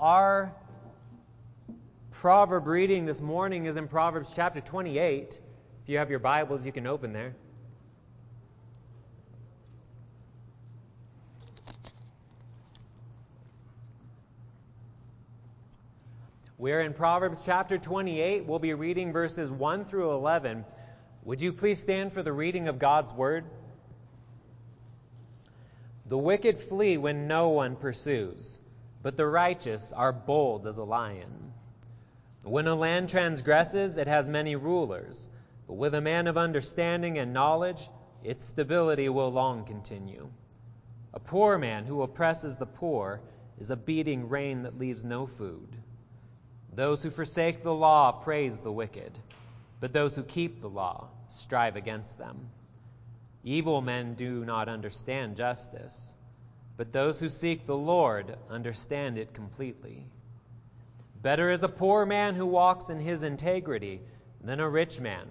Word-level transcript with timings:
Our 0.00 0.52
proverb 2.10 2.66
reading 2.66 3.06
this 3.06 3.20
morning 3.20 3.66
is 3.66 3.76
in 3.76 3.86
Proverbs 3.86 4.32
chapter 4.34 4.60
28. 4.60 5.40
If 5.82 5.88
you 5.88 5.98
have 5.98 6.10
your 6.10 6.18
Bibles, 6.18 6.66
you 6.66 6.72
can 6.72 6.88
open 6.88 7.12
there. 7.12 7.36
We're 16.58 16.80
in 16.80 16.92
Proverbs 16.92 17.42
chapter 17.46 17.78
28. 17.78 18.46
We'll 18.46 18.58
be 18.58 18.74
reading 18.74 19.12
verses 19.12 19.48
1 19.48 19.84
through 19.84 20.10
11. 20.10 20.64
Would 21.22 21.40
you 21.40 21.52
please 21.52 21.78
stand 21.78 22.12
for 22.12 22.24
the 22.24 22.32
reading 22.32 22.66
of 22.66 22.80
God's 22.80 23.12
Word? 23.12 23.44
The 26.06 26.18
wicked 26.18 26.58
flee 26.58 26.98
when 26.98 27.28
no 27.28 27.50
one 27.50 27.76
pursues 27.76 28.60
but 29.04 29.18
the 29.18 29.26
righteous 29.26 29.92
are 29.92 30.14
bold 30.14 30.66
as 30.66 30.78
a 30.78 30.82
lion. 30.82 31.52
When 32.42 32.66
a 32.66 32.74
land 32.74 33.10
transgresses, 33.10 33.98
it 33.98 34.06
has 34.06 34.30
many 34.30 34.56
rulers, 34.56 35.28
but 35.66 35.74
with 35.74 35.94
a 35.94 36.00
man 36.00 36.26
of 36.26 36.38
understanding 36.38 37.18
and 37.18 37.34
knowledge, 37.34 37.90
its 38.22 38.42
stability 38.42 39.10
will 39.10 39.30
long 39.30 39.66
continue. 39.66 40.30
A 41.12 41.20
poor 41.20 41.58
man 41.58 41.84
who 41.84 42.00
oppresses 42.00 42.56
the 42.56 42.64
poor 42.64 43.20
is 43.58 43.68
a 43.68 43.76
beating 43.76 44.30
rain 44.30 44.62
that 44.62 44.78
leaves 44.78 45.04
no 45.04 45.26
food. 45.26 45.76
Those 46.72 47.02
who 47.02 47.10
forsake 47.10 47.62
the 47.62 47.74
law 47.74 48.10
praise 48.10 48.60
the 48.60 48.72
wicked, 48.72 49.18
but 49.80 49.92
those 49.92 50.16
who 50.16 50.22
keep 50.22 50.62
the 50.62 50.70
law 50.70 51.08
strive 51.28 51.76
against 51.76 52.16
them. 52.16 52.48
Evil 53.42 53.82
men 53.82 54.14
do 54.14 54.46
not 54.46 54.70
understand 54.70 55.36
justice 55.36 56.16
but 56.76 56.92
those 56.92 57.20
who 57.20 57.28
seek 57.28 57.66
the 57.66 57.76
Lord 57.76 58.36
understand 58.50 59.18
it 59.18 59.32
completely. 59.32 60.06
Better 61.22 61.50
is 61.50 61.62
a 61.62 61.68
poor 61.68 62.04
man 62.04 62.34
who 62.34 62.46
walks 62.46 62.90
in 62.90 63.00
his 63.00 63.22
integrity 63.22 64.00
than 64.42 64.60
a 64.60 64.68
rich 64.68 65.00
man 65.00 65.26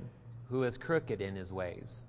who 0.49 0.63
is 0.63 0.77
crooked 0.77 1.21
in 1.21 1.35
his 1.35 1.51
ways. 1.51 2.05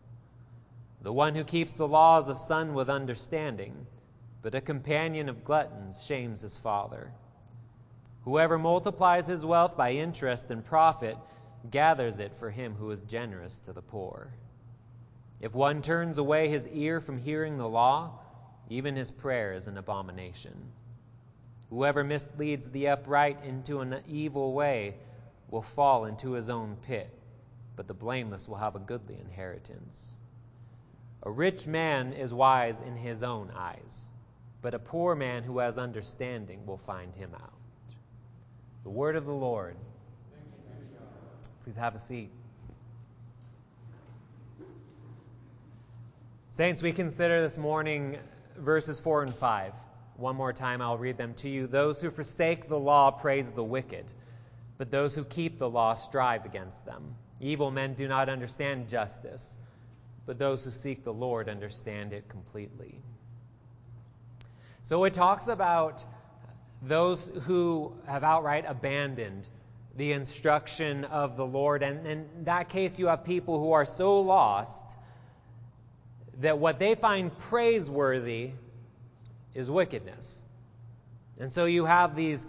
The 1.02 1.12
one 1.12 1.34
who 1.34 1.44
keeps 1.44 1.74
the 1.74 1.88
law 1.88 2.18
is 2.18 2.28
a 2.28 2.34
son 2.34 2.72
with 2.72 2.88
understanding, 2.88 3.86
but 4.40 4.54
a 4.54 4.60
companion 4.60 5.28
of 5.28 5.44
gluttons 5.44 6.04
shames 6.04 6.40
his 6.40 6.56
father. 6.56 7.12
Whoever 8.24 8.58
multiplies 8.58 9.26
his 9.26 9.44
wealth 9.44 9.76
by 9.76 9.92
interest 9.92 10.50
and 10.50 10.64
profit 10.64 11.18
gathers 11.70 12.20
it 12.20 12.34
for 12.34 12.50
him 12.50 12.74
who 12.74 12.90
is 12.90 13.00
generous 13.02 13.58
to 13.60 13.72
the 13.72 13.82
poor. 13.82 14.32
If 15.40 15.54
one 15.54 15.82
turns 15.82 16.16
away 16.16 16.48
his 16.48 16.66
ear 16.68 17.00
from 17.00 17.18
hearing 17.18 17.58
the 17.58 17.68
law, 17.68 18.18
even 18.70 18.96
his 18.96 19.10
prayer 19.10 19.52
is 19.52 19.66
an 19.66 19.78
abomination. 19.78 20.54
Whoever 21.70 22.04
misleads 22.04 22.70
the 22.70 22.88
upright 22.88 23.44
into 23.44 23.80
an 23.80 24.00
evil 24.08 24.52
way 24.52 24.96
will 25.50 25.62
fall 25.62 26.06
into 26.06 26.32
his 26.32 26.48
own 26.48 26.76
pit, 26.86 27.10
but 27.76 27.86
the 27.86 27.94
blameless 27.94 28.48
will 28.48 28.56
have 28.56 28.76
a 28.76 28.80
goodly 28.80 29.18
inheritance. 29.20 30.18
A 31.24 31.30
rich 31.30 31.66
man 31.66 32.12
is 32.12 32.34
wise 32.34 32.80
in 32.80 32.96
his 32.96 33.22
own 33.22 33.50
eyes, 33.56 34.08
but 34.62 34.74
a 34.74 34.78
poor 34.78 35.14
man 35.14 35.42
who 35.42 35.58
has 35.58 35.78
understanding 35.78 36.64
will 36.66 36.78
find 36.78 37.14
him 37.14 37.30
out. 37.34 37.52
The 38.82 38.90
word 38.90 39.16
of 39.16 39.24
the 39.24 39.32
Lord. 39.32 39.76
Please 41.64 41.76
have 41.76 41.94
a 41.94 41.98
seat. 41.98 42.30
Saints, 46.50 46.82
we 46.82 46.92
consider 46.92 47.42
this 47.42 47.58
morning 47.58 48.18
verses 48.56 49.00
4 49.00 49.24
and 49.24 49.34
5. 49.34 49.72
One 50.16 50.36
more 50.36 50.52
time, 50.52 50.80
I'll 50.80 50.98
read 50.98 51.16
them 51.16 51.34
to 51.34 51.48
you. 51.48 51.66
Those 51.66 52.00
who 52.00 52.10
forsake 52.10 52.68
the 52.68 52.78
law 52.78 53.10
praise 53.10 53.50
the 53.52 53.64
wicked, 53.64 54.04
but 54.78 54.90
those 54.90 55.14
who 55.14 55.24
keep 55.24 55.58
the 55.58 55.68
law 55.68 55.94
strive 55.94 56.44
against 56.44 56.84
them. 56.86 57.16
Evil 57.40 57.70
men 57.70 57.94
do 57.94 58.06
not 58.06 58.28
understand 58.28 58.88
justice, 58.88 59.56
but 60.24 60.38
those 60.38 60.64
who 60.64 60.70
seek 60.70 61.02
the 61.02 61.12
Lord 61.12 61.48
understand 61.48 62.12
it 62.12 62.28
completely. 62.28 62.94
So 64.82 65.04
it 65.04 65.14
talks 65.14 65.48
about 65.48 66.04
those 66.82 67.32
who 67.44 67.92
have 68.06 68.22
outright 68.22 68.64
abandoned 68.68 69.48
the 69.96 70.12
instruction 70.12 71.04
of 71.06 71.36
the 71.36 71.46
Lord. 71.46 71.82
And 71.82 72.06
in 72.06 72.26
that 72.44 72.68
case, 72.68 72.98
you 72.98 73.06
have 73.06 73.24
people 73.24 73.58
who 73.58 73.72
are 73.72 73.84
so 73.84 74.20
lost 74.20 74.98
that 76.40 76.58
what 76.58 76.78
they 76.78 76.94
find 76.94 77.36
praiseworthy 77.38 78.50
is 79.54 79.70
wickedness. 79.70 80.42
And 81.38 81.50
so 81.50 81.64
you 81.64 81.84
have 81.84 82.16
these 82.16 82.46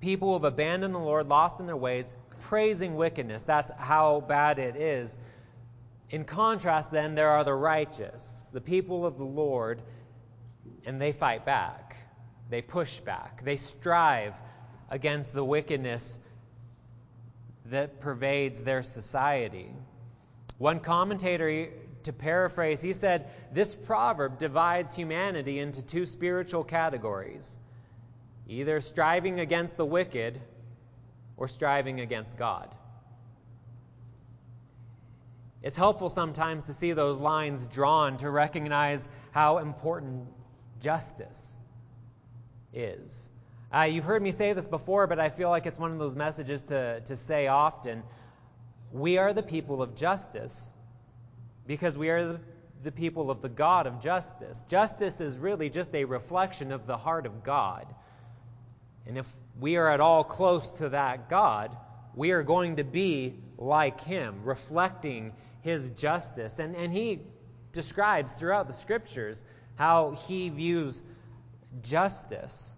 people 0.00 0.28
who 0.28 0.34
have 0.34 0.44
abandoned 0.44 0.94
the 0.94 0.98
Lord, 0.98 1.28
lost 1.28 1.60
in 1.60 1.66
their 1.66 1.76
ways, 1.76 2.14
praising 2.42 2.96
wickedness. 2.96 3.42
That's 3.42 3.70
how 3.72 4.24
bad 4.28 4.58
it 4.58 4.76
is. 4.76 5.18
In 6.10 6.24
contrast, 6.24 6.92
then, 6.92 7.14
there 7.14 7.30
are 7.30 7.44
the 7.44 7.54
righteous, 7.54 8.48
the 8.52 8.60
people 8.60 9.04
of 9.04 9.18
the 9.18 9.24
Lord, 9.24 9.82
and 10.84 11.00
they 11.00 11.12
fight 11.12 11.44
back. 11.44 11.96
They 12.48 12.62
push 12.62 13.00
back. 13.00 13.42
They 13.42 13.56
strive 13.56 14.34
against 14.88 15.34
the 15.34 15.44
wickedness 15.44 16.20
that 17.66 18.00
pervades 18.00 18.62
their 18.62 18.84
society. 18.84 19.72
One 20.58 20.78
commentator 20.78 21.68
to 22.06 22.12
paraphrase, 22.12 22.80
he 22.80 22.92
said, 22.92 23.28
This 23.52 23.74
proverb 23.74 24.38
divides 24.38 24.94
humanity 24.94 25.60
into 25.60 25.82
two 25.82 26.06
spiritual 26.06 26.64
categories 26.64 27.58
either 28.48 28.80
striving 28.80 29.40
against 29.40 29.76
the 29.76 29.84
wicked 29.84 30.40
or 31.36 31.48
striving 31.48 32.00
against 32.00 32.36
God. 32.36 32.72
It's 35.62 35.76
helpful 35.76 36.08
sometimes 36.10 36.62
to 36.64 36.72
see 36.72 36.92
those 36.92 37.18
lines 37.18 37.66
drawn 37.66 38.18
to 38.18 38.30
recognize 38.30 39.08
how 39.32 39.58
important 39.58 40.28
justice 40.80 41.58
is. 42.72 43.30
Uh, 43.74 43.82
you've 43.82 44.04
heard 44.04 44.22
me 44.22 44.30
say 44.30 44.52
this 44.52 44.68
before, 44.68 45.08
but 45.08 45.18
I 45.18 45.28
feel 45.28 45.50
like 45.50 45.66
it's 45.66 45.78
one 45.78 45.90
of 45.90 45.98
those 45.98 46.14
messages 46.14 46.62
to, 46.64 47.00
to 47.00 47.16
say 47.16 47.48
often. 47.48 48.04
We 48.92 49.18
are 49.18 49.32
the 49.32 49.42
people 49.42 49.82
of 49.82 49.96
justice 49.96 50.75
because 51.66 51.98
we 51.98 52.08
are 52.10 52.40
the 52.82 52.92
people 52.92 53.30
of 53.30 53.42
the 53.42 53.48
God 53.48 53.86
of 53.86 54.00
justice. 54.00 54.64
Justice 54.68 55.20
is 55.20 55.36
really 55.36 55.70
just 55.70 55.94
a 55.94 56.04
reflection 56.04 56.72
of 56.72 56.86
the 56.86 56.96
heart 56.96 57.26
of 57.26 57.42
God. 57.42 57.86
And 59.06 59.18
if 59.18 59.26
we 59.58 59.76
are 59.76 59.90
at 59.90 60.00
all 60.00 60.24
close 60.24 60.70
to 60.72 60.90
that 60.90 61.28
God, 61.28 61.76
we 62.14 62.30
are 62.30 62.42
going 62.42 62.76
to 62.76 62.84
be 62.84 63.34
like 63.58 64.00
Him, 64.00 64.42
reflecting 64.44 65.32
His 65.62 65.90
justice. 65.90 66.58
And, 66.58 66.76
and 66.76 66.92
He 66.92 67.20
describes 67.72 68.32
throughout 68.32 68.66
the 68.66 68.72
Scriptures 68.72 69.44
how 69.76 70.12
He 70.26 70.48
views 70.48 71.02
justice. 71.82 72.74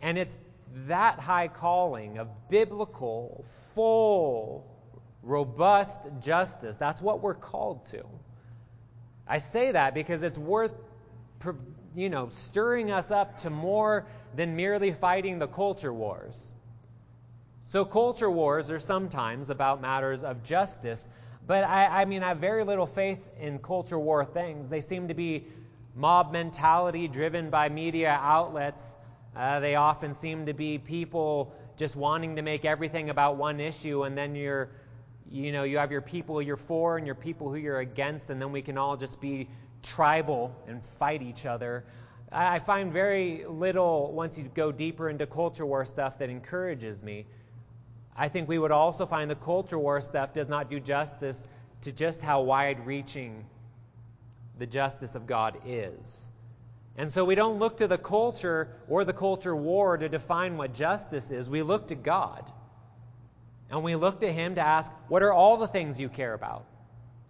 And 0.00 0.18
it's 0.18 0.38
that 0.86 1.18
high 1.18 1.48
calling 1.48 2.18
of 2.18 2.28
biblical, 2.48 3.44
full, 3.74 4.66
robust 5.26 6.00
justice. 6.22 6.76
That's 6.76 7.02
what 7.02 7.20
we're 7.20 7.34
called 7.34 7.84
to. 7.86 8.04
I 9.28 9.38
say 9.38 9.72
that 9.72 9.92
because 9.92 10.22
it's 10.22 10.38
worth 10.38 10.72
you 11.96 12.10
know, 12.10 12.28
stirring 12.28 12.90
us 12.90 13.10
up 13.10 13.38
to 13.38 13.50
more 13.50 14.06
than 14.34 14.54
merely 14.54 14.92
fighting 14.92 15.38
the 15.38 15.46
culture 15.46 15.92
wars. 15.92 16.52
So 17.64 17.84
culture 17.84 18.30
wars 18.30 18.70
are 18.70 18.78
sometimes 18.78 19.50
about 19.50 19.80
matters 19.80 20.22
of 20.22 20.44
justice, 20.44 21.08
but 21.46 21.64
I, 21.64 22.02
I 22.02 22.04
mean, 22.04 22.22
I 22.22 22.28
have 22.28 22.38
very 22.38 22.64
little 22.64 22.86
faith 22.86 23.26
in 23.40 23.58
culture 23.58 23.98
war 23.98 24.24
things. 24.24 24.68
They 24.68 24.80
seem 24.80 25.08
to 25.08 25.14
be 25.14 25.46
mob 25.94 26.32
mentality 26.32 27.08
driven 27.08 27.48
by 27.48 27.70
media 27.70 28.18
outlets. 28.20 28.96
Uh, 29.34 29.60
they 29.60 29.74
often 29.74 30.12
seem 30.12 30.46
to 30.46 30.52
be 30.52 30.78
people 30.78 31.52
just 31.76 31.96
wanting 31.96 32.36
to 32.36 32.42
make 32.42 32.64
everything 32.64 33.10
about 33.10 33.36
one 33.36 33.58
issue, 33.58 34.04
and 34.04 34.16
then 34.16 34.34
you're 34.34 34.68
you 35.30 35.52
know, 35.52 35.64
you 35.64 35.78
have 35.78 35.90
your 35.90 36.00
people 36.00 36.40
you're 36.40 36.56
for 36.56 36.96
and 36.98 37.06
your 37.06 37.14
people 37.14 37.48
who 37.50 37.56
you're 37.56 37.80
against, 37.80 38.30
and 38.30 38.40
then 38.40 38.52
we 38.52 38.62
can 38.62 38.78
all 38.78 38.96
just 38.96 39.20
be 39.20 39.48
tribal 39.82 40.54
and 40.68 40.82
fight 40.82 41.22
each 41.22 41.46
other. 41.46 41.84
I 42.32 42.58
find 42.58 42.92
very 42.92 43.44
little, 43.48 44.12
once 44.12 44.38
you 44.38 44.44
go 44.54 44.72
deeper 44.72 45.08
into 45.08 45.26
culture 45.26 45.64
war 45.64 45.84
stuff, 45.84 46.18
that 46.18 46.28
encourages 46.28 47.02
me. 47.02 47.26
I 48.16 48.28
think 48.28 48.48
we 48.48 48.58
would 48.58 48.72
also 48.72 49.06
find 49.06 49.30
the 49.30 49.36
culture 49.36 49.78
war 49.78 50.00
stuff 50.00 50.32
does 50.32 50.48
not 50.48 50.70
do 50.70 50.80
justice 50.80 51.46
to 51.82 51.92
just 51.92 52.20
how 52.20 52.42
wide 52.42 52.86
reaching 52.86 53.44
the 54.58 54.66
justice 54.66 55.14
of 55.14 55.26
God 55.26 55.58
is. 55.66 56.28
And 56.96 57.12
so 57.12 57.24
we 57.24 57.34
don't 57.34 57.58
look 57.58 57.76
to 57.78 57.86
the 57.86 57.98
culture 57.98 58.68
or 58.88 59.04
the 59.04 59.12
culture 59.12 59.54
war 59.54 59.98
to 59.98 60.08
define 60.08 60.56
what 60.56 60.72
justice 60.72 61.30
is. 61.30 61.50
We 61.50 61.62
look 61.62 61.88
to 61.88 61.94
God. 61.94 62.50
And 63.70 63.82
we 63.82 63.96
look 63.96 64.20
to 64.20 64.32
Him 64.32 64.54
to 64.56 64.60
ask, 64.60 64.92
What 65.08 65.22
are 65.22 65.32
all 65.32 65.56
the 65.56 65.68
things 65.68 65.98
you 65.98 66.08
care 66.08 66.34
about? 66.34 66.66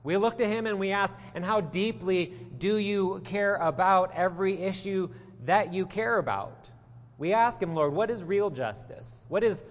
We 0.03 0.17
look 0.17 0.39
to 0.39 0.47
Him 0.47 0.67
and 0.67 0.79
we 0.79 0.93
ask, 0.93 1.19
And 1.35 1.45
how 1.45 1.61
deeply 1.61 2.35
do 2.59 2.77
you 2.77 3.21
care 3.25 3.57
about 3.57 4.13
every 4.15 4.63
issue 4.63 5.09
that 5.45 5.73
you 5.73 5.87
care 5.87 6.19
about? 6.19 6.71
We 7.19 7.33
ask 7.33 7.61
Him, 7.61 7.75
Lord, 7.75 7.93
what 7.93 8.11
is 8.11 8.23
real 8.23 8.51
justice? 8.51 9.25
What 9.29 9.43
is 9.43 9.65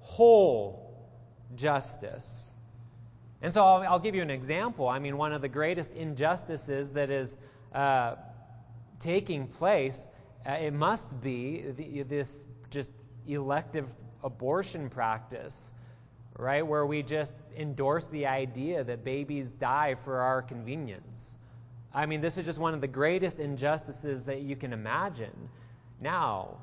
whole 0.00 0.94
justice? 1.54 2.52
And 3.42 3.54
so 3.54 3.64
I'll, 3.64 3.82
I'll 3.92 3.98
give 3.98 4.14
you 4.14 4.22
an 4.22 4.30
example. 4.30 4.88
I 4.88 4.98
mean, 4.98 5.16
one 5.16 5.32
of 5.32 5.40
the 5.40 5.48
greatest 5.48 5.92
injustices 5.92 6.92
that 6.92 7.10
is 7.10 7.36
uh, 7.74 8.16
taking 8.98 9.46
place, 9.46 10.08
uh, 10.46 10.52
it 10.52 10.72
must 10.72 11.20
be 11.22 11.64
the, 11.76 12.02
this 12.02 12.44
just 12.70 12.90
elective 13.26 13.90
abortion 14.22 14.90
practice, 14.90 15.72
right? 16.40 16.66
Where 16.66 16.86
we 16.86 17.02
just 17.02 17.32
endorse 17.56 18.06
the 18.06 18.26
idea 18.26 18.82
that 18.84 19.04
babies 19.04 19.52
die 19.52 19.94
for 20.04 20.20
our 20.20 20.42
convenience. 20.42 21.38
I 21.92 22.06
mean, 22.06 22.20
this 22.20 22.38
is 22.38 22.46
just 22.46 22.58
one 22.58 22.74
of 22.74 22.80
the 22.80 22.88
greatest 22.88 23.38
injustices 23.38 24.24
that 24.24 24.42
you 24.42 24.56
can 24.56 24.72
imagine. 24.72 25.48
Now, 26.00 26.56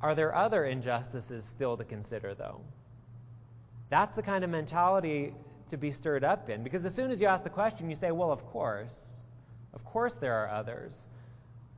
are 0.00 0.14
there 0.14 0.34
other 0.34 0.64
injustices 0.64 1.44
still 1.44 1.76
to 1.76 1.84
consider, 1.84 2.34
though? 2.34 2.60
That's 3.90 4.14
the 4.14 4.22
kind 4.22 4.44
of 4.44 4.50
mentality 4.50 5.34
to 5.68 5.76
be 5.76 5.90
stirred 5.90 6.24
up 6.24 6.50
in. 6.50 6.62
Because 6.62 6.84
as 6.84 6.94
soon 6.94 7.10
as 7.10 7.20
you 7.20 7.26
ask 7.26 7.44
the 7.44 7.50
question, 7.50 7.88
you 7.88 7.96
say, 7.96 8.10
well, 8.10 8.32
of 8.32 8.44
course. 8.46 9.24
Of 9.72 9.84
course 9.84 10.14
there 10.14 10.34
are 10.34 10.48
others. 10.48 11.06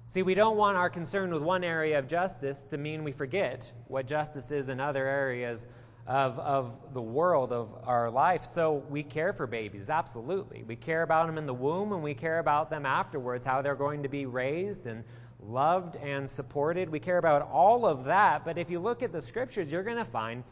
See, 0.08 0.22
we 0.22 0.34
don't 0.34 0.56
want 0.56 0.76
our 0.76 0.88
concern 0.88 1.32
with 1.32 1.42
one 1.42 1.64
area 1.64 1.98
of 1.98 2.06
justice 2.06 2.62
to 2.64 2.78
mean 2.78 3.02
we 3.02 3.12
forget 3.12 3.72
what 3.88 4.06
justice 4.06 4.50
is 4.52 4.68
in 4.68 4.80
other 4.80 5.06
areas 5.06 5.66
of, 6.06 6.38
of 6.38 6.94
the 6.94 7.02
world, 7.02 7.52
of 7.52 7.68
our 7.84 8.10
life. 8.10 8.44
So 8.44 8.84
we 8.88 9.02
care 9.02 9.32
for 9.32 9.46
babies, 9.46 9.90
absolutely. 9.90 10.62
We 10.62 10.76
care 10.76 11.02
about 11.02 11.26
them 11.26 11.36
in 11.36 11.46
the 11.46 11.54
womb 11.54 11.92
and 11.92 12.02
we 12.02 12.14
care 12.14 12.38
about 12.38 12.70
them 12.70 12.86
afterwards, 12.86 13.44
how 13.44 13.62
they're 13.62 13.74
going 13.74 14.04
to 14.04 14.08
be 14.08 14.26
raised 14.26 14.86
and 14.86 15.02
loved 15.40 15.96
and 15.96 16.28
supported. 16.28 16.88
We 16.88 17.00
care 17.00 17.18
about 17.18 17.42
all 17.50 17.86
of 17.86 18.04
that. 18.04 18.44
But 18.44 18.56
if 18.56 18.70
you 18.70 18.78
look 18.78 19.02
at 19.02 19.12
the 19.12 19.20
scriptures, 19.20 19.70
you're 19.70 19.82
going 19.82 19.96
to 19.96 20.04
find 20.04 20.44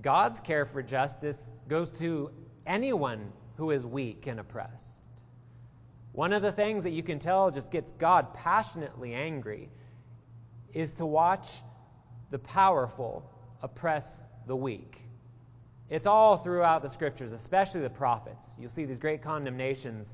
God's 0.00 0.40
care 0.40 0.64
for 0.64 0.82
justice 0.82 1.52
goes 1.68 1.90
to 1.98 2.30
anyone 2.66 3.32
who 3.56 3.72
is 3.72 3.84
weak 3.84 4.26
and 4.26 4.40
oppressed. 4.40 5.04
One 6.12 6.32
of 6.32 6.42
the 6.42 6.52
things 6.52 6.84
that 6.84 6.90
you 6.90 7.02
can 7.02 7.18
tell 7.18 7.50
just 7.50 7.70
gets 7.70 7.92
God 7.92 8.32
passionately 8.34 9.14
angry 9.14 9.68
is 10.72 10.94
to 10.94 11.06
watch 11.06 11.60
the 12.30 12.38
powerful 12.38 13.30
oppress 13.62 14.22
the 14.48 14.56
weak. 14.56 15.00
It's 15.90 16.06
all 16.06 16.36
throughout 16.36 16.82
the 16.82 16.88
scriptures, 16.88 17.32
especially 17.32 17.82
the 17.82 17.90
prophets. 17.90 18.50
You'll 18.58 18.70
see 18.70 18.84
these 18.84 18.98
great 18.98 19.22
condemnations 19.22 20.12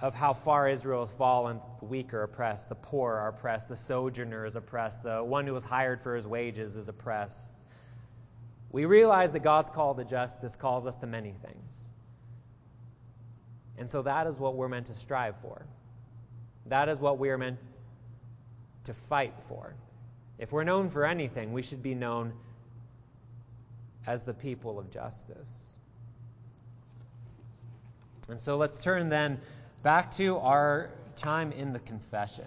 of 0.00 0.14
how 0.14 0.34
far 0.34 0.68
Israel 0.68 1.00
has 1.00 1.10
fallen. 1.12 1.60
The 1.78 1.86
weak 1.86 2.12
are 2.12 2.24
oppressed, 2.24 2.68
the 2.68 2.74
poor 2.74 3.14
are 3.14 3.28
oppressed, 3.28 3.68
the 3.68 3.76
sojourner 3.76 4.44
is 4.44 4.56
oppressed, 4.56 5.02
the 5.02 5.22
one 5.22 5.46
who 5.46 5.54
was 5.54 5.64
hired 5.64 6.02
for 6.02 6.16
his 6.16 6.26
wages 6.26 6.76
is 6.76 6.88
oppressed. 6.88 7.54
We 8.72 8.86
realize 8.86 9.32
that 9.32 9.40
God's 9.40 9.70
call 9.70 9.94
to 9.94 10.04
justice 10.04 10.56
calls 10.56 10.86
us 10.86 10.96
to 10.96 11.06
many 11.06 11.32
things. 11.32 11.90
And 13.78 13.88
so 13.88 14.02
that 14.02 14.26
is 14.26 14.38
what 14.38 14.56
we're 14.56 14.68
meant 14.68 14.86
to 14.86 14.94
strive 14.94 15.36
for. 15.40 15.64
That 16.66 16.88
is 16.88 16.98
what 16.98 17.18
we 17.18 17.30
are 17.30 17.38
meant 17.38 17.58
to 18.84 18.94
fight 18.94 19.34
for. 19.48 19.74
If 20.38 20.52
we're 20.52 20.64
known 20.64 20.90
for 20.90 21.06
anything, 21.06 21.52
we 21.52 21.62
should 21.62 21.82
be 21.82 21.94
known 21.94 22.32
as 24.06 24.24
the 24.24 24.34
people 24.34 24.78
of 24.78 24.90
justice. 24.90 25.76
And 28.28 28.40
so 28.40 28.56
let's 28.56 28.76
turn 28.82 29.08
then 29.08 29.40
back 29.82 30.10
to 30.12 30.38
our 30.38 30.90
time 31.16 31.52
in 31.52 31.72
the 31.72 31.78
confession. 31.78 32.46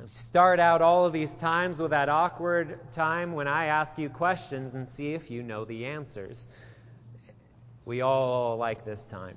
We 0.00 0.06
Start 0.08 0.60
out 0.60 0.80
all 0.80 1.06
of 1.06 1.12
these 1.12 1.34
times 1.34 1.80
with 1.80 1.90
that 1.90 2.08
awkward 2.08 2.78
time 2.92 3.32
when 3.32 3.48
I 3.48 3.66
ask 3.66 3.98
you 3.98 4.08
questions 4.08 4.74
and 4.74 4.88
see 4.88 5.12
if 5.12 5.30
you 5.30 5.42
know 5.42 5.64
the 5.64 5.86
answers. 5.86 6.46
We 7.84 8.00
all 8.00 8.56
like 8.56 8.84
this 8.84 9.04
time. 9.06 9.36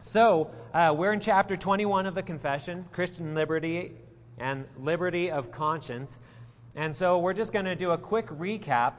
So, 0.00 0.50
uh, 0.72 0.94
we're 0.96 1.12
in 1.12 1.20
chapter 1.20 1.56
21 1.56 2.06
of 2.06 2.14
the 2.14 2.22
Confession 2.22 2.84
Christian 2.92 3.34
liberty 3.34 3.92
and 4.38 4.66
liberty 4.78 5.32
of 5.32 5.50
conscience. 5.50 6.20
And 6.76 6.94
so, 6.94 7.18
we're 7.18 7.32
just 7.32 7.52
going 7.52 7.64
to 7.64 7.74
do 7.74 7.90
a 7.90 7.98
quick 7.98 8.26
recap 8.26 8.92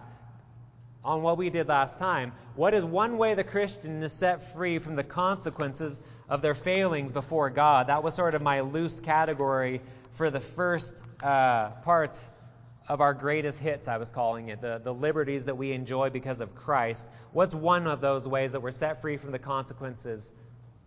on 1.07 1.21
what 1.21 1.37
we 1.37 1.49
did 1.49 1.69
last 1.69 1.99
time. 1.99 2.33
What 2.55 2.73
is 2.73 2.83
one 2.83 3.17
way 3.17 3.33
the 3.33 3.43
Christian 3.43 4.03
is 4.03 4.11
set 4.11 4.53
free 4.53 4.77
from 4.77 4.97
the 4.97 5.03
consequences 5.03 6.01
of 6.27 6.41
their 6.41 6.53
failings 6.53 7.13
before 7.13 7.49
God? 7.49 7.87
That 7.87 8.03
was 8.03 8.13
sort 8.13 8.35
of 8.35 8.41
my 8.41 8.59
loose 8.59 8.99
category 8.99 9.79
for 10.15 10.29
the 10.29 10.41
first 10.41 10.93
uh, 11.23 11.69
parts 11.85 12.29
of 12.89 12.99
our 12.99 13.13
greatest 13.13 13.59
hits, 13.59 13.87
I 13.87 13.97
was 13.97 14.09
calling 14.09 14.49
it, 14.49 14.59
the, 14.59 14.81
the 14.83 14.93
liberties 14.93 15.45
that 15.45 15.57
we 15.57 15.71
enjoy 15.71 16.09
because 16.09 16.41
of 16.41 16.53
Christ. 16.55 17.07
What's 17.31 17.55
one 17.55 17.87
of 17.87 18.01
those 18.01 18.27
ways 18.27 18.51
that 18.51 18.61
we're 18.61 18.71
set 18.71 19.01
free 19.01 19.15
from 19.15 19.31
the 19.31 19.39
consequences 19.39 20.33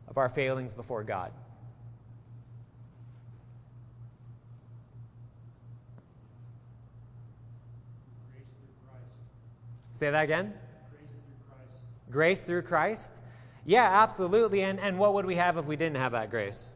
of 0.07 0.19
our 0.19 0.29
failings 0.29 0.75
before 0.75 1.03
God? 1.03 1.33
Say 10.01 10.11
that 10.11 10.25
again? 10.25 10.55
Grace 10.91 11.11
through 11.11 11.47
Christ. 11.47 12.11
Grace 12.11 12.43
through 12.43 12.63
Christ? 12.63 13.13
Yeah, 13.67 13.85
absolutely. 14.03 14.63
And, 14.63 14.81
and 14.81 14.99
what 14.99 15.13
would 15.13 15.27
we 15.27 15.37
have 15.37 15.59
if 15.59 15.67
we 15.67 15.77
didn't 15.77 15.99
have 15.99 16.13
that 16.13 16.31
grace? 16.31 16.75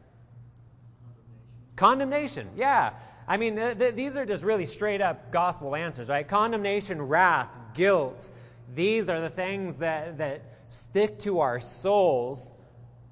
Condemnation. 1.75 2.51
Yeah. 2.55 2.93
I 3.27 3.39
mean, 3.39 3.57
th- 3.57 3.79
th- 3.79 3.95
these 3.95 4.19
are 4.19 4.27
just 4.27 4.45
really 4.45 4.67
straight 4.67 5.01
up 5.01 5.33
gospel 5.33 5.75
answers, 5.75 6.11
right? 6.11 6.29
Condemnation, 6.29 7.01
wrath, 7.01 7.49
guilt. 7.73 8.29
These 8.75 9.09
are 9.09 9.23
the 9.23 9.31
things 9.31 9.77
that, 9.77 10.19
that 10.19 10.43
stick 10.69 11.19
to 11.21 11.41
our 11.41 11.61
souls 11.61 12.53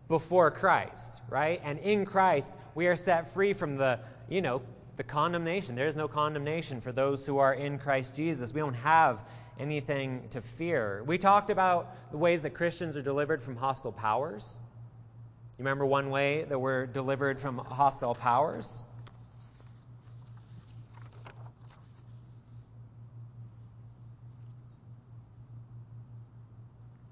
before 0.08 0.50
Christ, 0.50 1.22
right? 1.30 1.58
And 1.64 1.78
in 1.78 2.04
Christ, 2.04 2.52
we 2.74 2.86
are 2.86 2.96
set 2.96 3.32
free 3.32 3.54
from 3.54 3.78
the, 3.78 3.98
you 4.28 4.42
know, 4.42 4.60
the 4.98 5.04
condemnation. 5.04 5.74
There 5.74 5.86
is 5.86 5.96
no 5.96 6.06
condemnation 6.06 6.82
for 6.82 6.92
those 6.92 7.24
who 7.24 7.38
are 7.38 7.54
in 7.54 7.78
Christ 7.78 8.14
Jesus. 8.14 8.52
We 8.52 8.60
don't 8.60 8.74
have 8.74 9.20
anything 9.62 10.28
to 10.30 10.42
fear. 10.42 11.04
We 11.06 11.16
talked 11.16 11.48
about 11.48 12.10
the 12.10 12.18
ways 12.18 12.42
that 12.42 12.50
Christians 12.50 12.96
are 12.96 13.02
delivered 13.02 13.40
from 13.40 13.56
hostile 13.56 13.92
powers. 13.92 14.58
You 15.56 15.62
remember 15.62 15.86
one 15.86 16.10
way 16.10 16.44
that 16.48 16.58
we're 16.58 16.86
delivered 16.86 17.38
from 17.38 17.58
hostile 17.58 18.14
powers? 18.14 18.82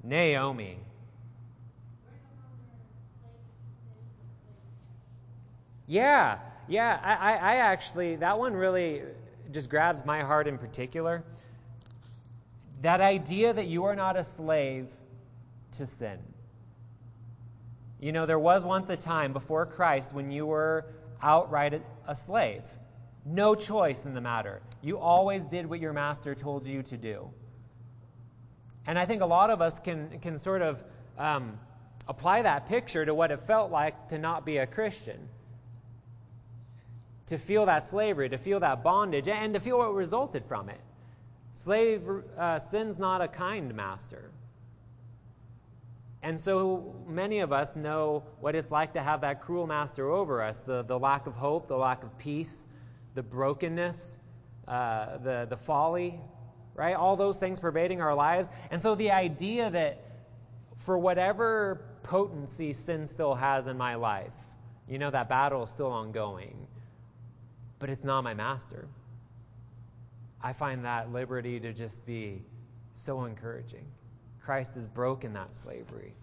Naomi. 0.02 0.78
Yeah, 5.86 6.38
yeah. 6.68 6.98
I, 7.02 7.36
I, 7.36 7.56
actually, 7.56 8.16
that 8.16 8.38
one 8.38 8.54
really 8.54 9.02
just 9.52 9.68
grabs 9.68 10.04
my 10.04 10.22
heart 10.22 10.48
in 10.48 10.58
particular. 10.58 11.22
That 12.80 13.00
idea 13.00 13.52
that 13.52 13.66
you 13.66 13.84
are 13.84 13.96
not 13.96 14.16
a 14.16 14.24
slave 14.24 14.88
to 15.72 15.86
sin. 15.86 16.18
You 18.00 18.12
know, 18.12 18.24
there 18.24 18.38
was 18.38 18.64
once 18.64 18.88
a 18.88 18.96
time 18.96 19.32
before 19.32 19.66
Christ 19.66 20.12
when 20.12 20.30
you 20.30 20.46
were 20.46 20.86
outright 21.22 21.82
a 22.08 22.14
slave. 22.14 22.62
No 23.26 23.54
choice 23.54 24.06
in 24.06 24.14
the 24.14 24.20
matter. 24.20 24.62
You 24.82 24.98
always 24.98 25.44
did 25.44 25.68
what 25.68 25.80
your 25.80 25.92
master 25.92 26.34
told 26.34 26.66
you 26.66 26.82
to 26.84 26.96
do. 26.96 27.28
And 28.86 28.98
I 28.98 29.04
think 29.04 29.20
a 29.20 29.26
lot 29.26 29.50
of 29.50 29.60
us 29.60 29.78
can, 29.78 30.18
can 30.20 30.38
sort 30.38 30.62
of 30.62 30.82
um, 31.18 31.58
apply 32.08 32.42
that 32.42 32.68
picture 32.68 33.04
to 33.04 33.14
what 33.14 33.30
it 33.30 33.42
felt 33.46 33.70
like 33.70 34.08
to 34.08 34.18
not 34.18 34.46
be 34.46 34.56
a 34.56 34.66
Christian. 34.66 35.18
To 37.26 37.36
feel 37.36 37.66
that 37.66 37.84
slavery, 37.84 38.30
to 38.30 38.38
feel 38.38 38.60
that 38.60 38.82
bondage, 38.82 39.28
and 39.28 39.52
to 39.54 39.60
feel 39.60 39.78
what 39.78 39.94
resulted 39.94 40.46
from 40.46 40.70
it. 40.70 40.80
Slave 41.60 42.08
uh, 42.38 42.58
sin's 42.58 42.98
not 42.98 43.20
a 43.20 43.28
kind 43.28 43.74
master. 43.74 44.30
And 46.22 46.40
so 46.40 46.94
many 47.06 47.40
of 47.40 47.52
us 47.52 47.76
know 47.76 48.22
what 48.40 48.54
it's 48.54 48.70
like 48.70 48.94
to 48.94 49.02
have 49.02 49.20
that 49.20 49.42
cruel 49.42 49.66
master 49.66 50.08
over 50.10 50.42
us 50.42 50.60
the, 50.60 50.84
the 50.84 50.98
lack 50.98 51.26
of 51.26 51.34
hope, 51.34 51.68
the 51.68 51.76
lack 51.76 52.02
of 52.02 52.16
peace, 52.16 52.64
the 53.14 53.22
brokenness, 53.22 54.18
uh, 54.68 55.18
the, 55.18 55.46
the 55.50 55.56
folly, 55.58 56.18
right? 56.74 56.96
All 56.96 57.14
those 57.14 57.38
things 57.38 57.60
pervading 57.60 58.00
our 58.00 58.14
lives. 58.14 58.48
And 58.70 58.80
so 58.80 58.94
the 58.94 59.10
idea 59.10 59.68
that 59.68 60.00
for 60.78 60.96
whatever 60.96 61.82
potency 62.02 62.72
sin 62.72 63.06
still 63.06 63.34
has 63.34 63.66
in 63.66 63.76
my 63.76 63.96
life, 63.96 64.32
you 64.88 64.98
know, 64.98 65.10
that 65.10 65.28
battle 65.28 65.64
is 65.64 65.68
still 65.68 65.92
ongoing, 65.92 66.56
but 67.78 67.90
it's 67.90 68.02
not 68.02 68.24
my 68.24 68.32
master. 68.32 68.88
I 70.42 70.52
find 70.52 70.84
that 70.84 71.12
liberty 71.12 71.60
to 71.60 71.72
just 71.72 72.04
be 72.06 72.42
so 72.94 73.24
encouraging. 73.24 73.84
Christ 74.40 74.74
has 74.74 74.86
broken 74.86 75.32
that 75.34 75.54
slavery. 75.54 76.14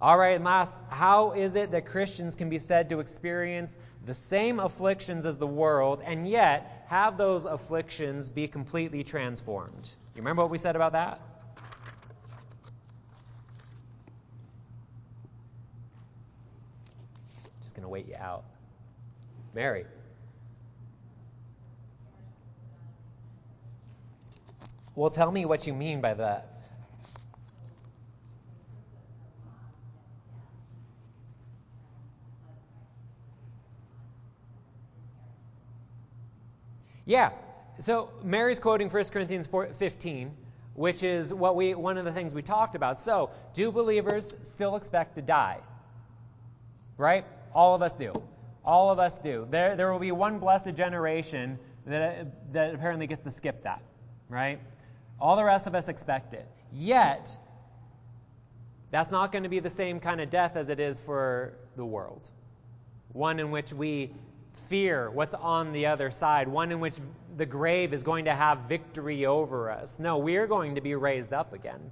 All 0.00 0.18
right, 0.18 0.36
and 0.36 0.44
last, 0.44 0.74
how 0.90 1.32
is 1.32 1.56
it 1.56 1.70
that 1.70 1.86
Christians 1.86 2.34
can 2.34 2.50
be 2.50 2.58
said 2.58 2.90
to 2.90 3.00
experience 3.00 3.78
the 4.04 4.12
same 4.12 4.60
afflictions 4.60 5.24
as 5.24 5.38
the 5.38 5.46
world 5.46 6.02
and 6.04 6.28
yet 6.28 6.84
have 6.88 7.16
those 7.16 7.46
afflictions 7.46 8.28
be 8.28 8.46
completely 8.46 9.02
transformed? 9.02 9.88
You 10.14 10.20
remember 10.20 10.42
what 10.42 10.50
we 10.50 10.58
said 10.58 10.76
about 10.76 10.92
that? 10.92 11.20
Just 17.62 17.74
going 17.74 17.82
to 17.82 17.88
wait 17.88 18.06
you 18.06 18.16
out. 18.16 18.44
Mary. 19.54 19.86
Well, 24.96 25.10
tell 25.10 25.30
me 25.30 25.44
what 25.44 25.66
you 25.66 25.74
mean 25.74 26.00
by 26.00 26.14
that. 26.14 26.56
Yeah. 37.04 37.30
So 37.78 38.10
Mary's 38.24 38.58
quoting 38.58 38.88
1 38.88 39.04
Corinthians 39.04 39.46
4, 39.46 39.74
15, 39.74 40.34
which 40.74 41.02
is 41.02 41.32
what 41.32 41.56
we 41.56 41.74
one 41.74 41.98
of 41.98 42.06
the 42.06 42.12
things 42.12 42.32
we 42.32 42.40
talked 42.40 42.74
about. 42.74 42.98
So, 42.98 43.30
do 43.52 43.70
believers 43.70 44.34
still 44.42 44.76
expect 44.76 45.14
to 45.16 45.22
die? 45.22 45.60
Right? 46.96 47.26
All 47.54 47.74
of 47.74 47.82
us 47.82 47.92
do. 47.92 48.14
All 48.64 48.90
of 48.90 48.98
us 48.98 49.18
do. 49.18 49.46
There, 49.50 49.76
there 49.76 49.92
will 49.92 49.98
be 49.98 50.10
one 50.10 50.38
blessed 50.38 50.74
generation 50.74 51.58
that, 51.86 52.52
that 52.54 52.74
apparently 52.74 53.06
gets 53.06 53.22
to 53.24 53.30
skip 53.30 53.62
that, 53.62 53.82
right? 54.30 54.58
All 55.20 55.36
the 55.36 55.44
rest 55.44 55.66
of 55.66 55.74
us 55.74 55.88
expect 55.88 56.34
it. 56.34 56.46
Yet, 56.72 57.36
that's 58.90 59.10
not 59.10 59.32
going 59.32 59.42
to 59.44 59.48
be 59.48 59.60
the 59.60 59.70
same 59.70 60.00
kind 60.00 60.20
of 60.20 60.30
death 60.30 60.56
as 60.56 60.68
it 60.68 60.80
is 60.80 61.00
for 61.00 61.54
the 61.76 61.84
world. 61.84 62.28
One 63.12 63.40
in 63.40 63.50
which 63.50 63.72
we 63.72 64.12
fear 64.68 65.10
what's 65.10 65.34
on 65.34 65.72
the 65.72 65.86
other 65.86 66.10
side, 66.10 66.48
one 66.48 66.72
in 66.72 66.80
which 66.80 66.94
the 67.36 67.46
grave 67.46 67.92
is 67.92 68.02
going 68.02 68.24
to 68.26 68.34
have 68.34 68.60
victory 68.68 69.26
over 69.26 69.70
us. 69.70 69.98
No, 69.98 70.18
we're 70.18 70.46
going 70.46 70.74
to 70.74 70.80
be 70.80 70.94
raised 70.94 71.32
up 71.32 71.52
again. 71.52 71.90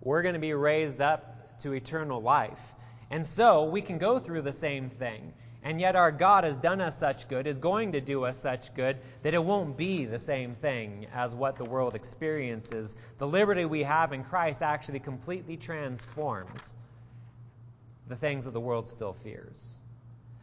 We're 0.00 0.22
going 0.22 0.34
to 0.34 0.40
be 0.40 0.54
raised 0.54 1.00
up 1.00 1.58
to 1.60 1.72
eternal 1.72 2.20
life. 2.20 2.74
And 3.10 3.24
so 3.24 3.64
we 3.64 3.80
can 3.82 3.98
go 3.98 4.18
through 4.18 4.42
the 4.42 4.52
same 4.52 4.90
thing. 4.90 5.32
And 5.64 5.80
yet 5.80 5.96
our 5.96 6.12
God 6.12 6.44
has 6.44 6.58
done 6.58 6.82
us 6.82 6.98
such 6.98 7.26
good, 7.26 7.46
is 7.46 7.58
going 7.58 7.92
to 7.92 8.00
do 8.02 8.24
us 8.24 8.36
such 8.36 8.74
good, 8.74 8.98
that 9.22 9.32
it 9.32 9.42
won't 9.42 9.78
be 9.78 10.04
the 10.04 10.18
same 10.18 10.54
thing 10.56 11.06
as 11.14 11.34
what 11.34 11.56
the 11.56 11.64
world 11.64 11.94
experiences. 11.94 12.94
The 13.16 13.26
liberty 13.26 13.64
we 13.64 13.82
have 13.82 14.12
in 14.12 14.24
Christ 14.24 14.60
actually 14.60 15.00
completely 15.00 15.56
transforms 15.56 16.74
the 18.08 18.16
things 18.16 18.44
that 18.44 18.50
the 18.50 18.60
world 18.60 18.88
still 18.88 19.14
fears. 19.14 19.80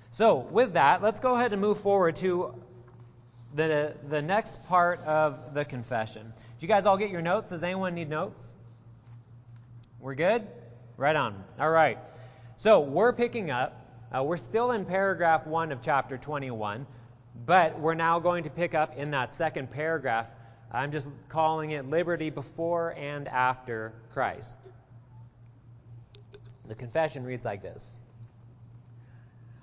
So, 0.10 0.38
with 0.38 0.74
that, 0.74 1.04
let's 1.04 1.20
go 1.20 1.36
ahead 1.36 1.54
and 1.54 1.62
move 1.62 1.80
forward 1.80 2.16
to 2.18 2.56
the, 3.54 3.94
the 4.10 4.24
next 4.24 4.64
part 4.66 5.02
of 5.02 5.54
the 5.54 5.64
confession. 5.64 6.34
Did 6.58 6.62
you 6.64 6.68
guys 6.68 6.88
all 6.88 6.98
get 6.98 7.12
your 7.12 7.22
notes? 7.22 7.50
Does 7.50 7.64
anyone 7.64 7.94
need 7.94 8.10
notes? 8.10 8.56
We're 10.00 10.16
good? 10.16 10.48
Right 10.98 11.16
on. 11.16 11.44
All 11.60 11.70
right. 11.70 12.00
So, 12.56 12.80
we're 12.80 13.14
picking 13.14 13.52
up. 13.52 13.81
Uh, 14.14 14.24
we're 14.24 14.38
still 14.38 14.72
in 14.72 14.84
paragraph 14.84 15.48
1 15.48 15.72
of 15.72 15.82
chapter 15.82 16.18
21, 16.18 16.86
but 17.46 17.80
we're 17.80 17.94
now 17.94 18.20
going 18.20 18.44
to 18.44 18.50
pick 18.50 18.76
up 18.76 18.98
in 18.98 19.12
that 19.12 19.32
second 19.32 19.72
paragraph. 19.72 20.28
I'm 20.70 20.92
just 20.92 21.10
calling 21.30 21.72
it 21.72 21.90
liberty 21.90 22.30
before 22.30 22.92
and 22.98 23.28
after 23.30 23.94
Christ. 24.14 24.58
The 26.68 26.76
confession 26.76 27.24
reads 27.24 27.46
like 27.46 27.62
this 27.62 28.00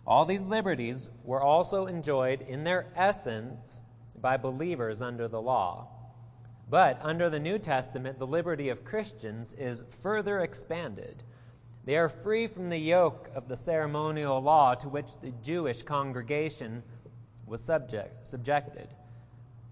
all 0.07 0.25
these 0.25 0.43
liberties 0.43 1.07
were 1.23 1.43
also 1.43 1.85
enjoyed 1.85 2.41
in 2.41 2.65
their 2.65 2.87
essence 2.97 3.83
by 4.19 4.39
believers 4.39 5.03
under 5.03 5.29
the 5.29 5.41
law. 5.41 5.89
But 6.71 6.99
under 7.03 7.29
the 7.29 7.39
New 7.39 7.59
Testament, 7.59 8.19
the 8.19 8.27
liberty 8.27 8.71
of 8.71 8.87
Christians 8.87 9.53
is 9.53 9.85
further 10.01 10.41
expanded. 10.41 11.23
They 11.89 11.97
are 11.97 12.11
free 12.11 12.49
from 12.49 12.69
the 12.69 12.77
yoke 12.77 13.31
of 13.35 13.49
the 13.49 13.57
ceremonial 13.57 14.43
law 14.43 14.75
to 14.75 14.91
which 14.91 15.09
the 15.23 15.31
Jewish 15.43 15.81
congregation 15.81 16.83
was 17.47 17.63
subject, 17.63 18.27
subjected. 18.27 18.87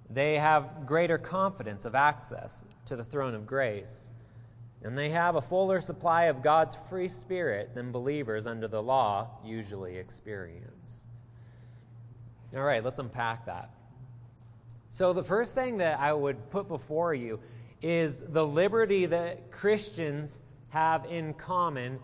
They 0.09 0.39
have 0.39 0.87
greater 0.87 1.19
confidence 1.19 1.85
of 1.85 1.95
access 1.95 2.65
to 2.87 2.97
the 2.97 3.05
throne 3.05 3.35
of 3.35 3.47
grace 3.47 4.11
and 4.83 4.97
they 4.97 5.11
have 5.11 5.37
a 5.37 5.43
fuller 5.43 5.83
supply 5.83 6.25
of 6.25 6.41
God's 6.41 6.75
free 6.89 7.09
spirit 7.09 7.75
than 7.75 7.93
believers 7.93 8.47
under 8.47 8.67
the 8.67 8.83
law 8.83 9.29
usually 9.45 9.99
experienced. 9.99 11.09
All 12.57 12.63
right, 12.63 12.83
let's 12.83 12.99
unpack 12.99 13.45
that. 13.45 13.69
So, 14.89 15.13
the 15.13 15.23
first 15.23 15.55
thing 15.55 15.77
that 15.79 16.01
I 16.01 16.15
would 16.15 16.49
put 16.49 16.67
before 16.67 17.13
you 17.13 17.41
is 17.83 18.23
the 18.23 18.47
liberty 18.47 19.05
that 19.05 19.51
Christians 19.51 20.41
have 20.71 21.07
in 21.07 21.35
common 21.35 21.99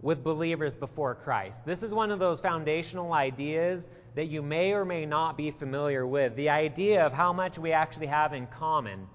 with 0.00 0.22
believers 0.22 0.74
before 0.74 1.14
Christ. 1.14 1.64
This 1.64 1.82
is 1.82 1.92
one 1.92 2.10
of 2.10 2.18
those 2.18 2.40
foundational 2.40 3.12
ideas 3.12 3.88
that 4.14 4.26
you 4.26 4.42
may 4.42 4.72
or 4.72 4.84
may 4.84 5.06
not 5.06 5.36
be 5.36 5.50
familiar 5.50 6.06
with. 6.06 6.36
The 6.36 6.50
idea 6.50 7.04
of 7.04 7.12
how 7.12 7.32
much 7.32 7.58
we 7.58 7.72
actually 7.72 8.06
have 8.06 8.32
in 8.32 8.46
common 8.46 9.06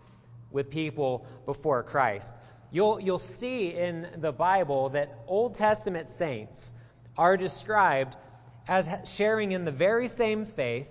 with 0.51 0.69
people 0.69 1.25
before 1.45 1.83
Christ. 1.83 2.33
You'll, 2.71 2.99
you'll 2.99 3.19
see 3.19 3.69
in 3.69 4.07
the 4.17 4.31
Bible 4.31 4.89
that 4.89 5.19
Old 5.27 5.55
Testament 5.55 6.07
saints 6.07 6.73
are 7.17 7.37
described 7.37 8.15
as 8.67 8.89
sharing 9.05 9.51
in 9.51 9.65
the 9.65 9.71
very 9.71 10.07
same 10.07 10.45
faith 10.45 10.89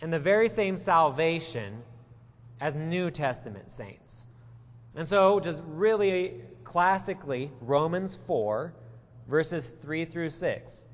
and 0.00 0.12
the 0.12 0.18
very 0.18 0.48
same 0.48 0.76
salvation 0.76 1.82
as 2.60 2.74
New 2.74 3.10
Testament 3.10 3.70
saints. 3.70 4.26
And 4.94 5.08
so, 5.08 5.40
just 5.40 5.62
really 5.66 6.42
classically, 6.64 7.50
Romans 7.60 8.16
4, 8.16 8.72
verses 9.28 9.70
3 9.82 10.04
through 10.04 10.30
6. 10.30 10.88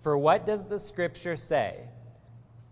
For 0.00 0.16
what 0.16 0.46
does 0.46 0.64
the 0.64 0.78
scripture 0.78 1.36
say? 1.36 1.76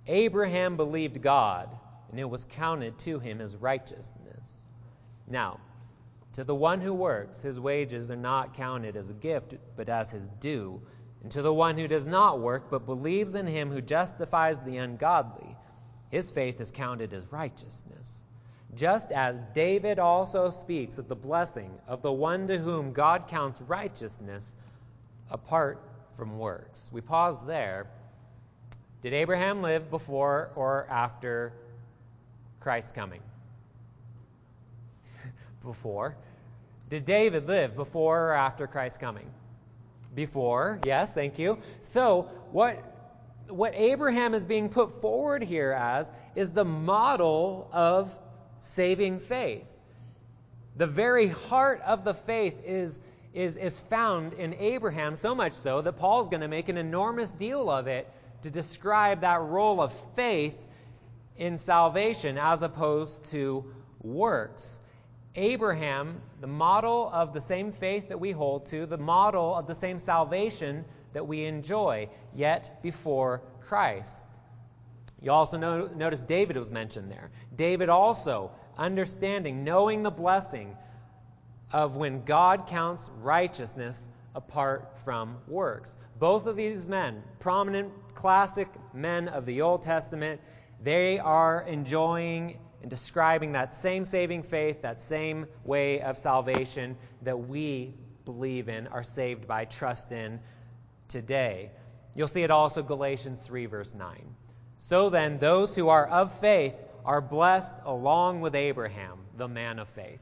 Abraham 0.06 0.76
believed 0.76 1.20
God, 1.20 1.68
and 2.10 2.18
it 2.18 2.28
was 2.28 2.44
counted 2.44 2.98
to 3.00 3.18
him 3.18 3.40
as 3.40 3.56
righteousness. 3.56 4.70
Now, 5.26 5.60
to 6.32 6.44
the 6.44 6.54
one 6.54 6.80
who 6.80 6.94
works, 6.94 7.42
his 7.42 7.60
wages 7.60 8.10
are 8.10 8.16
not 8.16 8.54
counted 8.54 8.96
as 8.96 9.10
a 9.10 9.14
gift, 9.14 9.54
but 9.76 9.88
as 9.88 10.10
his 10.10 10.28
due. 10.40 10.80
And 11.22 11.32
to 11.32 11.42
the 11.42 11.52
one 11.52 11.76
who 11.76 11.88
does 11.88 12.06
not 12.06 12.40
work, 12.40 12.70
but 12.70 12.86
believes 12.86 13.34
in 13.34 13.46
him 13.46 13.70
who 13.70 13.80
justifies 13.80 14.60
the 14.60 14.76
ungodly, 14.76 15.56
his 16.10 16.30
faith 16.30 16.60
is 16.60 16.70
counted 16.70 17.12
as 17.12 17.30
righteousness. 17.30 18.24
Just 18.74 19.10
as 19.10 19.40
David 19.54 19.98
also 19.98 20.50
speaks 20.50 20.98
of 20.98 21.08
the 21.08 21.16
blessing 21.16 21.70
of 21.86 22.02
the 22.02 22.12
one 22.12 22.46
to 22.48 22.58
whom 22.58 22.92
God 22.92 23.28
counts 23.28 23.60
righteousness 23.62 24.54
apart 25.30 25.80
from 26.16 26.38
works. 26.38 26.90
We 26.92 27.00
pause 27.00 27.42
there. 27.44 27.86
Did 29.00 29.14
Abraham 29.14 29.62
live 29.62 29.90
before 29.90 30.50
or 30.54 30.86
after 30.90 31.52
Christ's 32.60 32.92
coming? 32.92 33.22
before. 35.64 36.16
Did 36.88 37.06
David 37.06 37.46
live 37.46 37.76
before 37.76 38.28
or 38.28 38.32
after 38.32 38.66
Christ's 38.66 38.98
coming? 38.98 39.30
Before, 40.14 40.80
yes, 40.84 41.14
thank 41.14 41.38
you. 41.38 41.58
So, 41.80 42.28
what, 42.50 42.82
what 43.48 43.74
Abraham 43.74 44.34
is 44.34 44.44
being 44.46 44.68
put 44.68 45.00
forward 45.00 45.42
here 45.42 45.72
as 45.72 46.10
is 46.34 46.50
the 46.52 46.64
model 46.64 47.68
of 47.72 48.14
saving 48.58 49.18
faith. 49.18 49.66
The 50.76 50.86
very 50.86 51.28
heart 51.28 51.80
of 51.84 52.04
the 52.04 52.14
faith 52.14 52.54
is, 52.64 53.00
is, 53.34 53.56
is 53.56 53.78
found 53.78 54.34
in 54.34 54.54
Abraham, 54.54 55.16
so 55.16 55.34
much 55.34 55.54
so 55.54 55.82
that 55.82 55.92
Paul's 55.94 56.28
going 56.28 56.42
to 56.42 56.48
make 56.48 56.68
an 56.68 56.76
enormous 56.76 57.30
deal 57.30 57.70
of 57.70 57.86
it 57.86 58.08
to 58.42 58.50
describe 58.50 59.22
that 59.22 59.40
role 59.40 59.80
of 59.80 59.92
faith 60.14 60.56
in 61.36 61.56
salvation 61.56 62.38
as 62.38 62.62
opposed 62.62 63.24
to 63.30 63.64
works. 64.02 64.80
Abraham, 65.34 66.20
the 66.40 66.46
model 66.46 67.10
of 67.12 67.32
the 67.32 67.40
same 67.40 67.72
faith 67.72 68.08
that 68.08 68.18
we 68.18 68.32
hold 68.32 68.66
to, 68.66 68.86
the 68.86 68.98
model 68.98 69.54
of 69.54 69.66
the 69.66 69.74
same 69.74 69.98
salvation 69.98 70.84
that 71.12 71.26
we 71.26 71.44
enjoy, 71.44 72.08
yet 72.34 72.82
before 72.82 73.42
Christ. 73.60 74.24
You 75.20 75.32
also 75.32 75.56
know, 75.56 75.86
notice 75.88 76.22
David 76.22 76.56
was 76.56 76.70
mentioned 76.70 77.10
there. 77.10 77.30
David 77.54 77.88
also 77.88 78.52
understanding, 78.76 79.64
knowing 79.64 80.02
the 80.02 80.10
blessing 80.10 80.76
of 81.72 81.96
when 81.96 82.24
God 82.24 82.66
counts 82.66 83.10
righteousness 83.20 84.08
apart 84.34 84.96
from 85.04 85.38
works. 85.48 85.96
Both 86.18 86.46
of 86.46 86.56
these 86.56 86.88
men, 86.88 87.22
prominent 87.40 87.92
classic 88.14 88.68
men 88.94 89.28
of 89.28 89.44
the 89.46 89.62
Old 89.62 89.82
Testament, 89.82 90.40
they 90.82 91.18
are 91.18 91.62
enjoying 91.62 92.58
and 92.82 92.90
describing 92.90 93.52
that 93.52 93.74
same 93.74 94.04
saving 94.04 94.44
faith, 94.44 94.82
that 94.82 95.02
same 95.02 95.46
way 95.64 96.00
of 96.00 96.16
salvation 96.16 96.96
that 97.22 97.36
we 97.36 97.94
believe 98.24 98.68
in, 98.68 98.86
are 98.86 99.02
saved 99.02 99.48
by, 99.48 99.64
trust 99.64 100.12
in 100.12 100.38
today. 101.08 101.70
You'll 102.14 102.28
see 102.28 102.42
it 102.44 102.52
also 102.52 102.82
Galatians 102.82 103.40
3, 103.40 103.66
verse 103.66 103.94
9. 103.94 104.34
So 104.78 105.10
then, 105.10 105.38
those 105.38 105.74
who 105.74 105.88
are 105.88 106.06
of 106.06 106.32
faith 106.38 106.74
are 107.04 107.20
blessed 107.20 107.74
along 107.84 108.40
with 108.40 108.54
Abraham, 108.54 109.18
the 109.36 109.48
man 109.48 109.80
of 109.80 109.88
faith. 109.88 110.20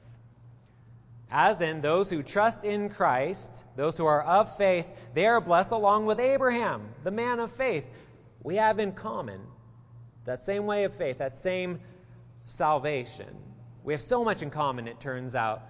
As 1.31 1.61
in, 1.61 1.83
those 1.83 2.09
who 2.09 2.23
trust 2.23 2.65
in 2.65 2.89
Christ, 2.89 3.65
those 3.77 3.99
who 3.99 4.07
are 4.07 4.23
of 4.23 4.57
faith, 4.57 4.87
they 5.13 5.27
are 5.27 5.41
blessed 5.41 5.73
along 5.73 6.07
with 6.07 6.21
Abraham, 6.21 6.89
the 7.05 7.11
man 7.11 7.39
of 7.39 7.51
faith. 7.53 7.85
We 8.43 8.57
have 8.57 8.79
in 8.79 8.93
common 8.93 9.41
that 10.25 10.43
same 10.43 10.67
way 10.67 10.85
of 10.85 10.95
faith, 10.95 11.19
that 11.19 11.37
same 11.37 11.81
salvation. 12.47 13.37
We 13.85 13.93
have 13.93 14.03
so 14.03 14.25
much 14.25 14.43
in 14.43 14.51
common, 14.51 14.89
it 14.89 15.01
turns 15.01 15.35
out, 15.35 15.63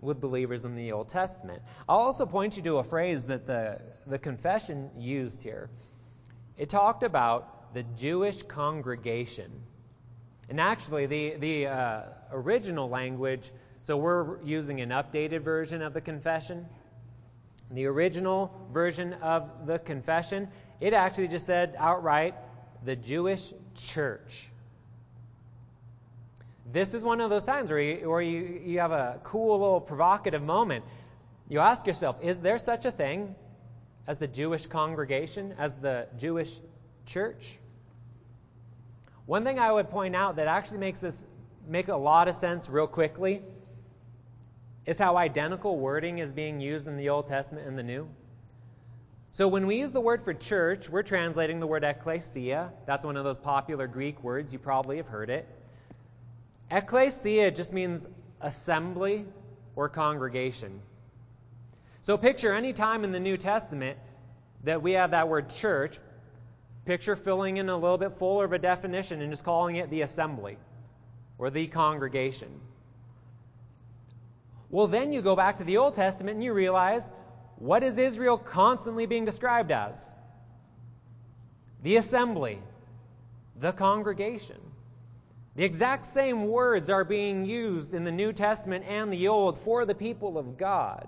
with 0.00 0.20
believers 0.20 0.64
in 0.64 0.74
the 0.74 0.92
Old 0.92 1.10
Testament. 1.10 1.62
I'll 1.88 1.98
also 1.98 2.24
point 2.24 2.56
you 2.56 2.62
to 2.62 2.78
a 2.78 2.84
phrase 2.84 3.26
that 3.26 3.46
the, 3.46 3.80
the 4.06 4.18
confession 4.18 4.90
used 4.96 5.42
here. 5.42 5.68
It 6.56 6.70
talked 6.70 7.02
about 7.02 7.61
the 7.74 7.82
Jewish 7.96 8.42
congregation. 8.42 9.50
And 10.48 10.60
actually, 10.60 11.06
the, 11.06 11.36
the 11.36 11.66
uh, 11.66 12.02
original 12.32 12.88
language 12.88 13.50
so 13.82 13.96
we're 13.96 14.40
using 14.44 14.80
an 14.80 14.90
updated 14.90 15.42
version 15.42 15.82
of 15.82 15.92
the 15.92 16.00
confession. 16.00 16.66
The 17.72 17.86
original 17.86 18.54
version 18.72 19.14
of 19.14 19.66
the 19.66 19.80
confession, 19.80 20.48
it 20.80 20.92
actually 20.92 21.28
just 21.28 21.46
said 21.46 21.74
outright, 21.76 22.34
the 22.84 22.94
Jewish 22.94 23.52
church. 23.74 24.48
This 26.72 26.94
is 26.94 27.02
one 27.02 27.20
of 27.20 27.28
those 27.28 27.44
times 27.44 27.70
where 27.70 27.80
you, 27.80 28.08
where 28.08 28.22
you, 28.22 28.60
you 28.64 28.78
have 28.78 28.92
a 28.92 29.18
cool 29.24 29.58
little 29.58 29.80
provocative 29.80 30.42
moment. 30.42 30.84
You 31.48 31.58
ask 31.58 31.84
yourself, 31.84 32.16
is 32.22 32.40
there 32.40 32.58
such 32.58 32.84
a 32.84 32.92
thing 32.92 33.34
as 34.06 34.16
the 34.16 34.28
Jewish 34.28 34.66
congregation, 34.66 35.56
as 35.58 35.74
the 35.74 36.06
Jewish 36.18 36.56
church? 37.04 37.58
One 39.26 39.44
thing 39.44 39.58
I 39.58 39.70
would 39.70 39.90
point 39.90 40.16
out 40.16 40.36
that 40.36 40.48
actually 40.48 40.78
makes 40.78 41.00
this 41.00 41.26
make 41.68 41.88
a 41.88 41.96
lot 41.96 42.28
of 42.28 42.34
sense 42.34 42.68
real 42.68 42.86
quickly 42.86 43.42
is 44.84 44.98
how 44.98 45.16
identical 45.16 45.78
wording 45.78 46.18
is 46.18 46.32
being 46.32 46.60
used 46.60 46.88
in 46.88 46.96
the 46.96 47.08
Old 47.08 47.28
Testament 47.28 47.68
and 47.68 47.78
the 47.78 47.84
New. 47.84 48.08
So 49.30 49.48
when 49.48 49.66
we 49.66 49.76
use 49.76 49.92
the 49.92 50.00
word 50.00 50.22
for 50.22 50.34
church, 50.34 50.90
we're 50.90 51.04
translating 51.04 51.60
the 51.60 51.66
word 51.66 51.84
ekklesia. 51.84 52.70
That's 52.84 53.04
one 53.04 53.16
of 53.16 53.24
those 53.24 53.38
popular 53.38 53.86
Greek 53.86 54.22
words. 54.22 54.52
You 54.52 54.58
probably 54.58 54.98
have 54.98 55.06
heard 55.06 55.30
it. 55.30 55.48
Ekklesia 56.70 57.54
just 57.54 57.72
means 57.72 58.08
assembly 58.40 59.24
or 59.76 59.88
congregation. 59.88 60.82
So 62.02 62.18
picture 62.18 62.52
any 62.52 62.72
time 62.72 63.04
in 63.04 63.12
the 63.12 63.20
New 63.20 63.36
Testament 63.36 63.96
that 64.64 64.82
we 64.82 64.92
have 64.92 65.12
that 65.12 65.28
word 65.28 65.48
church, 65.48 65.98
picture 66.84 67.16
filling 67.16 67.58
in 67.58 67.68
a 67.68 67.76
little 67.76 67.98
bit 67.98 68.18
fuller 68.18 68.44
of 68.44 68.52
a 68.52 68.58
definition 68.58 69.22
and 69.22 69.30
just 69.30 69.44
calling 69.44 69.76
it 69.76 69.90
the 69.90 70.02
assembly 70.02 70.58
or 71.38 71.50
the 71.50 71.66
congregation. 71.66 72.48
Well, 74.70 74.86
then 74.86 75.12
you 75.12 75.22
go 75.22 75.36
back 75.36 75.58
to 75.58 75.64
the 75.64 75.76
Old 75.76 75.94
Testament 75.94 76.36
and 76.36 76.44
you 76.44 76.52
realize 76.52 77.12
what 77.56 77.82
is 77.82 77.98
Israel 77.98 78.38
constantly 78.38 79.06
being 79.06 79.24
described 79.24 79.70
as? 79.70 80.10
The 81.82 81.96
assembly, 81.96 82.58
the 83.60 83.72
congregation. 83.72 84.58
The 85.54 85.64
exact 85.64 86.06
same 86.06 86.48
words 86.48 86.88
are 86.88 87.04
being 87.04 87.44
used 87.44 87.92
in 87.92 88.04
the 88.04 88.10
New 88.10 88.32
Testament 88.32 88.84
and 88.88 89.12
the 89.12 89.28
Old 89.28 89.58
for 89.58 89.84
the 89.84 89.94
people 89.94 90.38
of 90.38 90.56
God. 90.56 91.06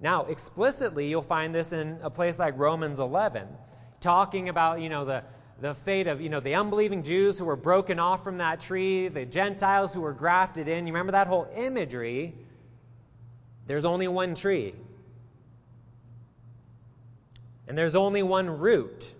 Now, 0.00 0.24
explicitly, 0.24 1.08
you'll 1.08 1.22
find 1.22 1.54
this 1.54 1.72
in 1.72 1.98
a 2.02 2.10
place 2.10 2.38
like 2.38 2.58
Romans 2.58 2.98
11, 2.98 3.46
talking 4.06 4.48
about, 4.48 4.80
you 4.80 4.88
know, 4.88 5.04
the, 5.04 5.24
the 5.60 5.74
fate 5.74 6.06
of, 6.06 6.20
you 6.20 6.28
know, 6.28 6.38
the 6.38 6.54
unbelieving 6.54 7.02
Jews 7.02 7.36
who 7.40 7.44
were 7.44 7.56
broken 7.56 7.98
off 7.98 8.22
from 8.22 8.38
that 8.38 8.60
tree, 8.60 9.08
the 9.08 9.24
Gentiles 9.24 9.92
who 9.92 10.00
were 10.00 10.12
grafted 10.12 10.68
in. 10.68 10.86
You 10.86 10.92
remember 10.92 11.10
that 11.10 11.26
whole 11.26 11.48
imagery? 11.56 12.32
There's 13.66 13.84
only 13.84 14.06
one 14.06 14.36
tree. 14.36 14.76
And 17.66 17.76
there's 17.76 17.96
only 17.96 18.22
one 18.22 18.48
root. 18.60 19.12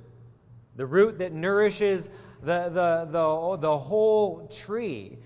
The 0.77 0.87
root 0.87 1.19
that 1.19 1.33
nourishes 1.33 2.09
the, 2.45 2.69
the, 2.69 3.09
the, 3.11 3.57
the 3.57 3.77
whole 3.77 4.47
tree. 4.47 5.19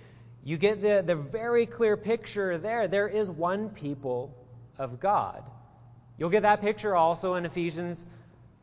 You 0.43 0.57
get 0.57 0.81
the, 0.81 1.03
the 1.07 1.17
very 1.17 1.67
clear 1.67 1.99
picture 1.99 2.57
there. 2.57 2.89
There 2.89 3.09
is 3.09 3.31
one 3.31 3.69
people 3.69 4.35
of 4.79 5.01
God. 5.01 5.43
You'll 6.17 6.31
get 6.31 6.45
that 6.45 6.63
picture 6.63 6.97
also 6.97 7.35
in 7.35 7.45
Ephesians 7.45 8.07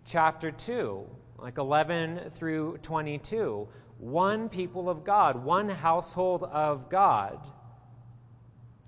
chapter 0.08 0.52
2, 0.52 1.06
like 1.38 1.58
11 1.58 2.32
through 2.34 2.78
22. 2.82 3.68
One 4.00 4.50
people 4.50 4.90
of 4.90 5.04
God, 5.04 5.44
one 5.44 5.70
household 5.70 6.44
of 6.44 6.90
God. 6.90 7.40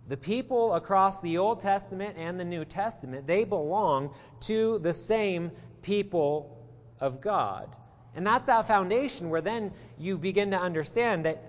The 0.07 0.17
people 0.17 0.73
across 0.73 1.19
the 1.21 1.37
Old 1.37 1.61
Testament 1.61 2.15
and 2.17 2.39
the 2.39 2.45
New 2.45 2.65
Testament, 2.65 3.27
they 3.27 3.43
belong 3.43 4.13
to 4.41 4.79
the 4.79 4.93
same 4.93 5.51
people 5.81 6.57
of 6.99 7.21
God. 7.21 7.75
And 8.15 8.25
that's 8.25 8.45
that 8.45 8.67
foundation 8.67 9.29
where 9.29 9.41
then 9.41 9.71
you 9.97 10.17
begin 10.17 10.51
to 10.51 10.57
understand 10.57 11.25
that 11.25 11.43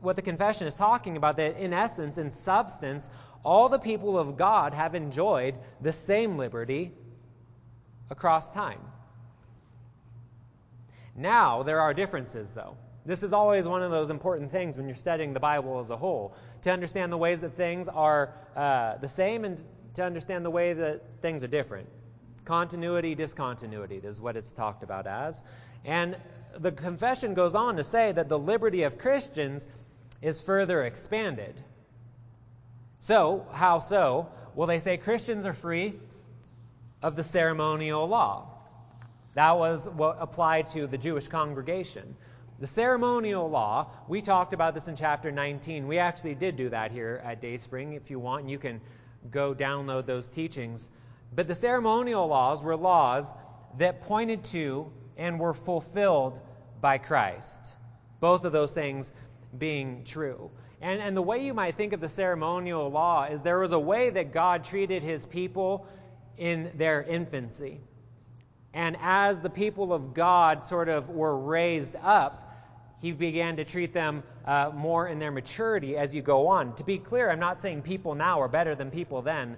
what 0.00 0.16
the 0.16 0.22
confession 0.22 0.66
is 0.66 0.74
talking 0.74 1.16
about, 1.16 1.36
that 1.36 1.58
in 1.58 1.72
essence, 1.72 2.16
in 2.16 2.30
substance, 2.30 3.10
all 3.44 3.68
the 3.68 3.78
people 3.78 4.18
of 4.18 4.36
God 4.36 4.72
have 4.72 4.94
enjoyed 4.94 5.58
the 5.80 5.92
same 5.92 6.38
liberty 6.38 6.92
across 8.08 8.50
time. 8.50 8.80
Now, 11.16 11.62
there 11.62 11.80
are 11.80 11.94
differences, 11.94 12.52
though. 12.52 12.76
This 13.06 13.22
is 13.22 13.32
always 13.32 13.66
one 13.66 13.82
of 13.82 13.90
those 13.90 14.10
important 14.10 14.50
things 14.50 14.76
when 14.76 14.86
you're 14.86 14.96
studying 14.96 15.32
the 15.32 15.40
Bible 15.40 15.78
as 15.78 15.90
a 15.90 15.96
whole 15.96 16.34
to 16.62 16.70
understand 16.70 17.12
the 17.12 17.16
ways 17.16 17.40
that 17.40 17.56
things 17.56 17.88
are 17.88 18.34
uh, 18.56 18.96
the 18.98 19.08
same 19.08 19.44
and 19.44 19.62
to 19.94 20.04
understand 20.04 20.44
the 20.44 20.50
way 20.50 20.72
that 20.72 21.02
things 21.22 21.42
are 21.42 21.48
different. 21.48 21.88
Continuity, 22.44 23.14
discontinuity 23.14 24.00
is 24.02 24.20
what 24.20 24.36
it's 24.36 24.52
talked 24.52 24.82
about 24.82 25.06
as. 25.06 25.44
And 25.84 26.16
the 26.58 26.72
confession 26.72 27.34
goes 27.34 27.54
on 27.54 27.76
to 27.76 27.84
say 27.84 28.12
that 28.12 28.28
the 28.28 28.38
liberty 28.38 28.82
of 28.82 28.98
Christians 28.98 29.68
is 30.20 30.42
further 30.42 30.84
expanded. 30.84 31.62
So, 32.98 33.46
how 33.52 33.78
so? 33.78 34.28
Well, 34.54 34.66
they 34.66 34.78
say 34.78 34.96
Christians 34.96 35.46
are 35.46 35.52
free 35.52 35.94
of 37.02 37.14
the 37.14 37.22
ceremonial 37.22 38.08
law. 38.08 38.55
That 39.36 39.58
was 39.58 39.86
what 39.90 40.16
applied 40.18 40.68
to 40.68 40.86
the 40.86 40.96
Jewish 40.96 41.28
congregation. 41.28 42.16
The 42.58 42.66
ceremonial 42.66 43.50
law, 43.50 43.90
we 44.08 44.22
talked 44.22 44.54
about 44.54 44.72
this 44.72 44.88
in 44.88 44.96
chapter 44.96 45.30
19. 45.30 45.86
We 45.86 45.98
actually 45.98 46.34
did 46.34 46.56
do 46.56 46.70
that 46.70 46.90
here 46.90 47.20
at 47.22 47.42
Dayspring. 47.42 47.92
If 47.92 48.10
you 48.10 48.18
want, 48.18 48.48
you 48.48 48.58
can 48.58 48.80
go 49.30 49.54
download 49.54 50.06
those 50.06 50.26
teachings. 50.26 50.90
But 51.34 51.46
the 51.46 51.54
ceremonial 51.54 52.26
laws 52.26 52.62
were 52.62 52.78
laws 52.78 53.34
that 53.76 54.00
pointed 54.00 54.42
to 54.44 54.90
and 55.18 55.38
were 55.38 55.52
fulfilled 55.52 56.40
by 56.80 56.96
Christ. 56.96 57.76
Both 58.20 58.46
of 58.46 58.52
those 58.52 58.72
things 58.72 59.12
being 59.58 60.04
true. 60.04 60.50
And, 60.80 60.98
and 61.02 61.14
the 61.14 61.20
way 61.20 61.44
you 61.44 61.52
might 61.52 61.76
think 61.76 61.92
of 61.92 62.00
the 62.00 62.08
ceremonial 62.08 62.90
law 62.90 63.24
is 63.24 63.42
there 63.42 63.58
was 63.58 63.72
a 63.72 63.78
way 63.78 64.08
that 64.08 64.32
God 64.32 64.64
treated 64.64 65.02
his 65.02 65.26
people 65.26 65.86
in 66.38 66.70
their 66.76 67.02
infancy. 67.02 67.82
And 68.76 68.98
as 69.00 69.40
the 69.40 69.48
people 69.48 69.94
of 69.94 70.12
God 70.12 70.62
sort 70.62 70.90
of 70.90 71.08
were 71.08 71.34
raised 71.34 71.96
up, 71.96 72.42
he 73.00 73.10
began 73.10 73.56
to 73.56 73.64
treat 73.64 73.94
them 73.94 74.22
uh, 74.44 74.70
more 74.74 75.08
in 75.08 75.18
their 75.18 75.30
maturity 75.30 75.96
as 75.96 76.14
you 76.14 76.20
go 76.20 76.48
on. 76.48 76.74
To 76.74 76.84
be 76.84 76.98
clear, 76.98 77.30
I'm 77.30 77.40
not 77.40 77.58
saying 77.58 77.82
people 77.82 78.14
now 78.14 78.42
are 78.42 78.48
better 78.48 78.74
than 78.74 78.90
people 78.90 79.22
then. 79.22 79.56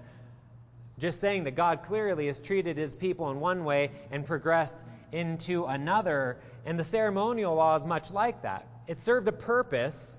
Just 1.01 1.19
saying 1.19 1.45
that 1.45 1.57
God 1.57 1.83
clearly 1.83 2.27
has 2.27 2.39
treated 2.39 2.79
his 2.79 2.95
people 2.95 3.29
in 3.33 3.41
one 3.41 3.65
way 3.65 3.91
and 4.13 4.25
progressed 4.25 4.79
into 5.11 5.65
another. 5.65 6.37
And 6.65 6.79
the 6.79 6.85
ceremonial 6.85 7.57
law 7.57 7.75
is 7.75 7.85
much 7.85 8.13
like 8.13 8.43
that. 8.43 8.69
It 8.87 9.01
served 9.01 9.27
a 9.27 9.33
purpose 9.33 10.17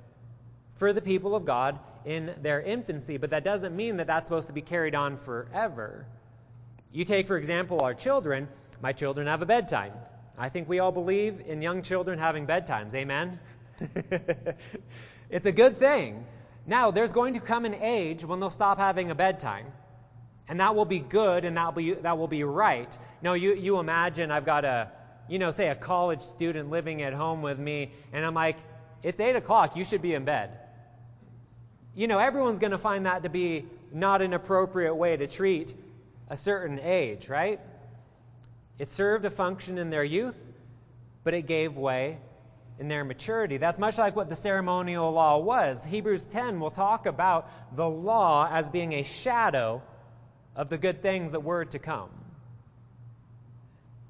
for 0.75 0.91
the 0.91 1.01
people 1.01 1.35
of 1.35 1.45
God 1.45 1.79
in 2.03 2.35
their 2.41 2.61
infancy, 2.61 3.15
but 3.15 3.29
that 3.29 3.45
doesn't 3.45 3.73
mean 3.73 3.95
that 3.95 4.07
that's 4.07 4.27
supposed 4.27 4.47
to 4.47 4.53
be 4.53 4.61
carried 4.61 4.93
on 4.93 5.15
forever. 5.15 6.05
You 6.91 7.05
take, 7.05 7.27
for 7.27 7.37
example, 7.37 7.79
our 7.79 7.93
children. 7.93 8.49
My 8.81 8.93
children 8.93 9.27
have 9.27 9.41
a 9.41 9.45
bedtime. 9.45 9.93
I 10.37 10.49
think 10.49 10.69
we 10.69 10.79
all 10.79 10.91
believe 10.91 11.41
in 11.45 11.61
young 11.61 11.81
children 11.81 12.17
having 12.17 12.47
bedtimes. 12.47 12.93
Amen? 12.93 13.39
it's 15.29 15.45
a 15.45 15.51
good 15.51 15.77
thing. 15.77 16.25
Now, 16.65 16.91
there's 16.91 17.11
going 17.11 17.33
to 17.33 17.39
come 17.39 17.65
an 17.65 17.75
age 17.75 18.23
when 18.23 18.39
they'll 18.39 18.49
stop 18.49 18.77
having 18.77 19.11
a 19.11 19.15
bedtime. 19.15 19.65
And 20.47 20.59
that 20.59 20.75
will 20.75 20.85
be 20.85 20.99
good 20.99 21.45
and 21.45 21.57
that 21.57 21.75
will 21.75 21.83
be, 21.83 21.93
that 21.93 22.17
will 22.17 22.27
be 22.27 22.43
right. 22.43 22.97
Now, 23.21 23.33
you, 23.33 23.53
you 23.53 23.79
imagine 23.79 24.31
I've 24.31 24.45
got 24.45 24.65
a, 24.65 24.91
you 25.27 25.39
know, 25.39 25.51
say 25.51 25.67
a 25.67 25.75
college 25.75 26.21
student 26.21 26.69
living 26.69 27.01
at 27.01 27.13
home 27.13 27.41
with 27.41 27.59
me, 27.59 27.91
and 28.13 28.25
I'm 28.25 28.33
like, 28.33 28.57
it's 29.03 29.19
8 29.19 29.35
o'clock, 29.35 29.75
you 29.75 29.85
should 29.85 30.01
be 30.01 30.13
in 30.13 30.25
bed. 30.25 30.51
You 31.95 32.07
know, 32.07 32.17
everyone's 32.17 32.59
going 32.59 32.71
to 32.71 32.77
find 32.77 33.05
that 33.05 33.23
to 33.23 33.29
be 33.29 33.65
not 33.91 34.21
an 34.21 34.33
appropriate 34.33 34.95
way 34.95 35.17
to 35.17 35.27
treat 35.27 35.75
a 36.29 36.37
certain 36.37 36.79
age, 36.79 37.29
right? 37.29 37.59
It 38.79 38.89
served 38.89 39.25
a 39.25 39.29
function 39.29 39.77
in 39.77 39.89
their 39.89 40.03
youth, 40.03 40.43
but 41.23 41.33
it 41.33 41.43
gave 41.43 41.75
way 41.75 42.17
in 42.79 42.87
their 42.87 43.03
maturity. 43.03 43.57
That's 43.57 43.77
much 43.77 43.97
like 43.97 44.15
what 44.15 44.29
the 44.29 44.35
ceremonial 44.35 45.11
law 45.11 45.37
was. 45.37 45.83
Hebrews 45.83 46.25
10 46.27 46.61
will 46.61 46.71
talk 46.71 47.05
about 47.05 47.49
the 47.75 47.87
law 47.87 48.49
as 48.49 48.69
being 48.69 48.93
a 48.93 49.03
shadow 49.03 49.81
of 50.55 50.69
the 50.69 50.77
good 50.77 51.01
things 51.01 51.33
that 51.33 51.41
were 51.41 51.65
to 51.65 51.79
come. 51.79 52.09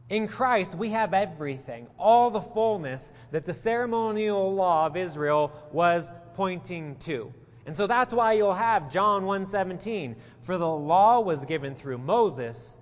In 0.07 0.27
Christ, 0.27 0.75
we 0.75 0.89
have 0.89 1.13
everything, 1.13 1.87
all 1.97 2.29
the 2.29 2.41
fullness 2.41 3.11
that 3.31 3.45
the 3.45 3.53
ceremonial 3.53 4.53
law 4.53 4.85
of 4.85 4.97
Israel 4.97 5.51
was 5.71 6.11
pointing 6.35 6.95
to. 6.97 7.33
And 7.65 7.75
so 7.75 7.85
that's 7.85 8.13
why 8.13 8.33
you'll 8.33 8.53
have 8.53 8.91
John 8.91 9.25
1:17, 9.25 10.15
for 10.41 10.57
the 10.57 10.67
law 10.67 11.19
was 11.19 11.45
given 11.45 11.75
through 11.75 11.99
Moses, 11.99 12.77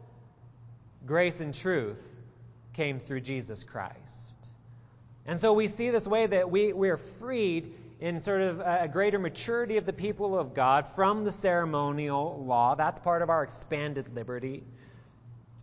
grace 1.08 1.40
and 1.40 1.54
truth 1.54 2.06
came 2.74 3.00
through 3.00 3.22
Jesus 3.22 3.64
Christ. 3.64 4.28
And 5.26 5.40
so 5.40 5.54
we 5.54 5.68
see 5.68 5.90
this 5.90 6.06
way 6.06 6.28
that 6.28 6.52
we, 6.52 6.74
we 6.74 6.90
are 6.90 6.98
freed 6.98 7.74
in 8.00 8.20
sort 8.20 8.42
of 8.42 8.60
a 8.60 8.88
greater 8.88 9.18
maturity 9.18 9.78
of 9.78 9.86
the 9.86 9.94
people 9.94 10.38
of 10.38 10.54
God 10.54 10.88
from 10.88 11.24
the 11.24 11.32
ceremonial 11.32 12.44
law. 12.46 12.76
That's 12.76 13.00
part 13.00 13.22
of 13.22 13.30
our 13.30 13.44
expanded 13.44 14.14
liberty. 14.14 14.64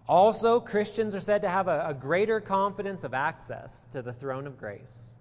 Also, 0.08 0.60
Christians 0.60 1.14
are 1.14 1.20
said 1.20 1.42
to 1.42 1.48
have 1.48 1.68
a, 1.68 1.86
a, 1.88 1.94
greater 1.94 2.40
confidence 2.40 3.04
of 3.04 3.14
access 3.14 3.86
to 3.92 4.02
the 4.02 4.12
throne 4.12 4.46
of 4.46 4.58
grace. 4.58 5.14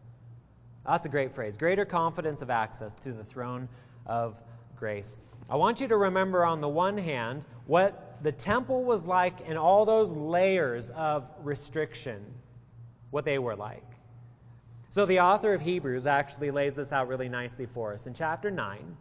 That's 0.85 1.05
a 1.05 1.09
great 1.09 1.33
phrase. 1.35 1.55
Greater 1.55 1.85
confidence 1.85 2.41
of 2.41 2.49
access 2.49 2.95
to 2.95 3.13
the 3.13 3.23
throne 3.23 3.69
of 4.05 4.35
grace. 4.75 5.17
I 5.49 5.55
want 5.55 5.79
you 5.79 5.87
to 5.87 5.95
remember, 5.95 6.43
on 6.43 6.59
the 6.59 6.67
one 6.67 6.97
hand, 6.97 7.45
what 7.65 8.17
the 8.23 8.31
temple 8.31 8.83
was 8.83 9.05
like 9.05 9.47
and 9.47 9.57
all 9.57 9.85
those 9.85 10.11
layers 10.11 10.89
of 10.89 11.27
restriction, 11.43 12.23
what 13.11 13.25
they 13.25 13.37
were 13.37 13.55
like. 13.55 13.83
So, 14.89 15.05
the 15.05 15.21
author 15.21 15.53
of 15.53 15.61
Hebrews 15.61 16.05
actually 16.05 16.51
lays 16.51 16.75
this 16.75 16.91
out 16.91 17.07
really 17.07 17.29
nicely 17.29 17.65
for 17.65 17.93
us. 17.93 18.05
In 18.05 18.13
chapter 18.13 18.51
9, 18.51 18.95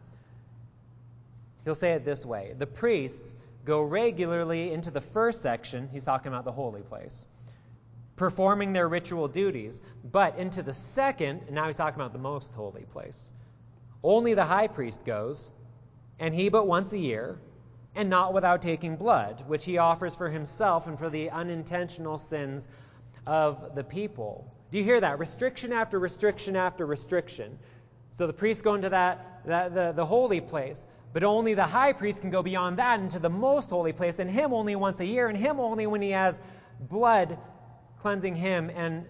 he'll 1.64 1.75
say 1.75 1.92
it 1.92 2.05
this 2.05 2.25
way 2.25 2.55
The 2.59 2.66
priests 2.66 3.37
go 3.64 3.83
regularly 3.83 4.72
into 4.72 4.90
the 4.90 5.01
first 5.01 5.42
section, 5.42 5.88
he's 5.92 6.05
talking 6.05 6.33
about 6.33 6.44
the 6.44 6.53
holy 6.53 6.83
place, 6.83 7.29
performing 8.16 8.72
their 8.72 8.88
ritual 8.88 9.29
duties, 9.29 9.81
but 10.03 10.38
into 10.38 10.62
the 10.62 10.72
second, 10.72 11.42
and 11.46 11.53
now 11.53 11.66
he's 11.66 11.77
talking 11.77 12.01
about 12.01 12.12
the 12.12 12.18
most 12.18 12.53
holy 12.55 12.85
place, 12.85 13.31
only 14.03 14.35
the 14.35 14.44
high 14.44 14.68
priest 14.68 15.05
goes, 15.05 15.53
and 16.18 16.35
he 16.35 16.48
but 16.48 16.66
once 16.66 16.92
a 16.92 16.98
year, 16.98 17.38
and 17.95 18.09
not 18.09 18.33
without 18.33 18.63
taking 18.63 18.97
blood, 18.97 19.45
which 19.47 19.65
he 19.65 19.79
offers 19.79 20.15
for 20.15 20.29
himself 20.29 20.87
and 20.87 20.99
for 20.99 21.11
the 21.11 21.31
unintentional 21.31 22.19
sins 22.19 22.69
of 23.27 23.75
the 23.75 23.85
people. 23.85 24.51
Do 24.71 24.79
you 24.79 24.85
hear 24.85 25.01
that? 25.01 25.19
Restriction 25.19 25.73
after 25.73 25.99
restriction 25.99 26.57
after 26.57 26.87
restriction. 26.87 27.59
So 28.13 28.27
the 28.27 28.33
priests 28.33 28.63
go 28.63 28.75
into 28.75 28.89
that, 28.89 29.43
that 29.47 29.75
the, 29.75 29.93
the 29.93 30.07
holy 30.07 30.41
place. 30.41 30.87
But 31.13 31.25
only 31.25 31.53
the 31.53 31.65
high 31.67 31.93
priest 31.93 32.23
can 32.23 32.31
go 32.31 32.43
beyond 32.43 32.79
that 32.79 33.01
into 33.01 33.19
the 33.19 33.29
most 33.29 33.69
holy 33.69 33.93
place, 33.93 34.19
and 34.19 34.31
him 34.31 34.55
only 34.55 34.77
once 34.77 35.01
a 35.01 35.05
year, 35.05 35.29
and 35.29 35.37
him 35.37 35.61
only 35.61 35.87
when 35.87 36.01
he 36.01 36.11
has 36.11 36.41
blood 36.81 37.39
cleansing 38.01 38.35
him 38.35 38.71
and 38.75 39.05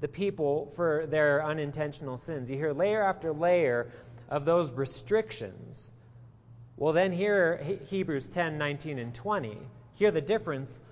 the 0.00 0.08
people 0.08 0.72
for 0.74 1.06
their 1.06 1.44
unintentional 1.44 2.16
sins. 2.16 2.50
You 2.50 2.56
hear 2.56 2.72
layer 2.72 3.02
after 3.02 3.32
layer 3.32 3.92
of 4.28 4.44
those 4.44 4.70
restrictions. 4.72 5.92
Well, 6.82 6.92
then 6.92 7.12
here, 7.12 7.64
Hebrews 7.90 8.26
10 8.26 8.58
19 8.58 8.98
and 8.98 9.14
20. 9.14 9.56
Hear 9.92 10.10
the 10.10 10.20
difference 10.20 10.82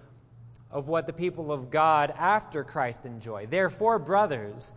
of 0.70 0.86
what 0.86 1.08
the 1.08 1.12
people 1.12 1.50
of 1.50 1.72
God 1.72 2.14
after 2.16 2.62
Christ 2.62 3.06
enjoy. 3.06 3.46
Therefore, 3.46 3.98
brothers, 3.98 4.72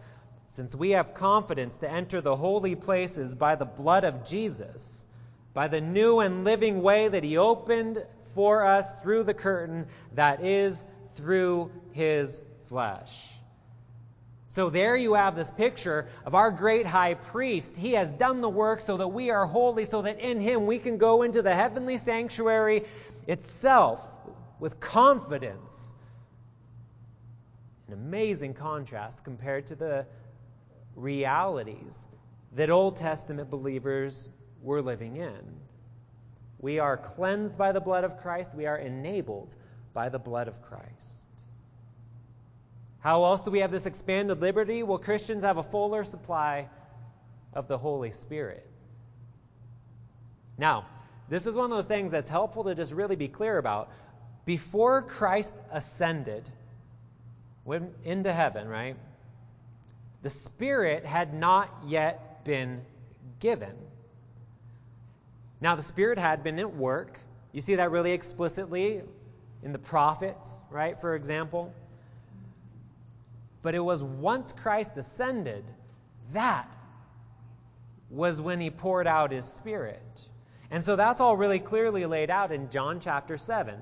since 0.48 0.74
we 0.74 0.90
have 0.90 1.14
confidence 1.14 1.78
to 1.78 1.92
enter 1.92 2.20
the 2.20 2.36
holy 2.36 2.74
places 2.74 3.36
by 3.36 3.54
the 3.54 3.64
blood 3.64 4.06
of 4.06 4.26
Jesus, 4.26 5.06
by 5.54 5.68
the 5.68 5.82
new 5.82 6.20
and 6.20 6.46
living 6.46 6.82
way 6.82 7.10
that 7.10 7.24
he 7.24 7.38
opened 7.38 8.04
for 8.34 8.66
us 8.66 8.92
through 9.04 9.26
the 9.26 9.36
curtain 9.36 9.86
that 10.16 10.44
is 10.44 10.84
through 11.14 11.70
his 11.92 12.42
flesh. 12.66 13.32
So 14.54 14.70
there 14.70 14.96
you 14.96 15.16
have 15.16 15.36
this 15.36 15.50
picture 15.50 16.10
of 16.28 16.36
our 16.36 16.52
great 16.52 16.86
high 16.86 17.16
priest. 17.16 17.76
He 17.76 17.94
has 17.94 18.12
done 18.12 18.40
the 18.40 18.50
work 18.50 18.82
so 18.82 18.98
that 18.98 19.08
we 19.08 19.32
are 19.32 19.48
holy, 19.48 19.84
so 19.84 20.04
that 20.04 20.20
in 20.20 20.40
him 20.40 20.68
we 20.68 20.78
can 20.78 21.00
go 21.00 21.24
into 21.24 21.42
the 21.42 21.56
heavenly 21.56 21.98
sanctuary 21.98 22.84
itself 23.26 24.08
with 24.60 24.80
confidence. 24.80 25.96
An 27.88 27.96
amazing 27.96 28.54
contrast 28.54 29.24
compared 29.24 29.66
to 29.68 29.76
the 29.76 30.06
realities 30.96 32.06
that 32.56 32.70
Old 32.70 32.98
Testament 32.98 33.50
believers 33.50 34.30
we're 34.62 34.82
living 34.82 35.18
in. 35.18 35.42
We 36.60 36.78
are 36.78 36.96
cleansed 36.96 37.58
by 37.58 37.72
the 37.72 37.82
blood 37.82 38.04
of 38.04 38.20
Christ, 38.20 38.54
we 38.54 38.68
are 38.68 38.78
enabled 38.78 39.56
by 39.96 40.10
the 40.10 40.20
blood 40.20 40.48
of 40.48 40.62
Christ. 40.62 41.13
How 43.04 43.26
else 43.26 43.42
do 43.42 43.52
we 43.52 43.60
have 43.60 43.72
this 43.72 43.86
expanded 43.86 44.40
liberty? 44.40 44.82
Well, 44.82 44.98
Christians 44.98 45.44
have 45.44 45.58
a 45.58 45.64
fuller 45.64 46.06
supply 46.06 46.70
of 47.54 47.68
the 47.68 47.78
Holy 47.78 48.12
Spirit. 48.12 48.66
Now, 50.58 50.86
this 51.28 51.46
is 51.46 51.54
one 51.54 51.66
of 51.66 51.72
those 51.72 51.86
things 51.86 52.12
that's 52.12 52.30
helpful 52.30 52.64
to 52.64 52.76
just 52.76 52.94
really 52.94 53.18
be 53.18 53.28
clear 53.28 53.58
about. 53.58 53.92
Before 54.46 55.02
Christ 55.02 55.54
ascended 55.70 56.50
went 57.66 57.92
into 58.06 58.32
heaven, 58.32 58.70
right? 58.70 58.96
The 60.22 60.30
Spirit 60.30 61.06
had 61.06 61.34
not 61.34 61.70
yet 61.86 62.46
been 62.46 62.84
given. 63.42 63.76
Now, 65.60 65.76
the 65.76 65.82
Spirit 65.82 66.20
had 66.20 66.42
been 66.42 66.58
at 66.58 66.74
work. 66.74 67.20
You 67.52 67.60
see 67.60 67.76
that 67.76 67.92
really 67.92 68.14
explicitly 68.14 69.02
in 69.62 69.74
the 69.74 69.80
prophets, 69.80 70.62
right, 70.72 71.02
for 71.02 71.16
example. 71.16 71.74
But 73.64 73.74
it 73.74 73.80
was 73.80 74.04
once 74.04 74.52
Christ 74.52 74.98
ascended, 74.98 75.64
that 76.34 76.70
was 78.12 78.40
when 78.40 78.60
he 78.60 78.70
poured 78.70 79.08
out 79.08 79.32
his 79.32 79.46
Spirit. 79.46 80.04
And 80.70 80.84
so 80.84 80.96
that's 80.96 81.20
all 81.20 81.36
really 81.36 81.60
clearly 81.60 82.06
laid 82.06 82.30
out 82.30 82.52
in 82.52 82.70
John 82.70 83.00
chapter 83.00 83.38
7, 83.38 83.76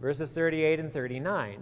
verses 0.00 0.32
38 0.32 0.80
and 0.80 0.92
39. 0.92 1.60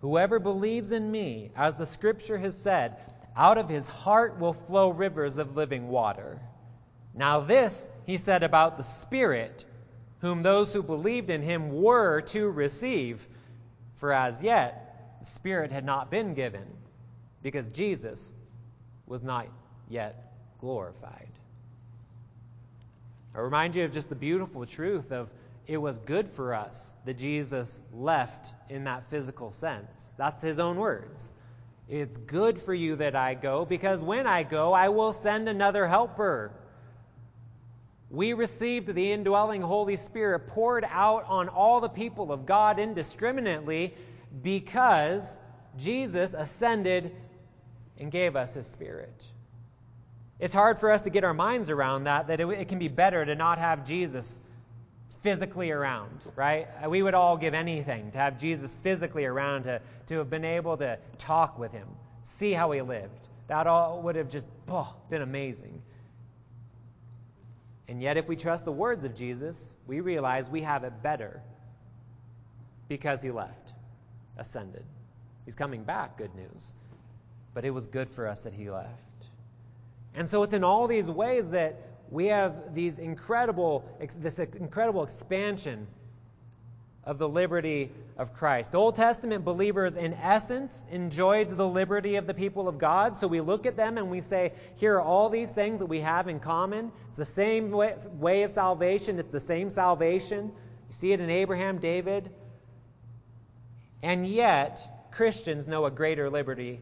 Whoever 0.00 0.38
believes 0.38 0.92
in 0.92 1.10
me, 1.10 1.50
as 1.56 1.74
the 1.74 1.86
scripture 1.86 2.38
has 2.38 2.56
said, 2.56 2.96
out 3.36 3.58
of 3.58 3.68
his 3.68 3.88
heart 3.88 4.38
will 4.38 4.52
flow 4.52 4.90
rivers 4.90 5.38
of 5.38 5.56
living 5.56 5.88
water. 5.88 6.40
Now, 7.14 7.40
this 7.40 7.90
he 8.04 8.18
said 8.18 8.42
about 8.42 8.76
the 8.76 8.82
Spirit, 8.82 9.64
whom 10.20 10.42
those 10.42 10.72
who 10.72 10.82
believed 10.82 11.30
in 11.30 11.42
him 11.42 11.82
were 11.82 12.20
to 12.20 12.48
receive. 12.48 13.26
For 13.96 14.12
as 14.12 14.42
yet, 14.42 14.85
Spirit 15.26 15.70
had 15.72 15.84
not 15.84 16.10
been 16.10 16.34
given, 16.34 16.64
because 17.42 17.68
Jesus 17.68 18.32
was 19.06 19.22
not 19.22 19.46
yet 19.88 20.32
glorified. 20.60 21.28
I 23.34 23.40
remind 23.40 23.76
you 23.76 23.84
of 23.84 23.92
just 23.92 24.08
the 24.08 24.14
beautiful 24.14 24.64
truth 24.64 25.12
of 25.12 25.30
it 25.66 25.76
was 25.76 25.98
good 26.00 26.28
for 26.28 26.54
us 26.54 26.94
that 27.04 27.18
Jesus 27.18 27.80
left 27.92 28.54
in 28.70 28.84
that 28.84 29.10
physical 29.10 29.50
sense. 29.50 30.14
That's 30.16 30.40
his 30.40 30.58
own 30.58 30.76
words. 30.76 31.34
It's 31.88 32.16
good 32.16 32.58
for 32.58 32.72
you 32.72 32.96
that 32.96 33.14
I 33.14 33.34
go, 33.34 33.64
because 33.64 34.00
when 34.00 34.26
I 34.26 34.42
go, 34.42 34.72
I 34.72 34.88
will 34.88 35.12
send 35.12 35.48
another 35.48 35.86
helper 35.86 36.52
we 38.10 38.32
received 38.34 38.94
the 38.94 39.12
indwelling 39.12 39.62
Holy 39.62 39.96
Spirit 39.96 40.46
poured 40.46 40.86
out 40.88 41.24
on 41.26 41.48
all 41.48 41.80
the 41.80 41.88
people 41.88 42.30
of 42.30 42.46
God 42.46 42.78
indiscriminately 42.78 43.94
because 44.42 45.38
Jesus 45.76 46.34
ascended 46.34 47.14
and 47.98 48.10
gave 48.10 48.36
us 48.36 48.54
his 48.54 48.66
Spirit. 48.66 49.24
It's 50.38 50.54
hard 50.54 50.78
for 50.78 50.90
us 50.90 51.02
to 51.02 51.10
get 51.10 51.24
our 51.24 51.34
minds 51.34 51.70
around 51.70 52.04
that, 52.04 52.26
that 52.26 52.40
it, 52.40 52.46
it 52.48 52.68
can 52.68 52.78
be 52.78 52.88
better 52.88 53.24
to 53.24 53.34
not 53.34 53.58
have 53.58 53.86
Jesus 53.86 54.40
physically 55.22 55.70
around, 55.70 56.20
right? 56.36 56.68
We 56.88 57.02
would 57.02 57.14
all 57.14 57.36
give 57.36 57.54
anything 57.54 58.10
to 58.12 58.18
have 58.18 58.38
Jesus 58.38 58.74
physically 58.74 59.24
around, 59.24 59.64
to, 59.64 59.80
to 60.06 60.18
have 60.18 60.30
been 60.30 60.44
able 60.44 60.76
to 60.76 60.98
talk 61.18 61.58
with 61.58 61.72
him, 61.72 61.88
see 62.22 62.52
how 62.52 62.70
he 62.70 62.82
lived. 62.82 63.28
That 63.48 63.66
all 63.66 64.02
would 64.02 64.16
have 64.16 64.28
just 64.28 64.46
oh, 64.68 64.94
been 65.08 65.22
amazing. 65.22 65.82
And 67.88 68.02
yet, 68.02 68.16
if 68.16 68.28
we 68.28 68.36
trust 68.36 68.64
the 68.64 68.72
words 68.72 69.04
of 69.04 69.14
Jesus, 69.14 69.76
we 69.86 70.00
realize 70.00 70.50
we 70.50 70.62
have 70.62 70.84
it 70.84 71.02
better 71.02 71.40
because 72.88 73.22
he 73.22 73.30
left, 73.30 73.65
ascended. 74.38 74.84
He's 75.44 75.54
coming 75.54 75.84
back, 75.84 76.18
good 76.18 76.34
news. 76.34 76.74
But 77.54 77.64
it 77.64 77.70
was 77.70 77.86
good 77.86 78.10
for 78.10 78.26
us 78.26 78.42
that 78.42 78.52
he 78.52 78.70
left. 78.70 78.90
And 80.14 80.28
so 80.28 80.42
it's 80.42 80.52
in 80.52 80.64
all 80.64 80.86
these 80.86 81.10
ways 81.10 81.50
that 81.50 81.76
we 82.10 82.26
have 82.26 82.74
these 82.74 82.98
incredible, 82.98 83.84
this 84.18 84.38
incredible 84.38 85.02
expansion 85.02 85.86
of 87.04 87.18
the 87.18 87.28
liberty 87.28 87.90
of 88.18 88.34
Christ. 88.34 88.74
Old 88.74 88.96
Testament 88.96 89.44
believers, 89.44 89.96
in 89.96 90.12
essence, 90.14 90.86
enjoyed 90.90 91.56
the 91.56 91.66
liberty 91.66 92.16
of 92.16 92.26
the 92.26 92.34
people 92.34 92.66
of 92.66 92.78
God. 92.78 93.14
So 93.14 93.28
we 93.28 93.40
look 93.40 93.64
at 93.64 93.76
them 93.76 93.96
and 93.96 94.10
we 94.10 94.20
say, 94.20 94.52
here 94.74 94.96
are 94.96 95.02
all 95.02 95.28
these 95.28 95.52
things 95.52 95.78
that 95.78 95.86
we 95.86 96.00
have 96.00 96.26
in 96.26 96.40
common. 96.40 96.90
It's 97.06 97.16
the 97.16 97.24
same 97.24 97.70
way, 97.70 97.94
way 98.18 98.42
of 98.42 98.50
salvation, 98.50 99.18
it's 99.18 99.30
the 99.30 99.40
same 99.40 99.70
salvation. 99.70 100.46
You 100.46 100.92
see 100.92 101.12
it 101.12 101.20
in 101.20 101.30
Abraham, 101.30 101.78
David. 101.78 102.30
And 104.02 104.26
yet, 104.26 104.86
Christians 105.10 105.66
know 105.66 105.86
a 105.86 105.90
greater 105.90 106.30
liberty 106.30 106.80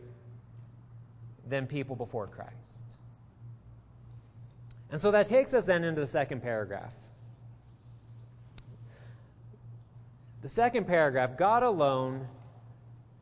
than 1.48 1.66
people 1.66 1.96
before 1.96 2.26
Christ. 2.26 2.84
And 4.90 5.00
so 5.00 5.10
that 5.10 5.26
takes 5.26 5.54
us 5.54 5.64
then 5.64 5.84
into 5.84 6.00
the 6.00 6.06
second 6.06 6.42
paragraph. 6.42 6.92
The 10.42 10.48
second 10.48 10.86
paragraph 10.86 11.36
God 11.38 11.62
alone 11.62 12.26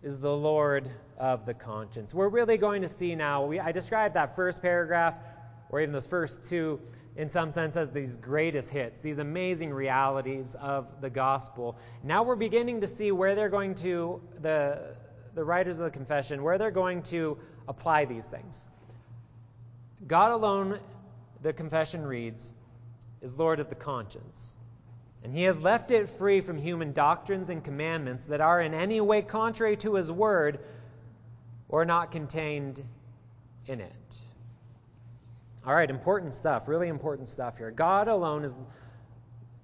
is 0.02 0.18
the 0.18 0.34
Lord 0.34 0.90
of 1.18 1.46
the 1.46 1.54
conscience. 1.54 2.12
We're 2.12 2.28
really 2.28 2.56
going 2.56 2.82
to 2.82 2.88
see 2.88 3.14
now, 3.14 3.46
we, 3.46 3.60
I 3.60 3.72
described 3.72 4.16
that 4.16 4.34
first 4.34 4.60
paragraph, 4.60 5.14
or 5.70 5.80
even 5.80 5.92
those 5.92 6.06
first 6.06 6.48
two, 6.50 6.80
in 7.16 7.28
some 7.28 7.50
sense, 7.50 7.76
as 7.76 7.90
these 7.90 8.16
greatest 8.16 8.70
hits, 8.70 9.00
these 9.00 9.18
amazing 9.18 9.72
realities 9.72 10.54
of 10.54 10.86
the 11.00 11.10
gospel. 11.10 11.76
Now 12.02 12.22
we're 12.22 12.36
beginning 12.36 12.80
to 12.80 12.86
see 12.86 13.12
where 13.12 13.34
they're 13.34 13.50
going 13.50 13.74
to, 13.76 14.20
the, 14.40 14.96
the 15.34 15.44
writers 15.44 15.78
of 15.78 15.84
the 15.84 15.90
confession, 15.90 16.42
where 16.42 16.56
they're 16.56 16.70
going 16.70 17.02
to 17.04 17.36
apply 17.68 18.06
these 18.06 18.28
things. 18.28 18.68
God 20.06 20.32
alone, 20.32 20.80
the 21.42 21.52
confession 21.52 22.04
reads, 22.04 22.54
is 23.20 23.36
Lord 23.36 23.60
of 23.60 23.68
the 23.68 23.74
conscience. 23.74 24.54
And 25.22 25.32
he 25.32 25.44
has 25.44 25.60
left 25.60 25.92
it 25.92 26.08
free 26.08 26.40
from 26.40 26.58
human 26.58 26.92
doctrines 26.92 27.48
and 27.50 27.62
commandments 27.62 28.24
that 28.24 28.40
are 28.40 28.60
in 28.60 28.74
any 28.74 29.00
way 29.00 29.22
contrary 29.22 29.76
to 29.78 29.94
his 29.94 30.10
word 30.10 30.58
or 31.68 31.84
not 31.84 32.10
contained 32.10 32.82
in 33.66 33.80
it. 33.80 34.18
All 35.64 35.74
right, 35.74 35.88
important 35.88 36.34
stuff, 36.34 36.66
really 36.66 36.88
important 36.88 37.28
stuff 37.28 37.56
here. 37.56 37.70
God 37.70 38.08
alone 38.08 38.44
is 38.44 38.58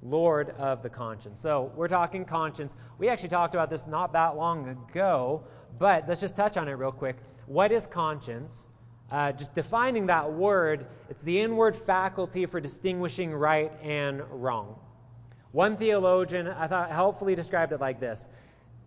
Lord 0.00 0.50
of 0.50 0.80
the 0.80 0.88
conscience. 0.88 1.40
So 1.40 1.72
we're 1.74 1.88
talking 1.88 2.24
conscience. 2.24 2.76
We 2.98 3.08
actually 3.08 3.30
talked 3.30 3.54
about 3.54 3.68
this 3.68 3.84
not 3.86 4.12
that 4.12 4.36
long 4.36 4.68
ago, 4.68 5.42
but 5.76 6.06
let's 6.06 6.20
just 6.20 6.36
touch 6.36 6.56
on 6.56 6.68
it 6.68 6.72
real 6.72 6.92
quick. 6.92 7.16
What 7.46 7.72
is 7.72 7.88
conscience? 7.88 8.68
Uh, 9.10 9.32
just 9.32 9.54
defining 9.56 10.06
that 10.06 10.32
word, 10.32 10.86
it's 11.10 11.22
the 11.22 11.40
inward 11.40 11.74
faculty 11.74 12.46
for 12.46 12.60
distinguishing 12.60 13.32
right 13.32 13.72
and 13.82 14.22
wrong. 14.30 14.78
One 15.50 15.76
theologian, 15.76 16.46
I 16.46 16.68
thought, 16.68 16.92
helpfully 16.92 17.34
described 17.34 17.72
it 17.72 17.80
like 17.80 17.98
this 17.98 18.28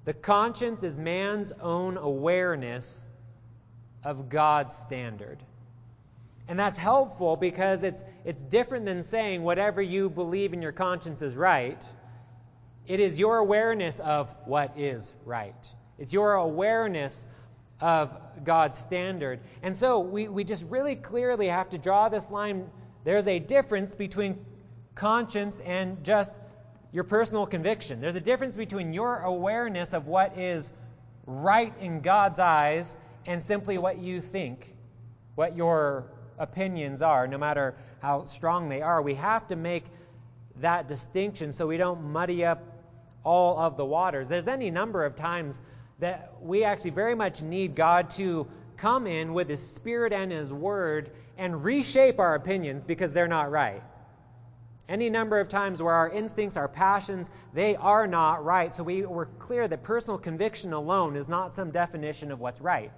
The 0.06 0.13
conscience 0.13 0.84
is 0.84 0.97
man's 0.97 1.52
own 1.54 1.97
awareness 1.97 3.08
of 4.06 4.30
God's 4.30 4.74
standard. 4.74 5.43
And 6.52 6.60
that's 6.60 6.78
helpful 6.78 7.38
because 7.38 7.86
it's, 7.86 8.04
it's 8.26 8.44
different 8.44 8.84
than 8.84 9.04
saying 9.04 9.42
whatever 9.42 9.82
you 9.82 10.10
believe 10.10 10.52
in 10.52 10.62
your 10.62 10.74
conscience 10.74 11.22
is 11.22 11.34
right. 11.34 11.82
It 12.86 13.00
is 13.00 13.18
your 13.18 13.38
awareness 13.38 14.02
of 14.02 14.36
what 14.44 14.78
is 14.78 15.14
right. 15.24 15.56
It's 15.98 16.12
your 16.12 16.34
awareness 16.34 17.26
of 17.80 18.12
God's 18.44 18.78
standard. 18.78 19.40
And 19.64 19.74
so 19.74 20.02
we, 20.02 20.28
we 20.28 20.44
just 20.44 20.66
really 20.66 20.98
clearly 20.98 21.48
have 21.48 21.70
to 21.70 21.78
draw 21.78 22.10
this 22.10 22.30
line. 22.30 22.70
There's 23.06 23.30
a 23.30 23.40
difference 23.40 23.96
between 23.96 24.38
conscience 24.94 25.62
and 25.62 26.04
just 26.04 26.36
your 26.92 27.06
personal 27.06 27.46
conviction. 27.46 28.02
There's 28.02 28.16
a 28.16 28.20
difference 28.20 28.58
between 28.58 28.92
your 28.92 29.20
awareness 29.20 29.94
of 29.94 30.08
what 30.08 30.38
is 30.38 30.74
right 31.26 31.74
in 31.80 32.02
God's 32.02 32.40
eyes 32.40 32.98
and 33.26 33.42
simply 33.42 33.78
what 33.78 34.00
you 34.00 34.20
think, 34.20 34.76
what 35.36 35.56
your 35.56 36.12
opinions 36.42 37.02
are, 37.02 37.28
no 37.28 37.38
matter 37.38 37.76
how 38.00 38.26
strong 38.26 38.68
they 38.68 38.82
are. 38.82 39.02
We 39.02 39.16
have 39.16 39.48
to 39.48 39.56
make 39.56 39.86
that 40.60 40.88
distinction 40.88 41.54
so 41.54 41.68
we 41.68 41.78
don't 41.78 42.12
muddy 42.12 42.44
up 42.44 42.62
all 43.24 43.58
of 43.60 43.78
the 43.78 43.86
waters. 43.86 44.28
There's 44.28 44.48
any 44.48 44.72
number 44.72 45.06
of 45.06 45.16
times 45.16 45.62
that 46.00 46.34
we 46.42 46.64
actually 46.64 46.92
very 46.92 47.16
much 47.16 47.42
need 47.42 47.76
God 47.76 48.10
to 48.12 48.48
come 48.78 49.06
in 49.06 49.34
with 49.34 49.48
His 49.48 49.66
Spirit 49.66 50.12
and 50.12 50.32
His 50.32 50.52
Word 50.52 51.12
and 51.38 51.64
reshape 51.64 52.20
our 52.20 52.36
opinions 52.36 52.84
because 52.84 53.14
they're 53.14 53.28
not 53.28 53.52
right. 53.52 53.84
Any 54.90 55.10
number 55.10 55.40
of 55.40 55.48
times 55.48 55.82
where 55.82 55.94
our 55.94 56.10
instincts, 56.10 56.58
our 56.58 56.68
passions, 56.68 57.30
they 57.54 57.76
are 57.76 58.08
not 58.08 58.44
right. 58.44 58.74
So 58.74 58.84
we, 58.84 59.06
we're 59.06 59.28
clear 59.28 59.68
that 59.68 59.84
personal 59.84 60.18
conviction 60.18 60.74
alone 60.74 61.16
is 61.16 61.28
not 61.28 61.54
some 61.54 61.72
definition 61.72 62.32
of 62.32 62.40
what's 62.40 62.60
right. 62.60 62.92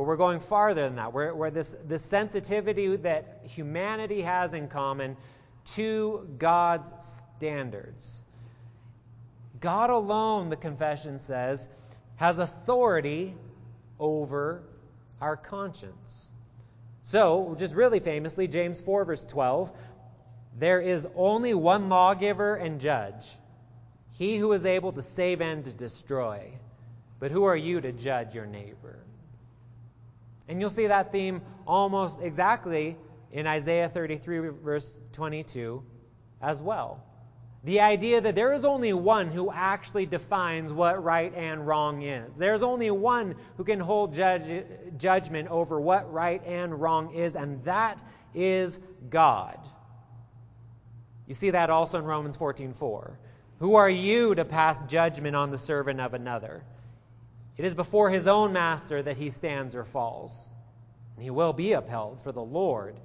But 0.00 0.06
we're 0.06 0.16
going 0.16 0.40
farther 0.40 0.84
than 0.84 0.96
that. 0.96 1.12
Where, 1.12 1.34
where 1.34 1.50
this, 1.50 1.76
this 1.86 2.02
sensitivity 2.02 2.96
that 2.96 3.42
humanity 3.44 4.22
has 4.22 4.54
in 4.54 4.68
common 4.68 5.14
to 5.74 6.26
God's 6.38 6.90
standards. 7.36 8.22
God 9.60 9.90
alone, 9.90 10.48
the 10.48 10.56
confession 10.56 11.18
says, 11.18 11.68
has 12.16 12.38
authority 12.38 13.34
over 13.98 14.62
our 15.20 15.36
conscience. 15.36 16.30
So, 17.02 17.54
just 17.58 17.74
really 17.74 18.00
famously, 18.00 18.48
James 18.48 18.80
4, 18.80 19.04
verse 19.04 19.24
12 19.24 19.70
there 20.56 20.80
is 20.80 21.06
only 21.14 21.52
one 21.52 21.90
lawgiver 21.90 22.54
and 22.54 22.80
judge, 22.80 23.36
he 24.12 24.38
who 24.38 24.54
is 24.54 24.64
able 24.64 24.92
to 24.92 25.02
save 25.02 25.42
and 25.42 25.62
to 25.66 25.74
destroy. 25.74 26.52
But 27.18 27.32
who 27.32 27.44
are 27.44 27.54
you 27.54 27.82
to 27.82 27.92
judge 27.92 28.34
your 28.34 28.46
neighbor? 28.46 28.96
And 30.50 30.60
you'll 30.60 30.68
see 30.68 30.88
that 30.88 31.12
theme 31.12 31.42
almost 31.64 32.20
exactly 32.20 32.96
in 33.30 33.46
Isaiah 33.46 33.88
33, 33.88 34.48
verse 34.48 35.00
22 35.12 35.84
as 36.42 36.60
well. 36.60 37.04
The 37.62 37.80
idea 37.80 38.20
that 38.20 38.34
there 38.34 38.52
is 38.52 38.64
only 38.64 38.92
one 38.92 39.28
who 39.28 39.52
actually 39.52 40.06
defines 40.06 40.72
what 40.72 41.04
right 41.04 41.32
and 41.36 41.68
wrong 41.68 42.02
is. 42.02 42.36
There's 42.36 42.62
only 42.62 42.90
one 42.90 43.36
who 43.58 43.62
can 43.62 43.78
hold 43.78 44.12
judge, 44.12 44.64
judgment 44.96 45.48
over 45.50 45.80
what 45.80 46.12
right 46.12 46.44
and 46.44 46.80
wrong 46.80 47.14
is, 47.14 47.36
and 47.36 47.62
that 47.62 48.02
is 48.34 48.80
God. 49.08 49.56
You 51.28 51.34
see 51.34 51.50
that 51.50 51.70
also 51.70 51.98
in 51.98 52.04
Romans 52.04 52.36
14:4. 52.36 53.18
Who 53.60 53.76
are 53.76 53.90
you 53.90 54.34
to 54.34 54.44
pass 54.44 54.80
judgment 54.88 55.36
on 55.36 55.52
the 55.52 55.58
servant 55.58 56.00
of 56.00 56.12
another? 56.12 56.64
It 57.60 57.66
is 57.66 57.74
before 57.74 58.08
his 58.08 58.26
own 58.26 58.54
master 58.54 59.02
that 59.02 59.18
he 59.18 59.28
stands 59.28 59.74
or 59.74 59.84
falls. 59.84 60.48
And 61.14 61.22
he 61.22 61.28
will 61.28 61.52
be 61.52 61.72
upheld, 61.72 62.18
for 62.22 62.32
the 62.32 62.40
Lord 62.40 62.98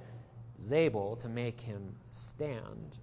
is 0.58 0.72
able 0.72 1.18
to 1.18 1.28
make 1.28 1.60
him 1.60 1.94
stand. 2.10 2.96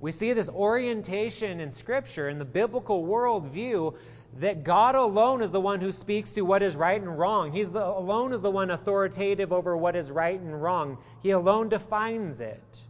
We 0.00 0.12
see 0.12 0.34
this 0.34 0.50
orientation 0.50 1.60
in 1.60 1.70
Scripture, 1.70 2.28
in 2.28 2.38
the 2.38 2.44
biblical 2.44 3.06
worldview, 3.06 3.96
that 4.40 4.64
God 4.64 4.96
alone 4.96 5.40
is 5.40 5.50
the 5.50 5.62
one 5.62 5.80
who 5.80 5.90
speaks 5.90 6.32
to 6.32 6.42
what 6.42 6.62
is 6.62 6.76
right 6.76 7.00
and 7.00 7.18
wrong. 7.18 7.52
He's 7.52 7.72
the, 7.72 7.82
alone 7.82 8.34
is 8.34 8.42
the 8.42 8.50
one 8.50 8.70
authoritative 8.70 9.54
over 9.54 9.78
what 9.78 9.96
is 9.96 10.10
right 10.10 10.38
and 10.38 10.62
wrong. 10.62 10.98
He 11.22 11.30
alone 11.30 11.70
defines 11.70 12.40
it. 12.40 12.80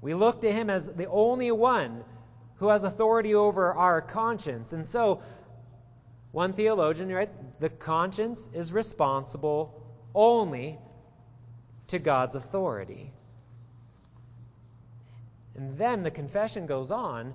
We 0.00 0.14
look 0.14 0.40
to 0.40 0.50
him 0.50 0.70
as 0.70 0.86
the 0.86 1.10
only 1.10 1.50
one 1.50 2.02
who 2.56 2.68
has 2.68 2.82
authority 2.82 3.34
over 3.34 3.74
our 3.74 4.00
conscience. 4.00 4.72
And 4.72 4.86
so, 4.86 5.20
one 6.32 6.52
theologian 6.54 7.10
writes 7.10 7.34
the 7.60 7.68
conscience 7.68 8.48
is 8.52 8.72
responsible 8.72 9.82
only 10.14 10.78
to 11.88 11.98
God's 11.98 12.34
authority. 12.34 13.12
And 15.54 15.76
then 15.76 16.02
the 16.02 16.10
confession 16.10 16.66
goes 16.66 16.90
on 16.90 17.34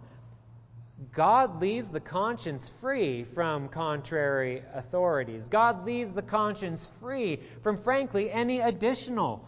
God 1.12 1.62
leaves 1.62 1.91
the 1.91 1.99
conscience 1.99 2.69
free 2.81 3.23
from 3.23 3.69
contrary 3.69 4.63
authorities. 4.73 5.47
God 5.47 5.86
leaves 5.86 6.15
the 6.15 6.23
conscience 6.23 6.88
free 6.99 7.39
from, 7.62 7.77
frankly, 7.77 8.31
any 8.31 8.62
additional 8.62 9.47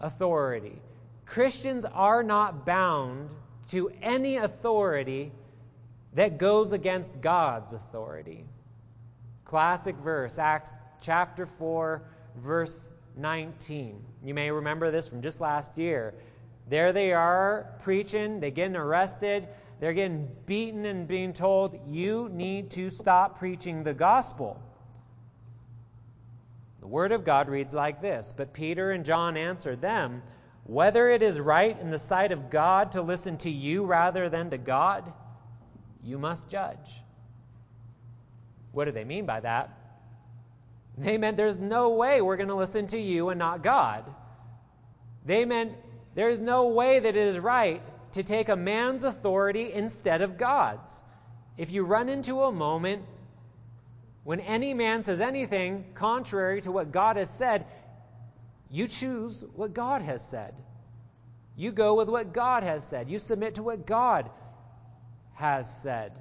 authority. 0.00 0.82
Christians 1.24 1.84
are 1.84 2.24
not 2.24 2.66
bound 2.66 3.30
to 3.68 3.92
any 4.02 4.38
authority 4.38 5.30
that 6.14 6.38
goes 6.38 6.72
against 6.72 7.20
God's 7.20 7.72
authority. 7.72 8.44
Classic 9.52 9.94
verse, 9.96 10.38
Acts 10.38 10.74
chapter 11.02 11.44
4, 11.44 12.02
verse 12.38 12.90
19. 13.18 14.02
You 14.24 14.32
may 14.32 14.50
remember 14.50 14.90
this 14.90 15.06
from 15.06 15.20
just 15.20 15.42
last 15.42 15.76
year. 15.76 16.14
There 16.70 16.94
they 16.94 17.12
are 17.12 17.66
preaching, 17.80 18.40
they're 18.40 18.48
getting 18.48 18.76
arrested, 18.76 19.46
they're 19.78 19.92
getting 19.92 20.26
beaten 20.46 20.86
and 20.86 21.06
being 21.06 21.34
told, 21.34 21.78
you 21.86 22.30
need 22.32 22.70
to 22.70 22.88
stop 22.88 23.38
preaching 23.38 23.82
the 23.82 23.92
gospel. 23.92 24.58
The 26.80 26.86
word 26.86 27.12
of 27.12 27.26
God 27.26 27.50
reads 27.50 27.74
like 27.74 28.00
this 28.00 28.32
But 28.34 28.54
Peter 28.54 28.92
and 28.92 29.04
John 29.04 29.36
answered 29.36 29.82
them, 29.82 30.22
whether 30.64 31.10
it 31.10 31.20
is 31.20 31.38
right 31.38 31.78
in 31.78 31.90
the 31.90 31.98
sight 31.98 32.32
of 32.32 32.48
God 32.48 32.92
to 32.92 33.02
listen 33.02 33.36
to 33.36 33.50
you 33.50 33.84
rather 33.84 34.30
than 34.30 34.48
to 34.48 34.56
God? 34.56 35.12
you 36.02 36.18
must 36.18 36.48
judge. 36.48 37.02
What 38.72 38.86
do 38.86 38.92
they 38.92 39.04
mean 39.04 39.26
by 39.26 39.40
that? 39.40 39.70
They 40.98 41.16
meant 41.16 41.36
there's 41.36 41.56
no 41.56 41.90
way 41.90 42.20
we're 42.20 42.36
going 42.36 42.48
to 42.48 42.54
listen 42.54 42.86
to 42.88 42.98
you 42.98 43.30
and 43.30 43.38
not 43.38 43.62
God. 43.62 44.04
They 45.24 45.44
meant 45.44 45.72
there's 46.14 46.40
no 46.40 46.68
way 46.68 47.00
that 47.00 47.16
it 47.16 47.26
is 47.28 47.38
right 47.38 47.82
to 48.12 48.22
take 48.22 48.48
a 48.48 48.56
man's 48.56 49.02
authority 49.02 49.72
instead 49.72 50.20
of 50.20 50.36
God's. 50.36 51.02
If 51.56 51.70
you 51.70 51.84
run 51.84 52.08
into 52.08 52.42
a 52.42 52.52
moment 52.52 53.04
when 54.24 54.40
any 54.40 54.74
man 54.74 55.02
says 55.02 55.20
anything 55.20 55.84
contrary 55.94 56.60
to 56.62 56.72
what 56.72 56.92
God 56.92 57.16
has 57.16 57.30
said, 57.30 57.66
you 58.70 58.86
choose 58.86 59.44
what 59.54 59.74
God 59.74 60.02
has 60.02 60.26
said. 60.26 60.54
You 61.56 61.72
go 61.72 61.94
with 61.94 62.08
what 62.08 62.32
God 62.32 62.62
has 62.62 62.86
said. 62.86 63.10
You 63.10 63.18
submit 63.18 63.56
to 63.56 63.62
what 63.62 63.86
God 63.86 64.30
has 65.34 65.82
said. 65.82 66.12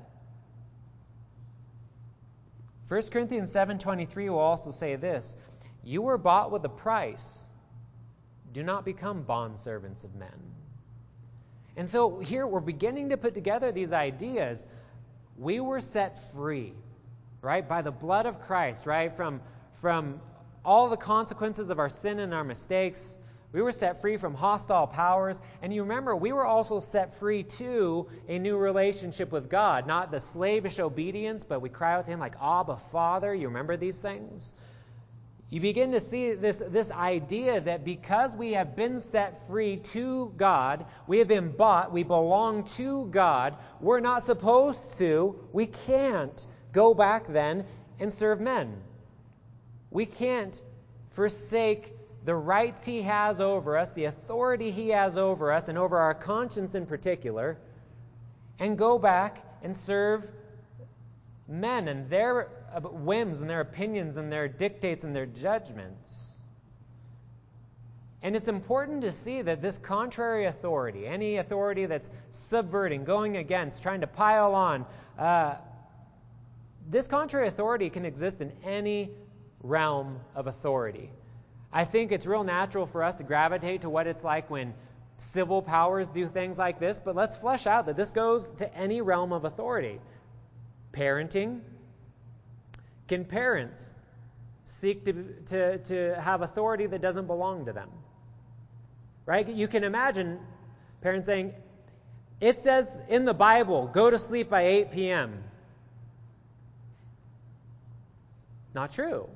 1 2.92 3.04
Corinthians 3.10 3.54
7:23 3.54 4.30
will 4.30 4.38
also 4.38 4.70
say 4.70 4.98
this, 4.98 5.38
you 5.82 6.02
were 6.02 6.18
bought 6.18 6.52
with 6.52 6.66
a 6.66 6.70
price. 6.70 7.48
Do 8.52 8.64
not 8.64 8.84
become 8.84 9.24
bondservants 9.24 10.04
of 10.04 10.14
men. 10.14 10.54
And 11.78 11.90
so 11.90 12.20
here 12.20 12.46
we're 12.46 12.60
beginning 12.60 13.08
to 13.12 13.18
put 13.18 13.34
together 13.34 13.72
these 13.72 13.94
ideas. 13.94 14.68
We 15.38 15.62
were 15.62 15.80
set 15.80 16.34
free, 16.34 16.74
right, 17.42 17.66
by 17.66 17.82
the 17.82 17.92
blood 17.92 18.26
of 18.26 18.42
Christ, 18.42 18.86
right, 18.86 19.16
from, 19.16 19.40
from 19.76 20.20
all 20.66 20.90
the 20.90 20.98
consequences 20.98 21.70
of 21.70 21.80
our 21.80 21.88
sin 21.88 22.20
and 22.20 22.34
our 22.34 22.44
mistakes. 22.44 23.18
We 23.54 23.62
were 23.62 23.72
set 23.72 24.00
free 24.00 24.18
from 24.18 24.34
hostile 24.34 24.88
powers. 24.88 25.40
And 25.62 25.74
you 25.74 25.84
remember, 25.84 26.16
we 26.16 26.32
were 26.32 26.46
also 26.46 26.80
set 26.80 27.16
free 27.16 27.44
to 27.44 28.08
a 28.30 28.40
new 28.40 28.58
relationship 28.58 29.32
with 29.32 29.50
God. 29.50 29.88
Not 29.88 30.12
the 30.12 30.20
slavish 30.20 30.80
obedience, 30.80 31.44
but 31.44 31.62
we 31.62 31.70
cry 31.70 31.96
out 31.96 32.06
to 32.06 32.12
Him 32.12 32.20
like, 32.20 32.36
Abba, 32.42 32.78
Father. 32.92 33.36
You 33.36 33.48
remember 33.48 33.76
these 33.76 34.00
things? 34.00 34.54
You 35.50 35.60
begin 35.60 35.92
to 35.92 36.00
see 36.00 36.34
this, 36.34 36.64
this 36.66 36.92
idea 36.92 37.60
that 37.60 37.84
because 37.84 38.34
we 38.34 38.54
have 38.54 38.74
been 38.74 39.02
set 39.02 39.46
free 39.48 39.78
to 39.92 40.34
God, 40.38 40.86
we 41.08 41.18
have 41.18 41.28
been 41.28 41.52
bought, 41.52 41.92
we 41.92 42.04
belong 42.04 42.64
to 42.76 43.08
God, 43.12 43.58
we're 43.82 44.00
not 44.00 44.24
supposed 44.24 44.98
to, 45.00 45.36
we 45.52 45.66
can't 45.66 46.48
go 46.72 46.94
back 46.94 47.28
then 47.28 47.66
and 48.00 48.14
serve 48.14 48.40
men. 48.40 48.82
We 49.90 50.06
can't 50.06 50.60
forsake 51.10 51.94
the 52.26 52.36
rights 52.36 52.86
He 52.86 53.02
has 53.02 53.42
over 53.42 53.78
us, 53.78 53.94
the 53.94 54.06
authority 54.06 54.72
He 54.72 54.90
has 54.90 55.18
over 55.18 55.52
us, 55.52 55.68
and 55.68 55.78
over 55.78 55.98
our 55.98 56.14
conscience 56.14 56.76
in 56.76 56.86
particular, 56.86 57.58
and 58.60 58.78
go 58.78 59.00
back 59.00 59.44
and 59.64 59.76
serve 59.76 60.28
men 61.48 61.88
and 61.88 62.10
their 62.10 62.44
whims 62.82 63.40
and 63.40 63.50
their 63.50 63.62
opinions 63.62 64.16
and 64.18 64.32
their 64.32 64.48
dictates 64.48 65.04
and 65.04 65.16
their 65.16 65.26
judgments. 65.26 66.40
And 68.24 68.36
it's 68.36 68.48
important 68.48 69.02
to 69.02 69.12
see 69.12 69.42
that 69.42 69.62
this 69.62 69.80
contrary 69.80 70.46
authority, 70.46 71.08
any 71.08 71.38
authority 71.38 71.88
that's 71.88 72.10
subverting, 72.30 73.04
going 73.04 73.38
against, 73.38 73.82
trying 73.82 74.02
to 74.02 74.08
pile 74.08 74.54
on, 74.54 74.86
uh, 75.18 75.56
this 76.90 77.08
contrary 77.08 77.48
authority 77.48 77.90
can 77.90 78.06
exist 78.06 78.42
in 78.42 78.52
any 78.64 79.10
realm 79.64 80.20
of 80.36 80.48
authority. 80.48 81.10
I 81.74 81.86
think 81.86 82.12
it's 82.12 82.26
real 82.26 82.44
natural 82.44 82.86
for 82.86 83.04
us 83.04 83.16
to 83.16 83.24
gravitate 83.24 83.82
to 83.82 83.90
what 83.90 84.08
it's 84.08 84.24
like 84.24 84.50
when 84.50 84.74
civil 85.18 85.62
powers 85.62 86.10
do 86.10 86.28
things 86.28 86.58
like 86.58 86.80
this, 86.80 87.00
but 87.00 87.16
let's 87.16 87.36
flesh 87.36 87.68
out 87.68 87.86
that 87.86 87.96
this 87.96 88.12
goes 88.12 88.50
to 88.56 88.76
any 88.76 89.02
realm 89.02 89.32
of 89.32 89.46
authority. 89.46 90.00
Parenting, 90.92 91.62
can 93.08 93.24
parents 93.24 93.94
seek 94.66 95.06
to, 95.06 95.14
to, 95.48 95.78
to 95.80 96.22
have 96.22 96.42
authority 96.42 96.88
that 96.88 97.02
doesn't 97.02 97.28
belong 97.28 97.66
to 97.66 97.74
them? 97.74 97.90
Right? 99.26 99.48
You 99.48 99.68
can 99.68 99.84
imagine 99.84 100.40
parents 101.02 101.28
saying, 101.28 101.54
It 102.42 102.58
says 102.58 103.02
in 103.08 103.24
the 103.24 103.34
Bible, 103.34 103.88
go 103.88 104.10
to 104.10 104.20
sleep 104.20 104.50
by 104.50 104.64
8 104.64 104.92
p.m. 104.92 105.44
Not 108.74 108.92
true. 108.92 109.30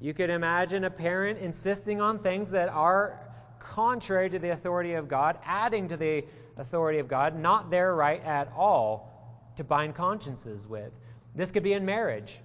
You 0.00 0.14
could 0.14 0.30
imagine 0.30 0.84
a 0.84 0.90
parent 0.90 1.38
insisting 1.38 2.00
on 2.00 2.18
things 2.18 2.50
that 2.50 2.70
are 2.70 3.20
contrary 3.58 4.30
to 4.30 4.38
the 4.38 4.50
authority 4.50 4.94
of 4.94 5.08
God, 5.08 5.38
adding 5.44 5.88
to 5.88 5.96
the 5.96 6.24
authority 6.56 6.98
of 6.98 7.08
God, 7.08 7.38
not 7.38 7.70
their 7.70 7.94
right 7.94 8.24
at 8.24 8.50
all 8.56 9.52
to 9.56 9.64
bind 9.64 9.94
consciences 9.94 10.66
with. 10.66 10.92
This 11.34 11.52
could 11.52 11.62
be 11.62 11.74
in 11.74 11.84
marriage. 11.84 12.40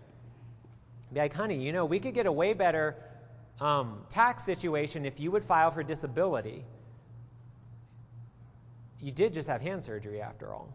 Be 1.14 1.22
like, 1.22 1.34
honey, 1.34 1.64
you 1.64 1.72
know, 1.72 1.86
we 1.86 2.00
could 2.00 2.14
get 2.14 2.26
a 2.26 2.32
way 2.32 2.54
better 2.54 2.96
um, 3.62 4.04
tax 4.10 4.44
situation 4.44 5.06
if 5.06 5.20
you 5.20 5.32
would 5.32 5.44
file 5.44 5.72
for 5.72 5.82
disability. 5.82 6.66
You 9.00 9.12
did 9.12 9.34
just 9.34 9.48
have 9.48 9.62
hand 9.62 9.84
surgery 9.84 10.22
after 10.22 10.54
all. 10.54 10.74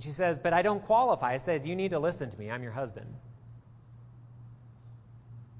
she 0.00 0.10
says, 0.10 0.38
but 0.38 0.52
I 0.52 0.62
don't 0.62 0.82
qualify. 0.84 1.34
It 1.34 1.42
says, 1.42 1.64
you 1.64 1.76
need 1.76 1.90
to 1.90 2.00
listen 2.00 2.30
to 2.30 2.38
me. 2.38 2.50
I'm 2.50 2.62
your 2.62 2.72
husband. 2.72 3.14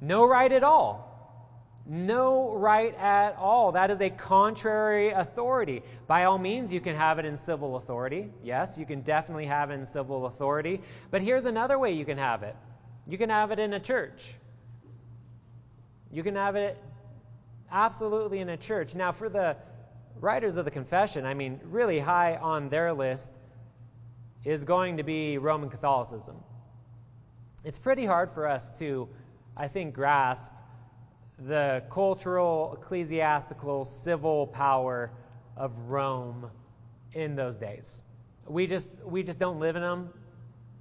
No 0.03 0.27
right 0.27 0.51
at 0.51 0.65
all. 0.65 1.09
No 1.87 2.57
right 2.57 2.93
at 2.99 3.37
all. 3.37 3.71
That 3.73 3.93
is 3.93 4.01
a 4.01 4.11
contrary 4.11 5.11
authority. 5.11 5.83
By 6.09 6.25
all 6.25 6.39
means, 6.39 6.73
you 6.73 6.81
can 6.81 6.97
have 6.97 7.21
it 7.21 7.25
in 7.25 7.37
civil 7.37 7.77
authority. 7.77 8.29
Yes, 8.43 8.77
you 8.77 8.85
can 8.85 9.03
definitely 9.03 9.47
have 9.47 9.71
it 9.71 9.75
in 9.75 9.87
civil 9.87 10.27
authority. 10.27 10.81
But 11.13 11.23
here's 11.23 11.45
another 11.45 11.79
way 11.79 11.93
you 11.93 12.05
can 12.05 12.19
have 12.19 12.43
it 12.43 12.57
you 13.07 13.17
can 13.17 13.31
have 13.31 13.53
it 13.53 13.61
in 13.61 13.73
a 13.75 13.81
church. 13.81 14.35
You 16.11 16.25
can 16.25 16.35
have 16.35 16.57
it 16.57 16.77
absolutely 17.71 18.41
in 18.41 18.49
a 18.49 18.57
church. 18.57 18.97
Now, 18.97 19.13
for 19.13 19.29
the 19.29 19.57
writers 20.21 20.57
of 20.57 20.65
the 20.65 20.71
confession, 20.71 21.25
I 21.25 21.35
mean, 21.35 21.61
really 21.65 22.01
high 22.01 22.37
on 22.37 22.69
their 22.69 22.93
list 22.93 23.33
is 24.45 24.65
going 24.65 24.97
to 24.97 25.05
be 25.05 25.39
Roman 25.39 25.71
Catholicism. 25.71 26.37
It's 27.65 27.79
pretty 27.79 28.05
hard 28.05 28.33
for 28.33 28.49
us 28.49 28.79
to, 28.81 29.09
I 29.57 29.69
think, 29.69 29.95
grasp 29.95 30.53
the 31.39 31.83
cultural, 31.91 32.79
ecclesiastical, 32.81 33.85
civil 33.85 34.47
power 34.47 35.11
of 35.57 35.77
Rome 35.89 36.51
in 37.15 37.35
those 37.35 37.57
days. 37.57 38.03
We 38.47 38.67
just 38.67 38.91
we 39.05 39.23
just 39.23 39.39
don't 39.39 39.61
live 39.61 39.77
in 39.77 39.83
them. 39.83 40.11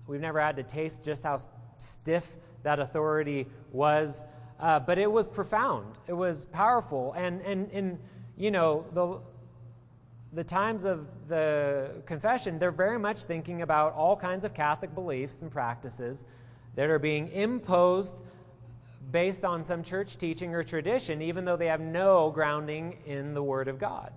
We've 0.08 0.22
never 0.22 0.40
had 0.40 0.56
to 0.58 0.64
taste 0.64 1.04
just 1.04 1.24
how 1.24 1.40
stiff 1.78 2.28
that 2.64 2.80
authority 2.80 3.48
was, 3.72 4.26
uh, 4.60 4.80
but 4.80 4.98
it 4.98 5.12
was 5.12 5.28
profound. 5.28 5.96
It 6.08 6.14
was 6.14 6.46
powerful, 6.46 7.14
and 7.14 7.42
and 7.42 7.72
and 7.72 8.00
you 8.38 8.52
know 8.52 8.86
the 8.94 9.20
the 10.34 10.44
times 10.44 10.86
of 10.86 11.08
the 11.28 11.92
confession, 12.06 12.58
they're 12.58 12.72
very 12.72 12.98
much 13.00 13.24
thinking 13.24 13.62
about 13.64 13.94
all 13.94 14.16
kinds 14.16 14.46
of 14.46 14.54
Catholic 14.54 14.96
beliefs 14.96 15.42
and 15.42 15.52
practices 15.52 16.26
that 16.76 16.90
are 16.90 17.00
being 17.00 17.28
imposed 17.30 18.16
based 19.12 19.44
on 19.44 19.64
some 19.64 19.84
church 19.84 20.18
teaching 20.18 20.54
or 20.56 20.64
tradition, 20.64 21.22
even 21.22 21.46
though 21.46 21.58
they 21.58 21.68
have 21.68 21.82
no 21.82 22.32
grounding 22.32 22.98
in 23.06 23.34
the 23.34 23.44
Word 23.44 23.68
of 23.68 23.80
God. 23.80 24.12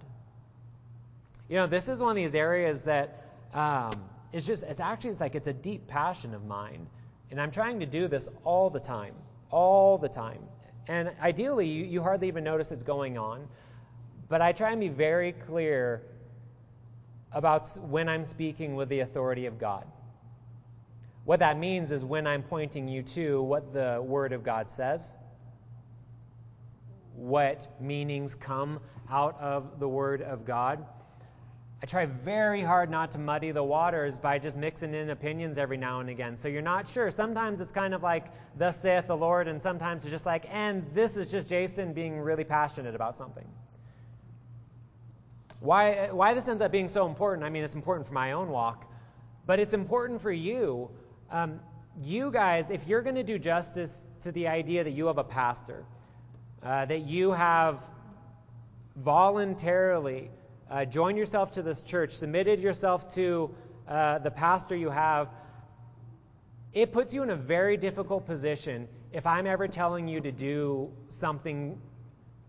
You 1.49 1.57
know, 1.57 1.67
this 1.67 1.89
is 1.89 2.01
one 2.01 2.11
of 2.11 2.17
these 2.17 2.35
areas 2.35 2.85
that 2.85 3.25
um, 3.53 3.93
is 4.33 4.47
just, 4.47 4.63
it's 4.63 4.81
actually, 4.81 5.11
it's 5.11 5.21
like 5.21 5.35
it's 5.35 5.49
a 5.49 5.53
deep 5.53 5.87
passion 5.87 6.35
of 6.35 6.45
mine. 6.45 6.87
And 7.31 7.41
I'm 7.41 7.51
trying 7.51 7.81
to 7.81 7.87
do 7.87 8.09
this 8.09 8.29
all 8.45 8.71
the 8.71 8.81
time, 8.81 9.15
all 9.51 9.99
the 9.99 10.09
time. 10.09 10.41
And 10.87 11.11
ideally, 11.21 11.67
you, 11.67 11.85
you 11.85 12.03
hardly 12.03 12.29
even 12.29 12.45
notice 12.45 12.71
it's 12.71 12.83
going 12.83 13.19
on. 13.19 13.49
But 14.29 14.41
I 14.41 14.53
try 14.53 14.71
and 14.71 14.81
be 14.81 14.89
very 14.89 15.33
clear 15.33 16.03
about 17.33 17.67
when 17.89 18.09
I'm 18.09 18.23
speaking 18.23 18.75
with 18.75 18.89
the 18.89 19.01
authority 19.01 19.47
of 19.47 19.59
God. 19.59 19.85
What 21.25 21.41
that 21.41 21.59
means 21.59 21.91
is 21.91 22.05
when 22.05 22.27
I'm 22.27 22.43
pointing 22.43 22.87
you 22.87 23.03
to 23.03 23.43
what 23.43 23.73
the 23.73 24.03
Word 24.05 24.33
of 24.33 24.43
God 24.43 24.69
says, 24.69 25.17
what 27.17 27.67
meanings 27.81 28.35
come 28.35 28.81
out 29.11 29.41
of 29.41 29.79
the 29.81 29.89
Word 29.89 30.21
of 30.21 30.45
God. 30.45 30.85
I 31.83 31.87
try 31.87 32.07
very 32.07 32.63
hard 32.63 32.91
not 32.91 33.11
to 33.13 33.19
muddy 33.19 33.53
the 33.53 33.63
waters 33.63 34.19
by 34.19 34.39
just 34.39 34.57
mixing 34.57 34.95
in 34.95 35.11
opinions 35.11 35.59
every 35.59 35.77
now 35.77 36.01
and 36.01 36.09
again. 36.09 36.37
So 36.37 36.49
you're 36.49 36.63
not 36.63 36.89
sure. 36.89 37.11
Sometimes 37.11 37.61
it's 37.61 37.73
kind 37.73 37.93
of 37.95 38.03
like, 38.03 38.25
thus 38.57 38.81
saith 38.81 39.07
the 39.07 39.17
Lord, 39.17 39.49
and 39.49 39.61
sometimes 39.61 40.03
it's 40.03 40.11
just 40.11 40.25
like, 40.25 40.47
and 40.51 40.87
this 40.95 41.17
is 41.17 41.31
just 41.31 41.49
Jason 41.49 41.93
being 41.93 42.19
really 42.19 42.45
passionate 42.45 42.95
about 42.95 43.17
something. 43.17 43.47
Why, 45.61 46.11
why 46.11 46.35
this 46.35 46.49
ends 46.49 46.63
up 46.63 46.73
being 46.73 46.89
so 46.89 47.07
important, 47.07 47.47
I 47.47 47.51
mean, 47.51 47.65
it's 47.65 47.75
important 47.75 48.07
for 48.07 48.15
my 48.15 48.33
own 48.33 48.49
walk, 48.49 48.91
but 49.47 49.61
it's 49.61 49.73
important 49.73 50.23
for 50.23 50.33
you. 50.33 50.91
Um, 51.31 51.61
you 52.03 52.31
guys, 52.31 52.71
if 52.71 52.87
you're 52.87 53.03
going 53.03 53.15
to 53.15 53.23
do 53.23 53.39
justice 53.39 54.07
to 54.23 54.33
the 54.33 54.49
idea 54.49 54.85
that 54.85 54.93
you 54.93 55.07
have 55.07 55.19
a 55.19 55.25
pastor, 55.25 55.85
uh, 56.63 56.85
that 56.87 57.03
you 57.03 57.33
have 57.33 57.83
voluntarily 58.97 60.31
uh, 60.71 60.85
joined 60.85 61.19
yourself 61.19 61.53
to 61.53 61.63
this 61.63 61.83
church, 61.83 62.13
submitted 62.13 62.61
yourself 62.61 63.15
to 63.15 63.55
uh, 63.89 64.19
the 64.19 64.31
pastor 64.31 64.75
you 64.77 64.91
have, 64.91 65.29
it 66.73 66.93
puts 66.93 67.15
you 67.15 67.23
in 67.23 67.31
a 67.31 67.37
very 67.37 67.77
difficult 67.77 68.27
position 68.27 68.89
if 69.13 69.27
I'm 69.27 69.47
ever 69.47 69.69
telling 69.69 70.09
you 70.09 70.21
to 70.21 70.33
do 70.33 70.91
something 71.11 71.81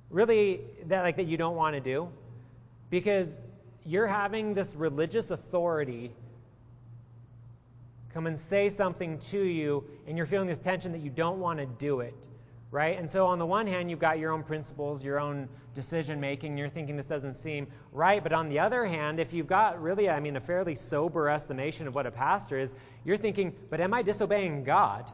really 0.10 0.62
that 0.88 1.04
like 1.04 1.18
that 1.18 1.28
you 1.28 1.38
don't 1.38 1.56
want 1.56 1.76
to 1.76 1.80
do. 1.80 2.10
Because 2.90 3.42
you're 3.86 4.08
having 4.08 4.54
this 4.54 4.74
religious 4.76 5.30
authority 5.30 6.12
come 8.16 8.26
and 8.26 8.40
say 8.40 8.70
something 8.70 9.20
to 9.20 9.44
you 9.44 9.84
and 10.08 10.18
you're 10.18 10.26
feeling 10.26 10.48
this 10.48 10.58
tension 10.58 10.92
that 10.94 11.02
you 11.02 11.12
don't 11.12 11.40
want 11.40 11.60
to 11.60 11.66
do 11.66 12.00
it 12.00 12.16
right 12.72 12.98
and 12.98 13.08
so 13.08 13.28
on 13.28 13.38
the 13.38 13.46
one 13.46 13.68
hand 13.68 13.90
you've 13.90 14.00
got 14.00 14.18
your 14.18 14.32
own 14.32 14.42
principles 14.42 15.04
your 15.04 15.20
own 15.20 15.48
decision 15.74 16.20
making 16.20 16.58
you're 16.58 16.70
thinking 16.70 16.96
this 16.96 17.06
doesn't 17.06 17.34
seem 17.34 17.68
right 17.92 18.24
but 18.24 18.32
on 18.32 18.50
the 18.50 18.58
other 18.58 18.86
hand 18.86 19.20
if 19.20 19.34
you've 19.34 19.48
got 19.48 19.80
really 19.82 20.10
i 20.10 20.20
mean 20.20 20.38
a 20.38 20.42
fairly 20.42 20.74
sober 20.74 21.30
estimation 21.30 21.88
of 21.88 21.94
what 21.94 22.08
a 22.08 22.12
pastor 22.12 22.58
is 22.58 22.74
you're 23.04 23.18
thinking 23.18 23.54
but 23.70 23.80
am 23.82 23.94
i 23.94 24.02
disobeying 24.02 24.64
god 24.64 25.12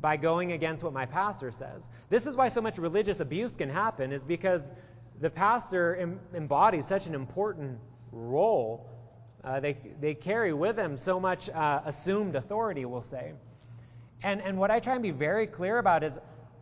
by 0.00 0.16
going 0.16 0.52
against 0.52 0.84
what 0.84 0.92
my 0.92 1.06
pastor 1.06 1.50
says. 1.50 1.90
This 2.10 2.26
is 2.26 2.36
why 2.36 2.48
so 2.48 2.60
much 2.60 2.78
religious 2.78 3.20
abuse 3.20 3.56
can 3.56 3.68
happen, 3.68 4.12
is 4.12 4.24
because 4.24 4.64
the 5.20 5.30
pastor 5.30 5.96
em- 5.96 6.20
embodies 6.34 6.86
such 6.86 7.06
an 7.06 7.14
important 7.14 7.78
role. 8.12 8.88
Uh, 9.46 9.60
they, 9.60 9.76
they 10.00 10.12
carry 10.12 10.52
with 10.52 10.74
them 10.74 10.98
so 10.98 11.20
much 11.20 11.48
uh, 11.50 11.80
assumed 11.84 12.34
authority, 12.34 12.84
we'll 12.84 13.00
say. 13.00 13.32
And, 14.24 14.42
and 14.42 14.58
what 14.58 14.72
I 14.72 14.80
try 14.80 14.94
and 14.94 15.02
be 15.04 15.12
very 15.12 15.46
clear 15.46 15.78
about 15.78 16.02
is 16.02 16.18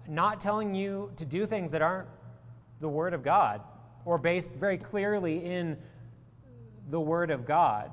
not 0.06 0.38
telling 0.42 0.74
you 0.74 1.10
to 1.16 1.24
do 1.24 1.46
things 1.46 1.70
that 1.70 1.80
aren't 1.80 2.08
the 2.82 2.88
Word 2.88 3.14
of 3.14 3.22
God 3.22 3.62
or 4.04 4.18
based 4.18 4.52
very 4.52 4.76
clearly 4.76 5.42
in 5.46 5.78
the 6.90 7.00
Word 7.00 7.30
of 7.30 7.46
God. 7.46 7.90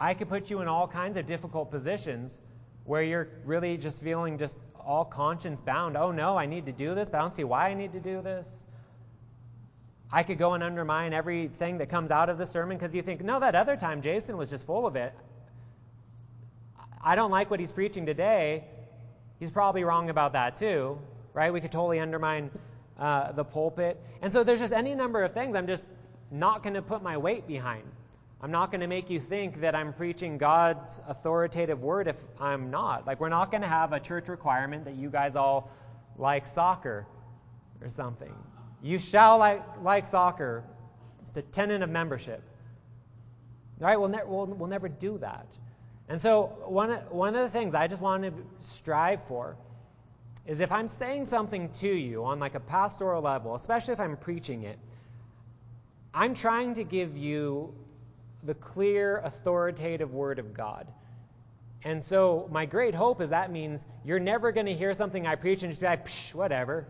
I 0.00 0.14
could 0.14 0.30
put 0.30 0.48
you 0.48 0.62
in 0.62 0.68
all 0.68 0.88
kinds 0.88 1.18
of 1.18 1.26
difficult 1.26 1.70
positions 1.70 2.40
where 2.84 3.02
you're 3.02 3.28
really 3.44 3.76
just 3.76 4.00
feeling 4.00 4.38
just 4.38 4.58
all 4.82 5.04
conscience 5.04 5.60
bound. 5.60 5.98
Oh 5.98 6.12
no, 6.12 6.38
I 6.38 6.46
need 6.46 6.64
to 6.64 6.72
do 6.72 6.94
this, 6.94 7.10
but 7.10 7.18
I 7.18 7.20
don't 7.20 7.30
see 7.30 7.44
why 7.44 7.68
I 7.68 7.74
need 7.74 7.92
to 7.92 8.00
do 8.00 8.22
this. 8.22 8.64
I 10.14 10.22
could 10.22 10.38
go 10.38 10.54
and 10.54 10.62
undermine 10.62 11.12
everything 11.12 11.78
that 11.78 11.88
comes 11.88 12.12
out 12.12 12.28
of 12.28 12.38
the 12.38 12.46
sermon 12.46 12.76
because 12.76 12.94
you 12.94 13.02
think, 13.02 13.24
no, 13.24 13.40
that 13.40 13.56
other 13.56 13.76
time 13.76 14.00
Jason 14.00 14.36
was 14.36 14.48
just 14.48 14.64
full 14.64 14.86
of 14.86 14.94
it. 14.94 15.12
I 17.02 17.16
don't 17.16 17.32
like 17.32 17.50
what 17.50 17.58
he's 17.58 17.72
preaching 17.72 18.06
today. 18.06 18.62
He's 19.40 19.50
probably 19.50 19.82
wrong 19.82 20.10
about 20.10 20.34
that 20.34 20.54
too, 20.54 21.00
right? 21.32 21.52
We 21.52 21.60
could 21.60 21.72
totally 21.72 21.98
undermine 21.98 22.52
uh, 22.96 23.32
the 23.32 23.42
pulpit. 23.42 24.00
And 24.22 24.32
so 24.32 24.44
there's 24.44 24.60
just 24.60 24.72
any 24.72 24.94
number 24.94 25.24
of 25.24 25.34
things 25.34 25.56
I'm 25.56 25.66
just 25.66 25.84
not 26.30 26.62
going 26.62 26.74
to 26.74 26.82
put 26.82 27.02
my 27.02 27.16
weight 27.16 27.48
behind. 27.48 27.82
I'm 28.40 28.52
not 28.52 28.70
going 28.70 28.82
to 28.82 28.86
make 28.86 29.10
you 29.10 29.18
think 29.18 29.60
that 29.62 29.74
I'm 29.74 29.92
preaching 29.92 30.38
God's 30.38 31.02
authoritative 31.08 31.82
word 31.82 32.06
if 32.06 32.24
I'm 32.40 32.70
not. 32.70 33.04
Like, 33.04 33.18
we're 33.18 33.30
not 33.30 33.50
going 33.50 33.62
to 33.62 33.68
have 33.68 33.92
a 33.92 33.98
church 33.98 34.28
requirement 34.28 34.84
that 34.84 34.94
you 34.94 35.10
guys 35.10 35.34
all 35.34 35.72
like 36.18 36.46
soccer 36.46 37.04
or 37.80 37.88
something. 37.88 38.32
You 38.84 38.98
shall 38.98 39.38
like, 39.38 39.62
like 39.82 40.04
soccer. 40.04 40.62
It's 41.28 41.38
a 41.38 41.42
tenet 41.42 41.80
of 41.80 41.88
membership. 41.88 42.42
All 43.80 43.86
right, 43.86 43.96
we'll, 43.96 44.10
ne- 44.10 44.24
we'll, 44.26 44.44
we'll 44.44 44.68
never 44.68 44.90
do 44.90 45.16
that. 45.18 45.46
And 46.10 46.20
so, 46.20 46.52
one, 46.66 46.90
one 47.08 47.34
of 47.34 47.40
the 47.40 47.48
things 47.48 47.74
I 47.74 47.86
just 47.86 48.02
want 48.02 48.24
to 48.24 48.32
strive 48.60 49.24
for 49.26 49.56
is 50.46 50.60
if 50.60 50.70
I'm 50.70 50.86
saying 50.86 51.24
something 51.24 51.70
to 51.80 51.88
you 51.88 52.26
on 52.26 52.38
like 52.38 52.56
a 52.56 52.60
pastoral 52.60 53.22
level, 53.22 53.54
especially 53.54 53.94
if 53.94 54.00
I'm 54.00 54.18
preaching 54.18 54.64
it, 54.64 54.78
I'm 56.12 56.34
trying 56.34 56.74
to 56.74 56.84
give 56.84 57.16
you 57.16 57.74
the 58.42 58.52
clear, 58.52 59.22
authoritative 59.24 60.12
Word 60.12 60.38
of 60.38 60.52
God. 60.52 60.86
And 61.84 62.02
so, 62.02 62.50
my 62.52 62.66
great 62.66 62.94
hope 62.94 63.22
is 63.22 63.30
that 63.30 63.50
means 63.50 63.86
you're 64.04 64.20
never 64.20 64.52
going 64.52 64.66
to 64.66 64.74
hear 64.74 64.92
something 64.92 65.26
I 65.26 65.36
preach 65.36 65.62
and 65.62 65.72
just 65.72 65.80
be 65.80 65.86
like, 65.86 66.06
Psh, 66.06 66.34
whatever. 66.34 66.86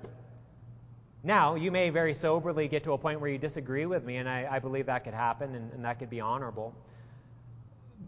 Now, 1.27 1.55
you 1.55 1.73
may 1.73 1.89
very 1.89 2.13
soberly 2.13 2.69
get 2.69 2.85
to 2.85 2.93
a 2.93 2.99
point 2.99 3.19
where 3.19 3.31
you 3.31 3.39
disagree 3.39 3.87
with 3.87 4.05
me, 4.05 4.19
and 4.19 4.29
I, 4.29 4.47
I 4.51 4.59
believe 4.59 4.87
that 4.87 5.05
could 5.05 5.15
happen 5.15 5.55
and, 5.55 5.73
and 5.73 5.85
that 5.87 5.99
could 5.99 6.11
be 6.11 6.21
honorable. 6.21 6.75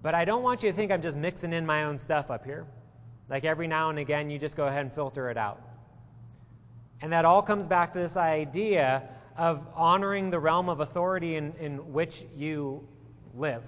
But 0.03 0.15
I 0.15 0.27
don't 0.27 0.43
want 0.43 0.63
you 0.63 0.71
to 0.71 0.77
think 0.77 0.93
I'm 0.93 1.01
just 1.01 1.17
mixing 1.17 1.55
in 1.55 1.65
my 1.65 1.85
own 1.85 1.97
stuff 1.97 2.31
up 2.31 2.45
here. 2.45 2.67
Like 3.31 3.47
every 3.47 3.69
now 3.69 3.89
and 3.89 3.99
again, 3.99 4.29
you 4.29 4.39
just 4.39 4.55
go 4.55 4.67
ahead 4.67 4.83
and 4.83 4.93
filter 4.93 5.31
it 5.31 5.39
out. 5.39 5.63
And 7.01 7.13
that 7.13 7.25
all 7.25 7.41
comes 7.41 7.67
back 7.67 7.95
to 7.95 7.99
this 7.99 8.19
idea 8.19 9.09
of 9.37 9.67
honoring 9.75 10.29
the 10.29 10.39
realm 10.39 10.69
of 10.69 10.81
authority 10.81 11.37
in, 11.37 11.55
in 11.59 11.93
which 11.95 12.23
you 12.37 12.87
live. 13.35 13.65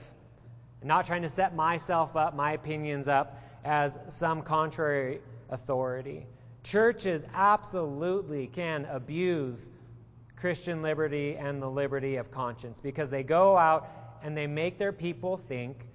Not 0.82 1.06
trying 1.06 1.22
to 1.22 1.28
set 1.28 1.56
myself 1.56 2.16
up, 2.16 2.36
my 2.36 2.52
opinions 2.52 3.08
up, 3.08 3.42
as 3.64 3.98
some 4.08 4.42
contrary 4.42 5.20
authority. 5.48 6.26
Churches 6.62 7.26
absolutely 7.34 8.48
can 8.48 8.84
abuse 8.86 9.70
Christian 10.36 10.82
liberty 10.82 11.36
and 11.36 11.60
the 11.60 11.68
liberty 11.68 12.16
of 12.16 12.30
conscience 12.30 12.80
because 12.80 13.10
they 13.10 13.22
go 13.22 13.56
out 13.56 13.88
and 14.22 14.36
they 14.36 14.46
make 14.46 14.78
their 14.78 14.92
people 14.92 15.36
think 15.36 15.88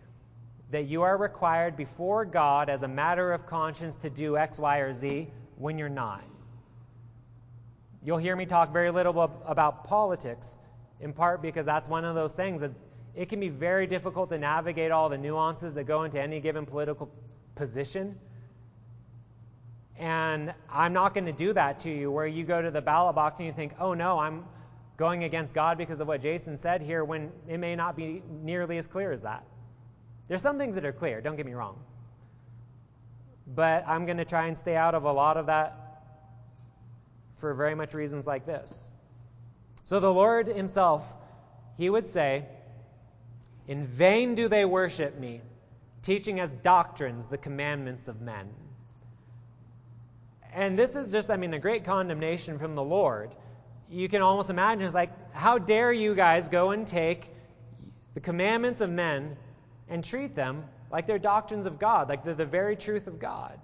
that 0.72 0.86
you 0.88 1.02
are 1.04 1.18
required 1.18 1.78
before 1.78 2.26
God 2.26 2.70
as 2.70 2.84
a 2.84 2.88
matter 2.88 3.32
of 3.32 3.46
conscience 3.46 3.96
to 3.96 4.10
do 4.10 4.38
X, 4.38 4.58
Y, 4.58 4.78
or 4.80 4.92
Z 4.92 5.30
when 5.58 5.78
you're 5.78 5.90
not. 5.90 6.24
You'll 8.04 8.18
hear 8.18 8.36
me 8.36 8.46
talk 8.46 8.74
very 8.74 8.92
little 8.92 9.18
about 9.46 9.84
politics, 9.84 10.58
in 11.00 11.14
part 11.14 11.42
because 11.42 11.66
that's 11.66 11.88
one 11.88 12.04
of 12.04 12.16
those 12.16 12.34
things 12.34 12.64
it 13.16 13.30
can 13.30 13.40
be 13.40 13.50
very 13.50 13.86
difficult 13.86 14.30
to 14.30 14.38
navigate 14.38 14.92
all 14.92 15.08
the 15.08 15.18
nuances 15.18 15.74
that 15.76 15.84
go 15.84 16.04
into 16.04 16.20
any 16.20 16.40
given 16.40 16.66
political 16.66 17.10
position. 17.56 18.18
And 19.98 20.54
I'm 20.72 20.94
not 20.94 21.14
going 21.14 21.26
to 21.26 21.34
do 21.34 21.54
that 21.54 21.82
to 21.82 21.92
you 21.92 22.12
where 22.12 22.26
you 22.26 22.44
go 22.44 22.62
to 22.62 22.72
the 22.72 22.82
ballot 22.82 23.16
box 23.16 23.40
and 23.40 23.48
you 23.48 23.54
think, 23.54 23.74
oh 23.80 23.94
no, 23.94 24.20
I'm 24.20 24.46
going 24.98 25.24
against 25.24 25.54
God 25.54 25.78
because 25.78 26.00
of 26.00 26.08
what 26.08 26.22
Jason 26.22 26.58
said 26.58 26.82
here 26.82 27.04
when 27.04 27.32
it 27.48 27.58
may 27.58 27.76
not 27.76 27.96
be 27.96 28.22
nearly 28.42 28.78
as 28.78 28.88
clear 28.88 29.12
as 29.12 29.22
that. 29.22 29.44
There's 30.28 30.42
some 30.42 30.58
things 30.58 30.76
that 30.76 30.86
are 30.86 30.94
clear, 30.94 31.22
don't 31.22 31.36
get 31.36 31.46
me 31.46 31.54
wrong. 31.54 31.80
But 33.46 33.84
I'm 33.88 34.06
going 34.06 34.18
to 34.18 34.26
try 34.26 34.48
and 34.48 34.58
stay 34.58 34.76
out 34.76 34.96
of 34.96 35.04
a 35.04 35.12
lot 35.12 35.38
of 35.38 35.48
that 35.48 35.78
for 37.36 37.54
very 37.54 37.76
much 37.76 37.94
reasons 37.94 38.26
like 38.26 38.46
this. 38.46 38.90
So 39.84 40.00
the 40.00 40.12
Lord 40.12 40.48
Himself, 40.48 41.12
He 41.78 41.90
would 41.90 42.08
say, 42.08 42.46
in 43.68 43.86
vain 43.86 44.36
do 44.36 44.48
they 44.48 44.66
worship 44.66 45.20
me, 45.20 45.42
teaching 46.02 46.40
as 46.40 46.50
doctrines 46.50 47.28
the 47.28 47.38
commandments 47.38 48.08
of 48.08 48.22
men. 48.22 48.50
And 50.54 50.78
this 50.78 50.96
is 50.96 51.12
just, 51.12 51.30
I 51.30 51.38
mean, 51.38 51.54
a 51.54 51.60
great 51.60 51.84
condemnation 51.84 52.60
from 52.60 52.76
the 52.76 52.84
Lord. 52.84 53.32
You 53.90 54.08
can 54.08 54.22
almost 54.22 54.50
imagine 54.50 54.86
it's 54.86 54.94
like, 54.94 55.12
how 55.34 55.58
dare 55.58 55.92
you 55.92 56.16
guys 56.16 56.48
go 56.48 56.72
and 56.72 56.88
take 56.88 57.30
the 58.14 58.20
commandments 58.20 58.82
of 58.82 58.90
men 58.90 59.36
and 59.90 60.04
treat 60.04 60.36
them 60.36 60.64
like 60.92 61.08
they're 61.08 61.20
doctrines 61.20 61.66
of 61.66 61.80
God, 61.80 62.08
like 62.08 62.24
they're 62.24 62.36
the 62.36 62.46
very 62.46 62.76
truth 62.76 63.08
of 63.08 63.20
God. 63.20 63.60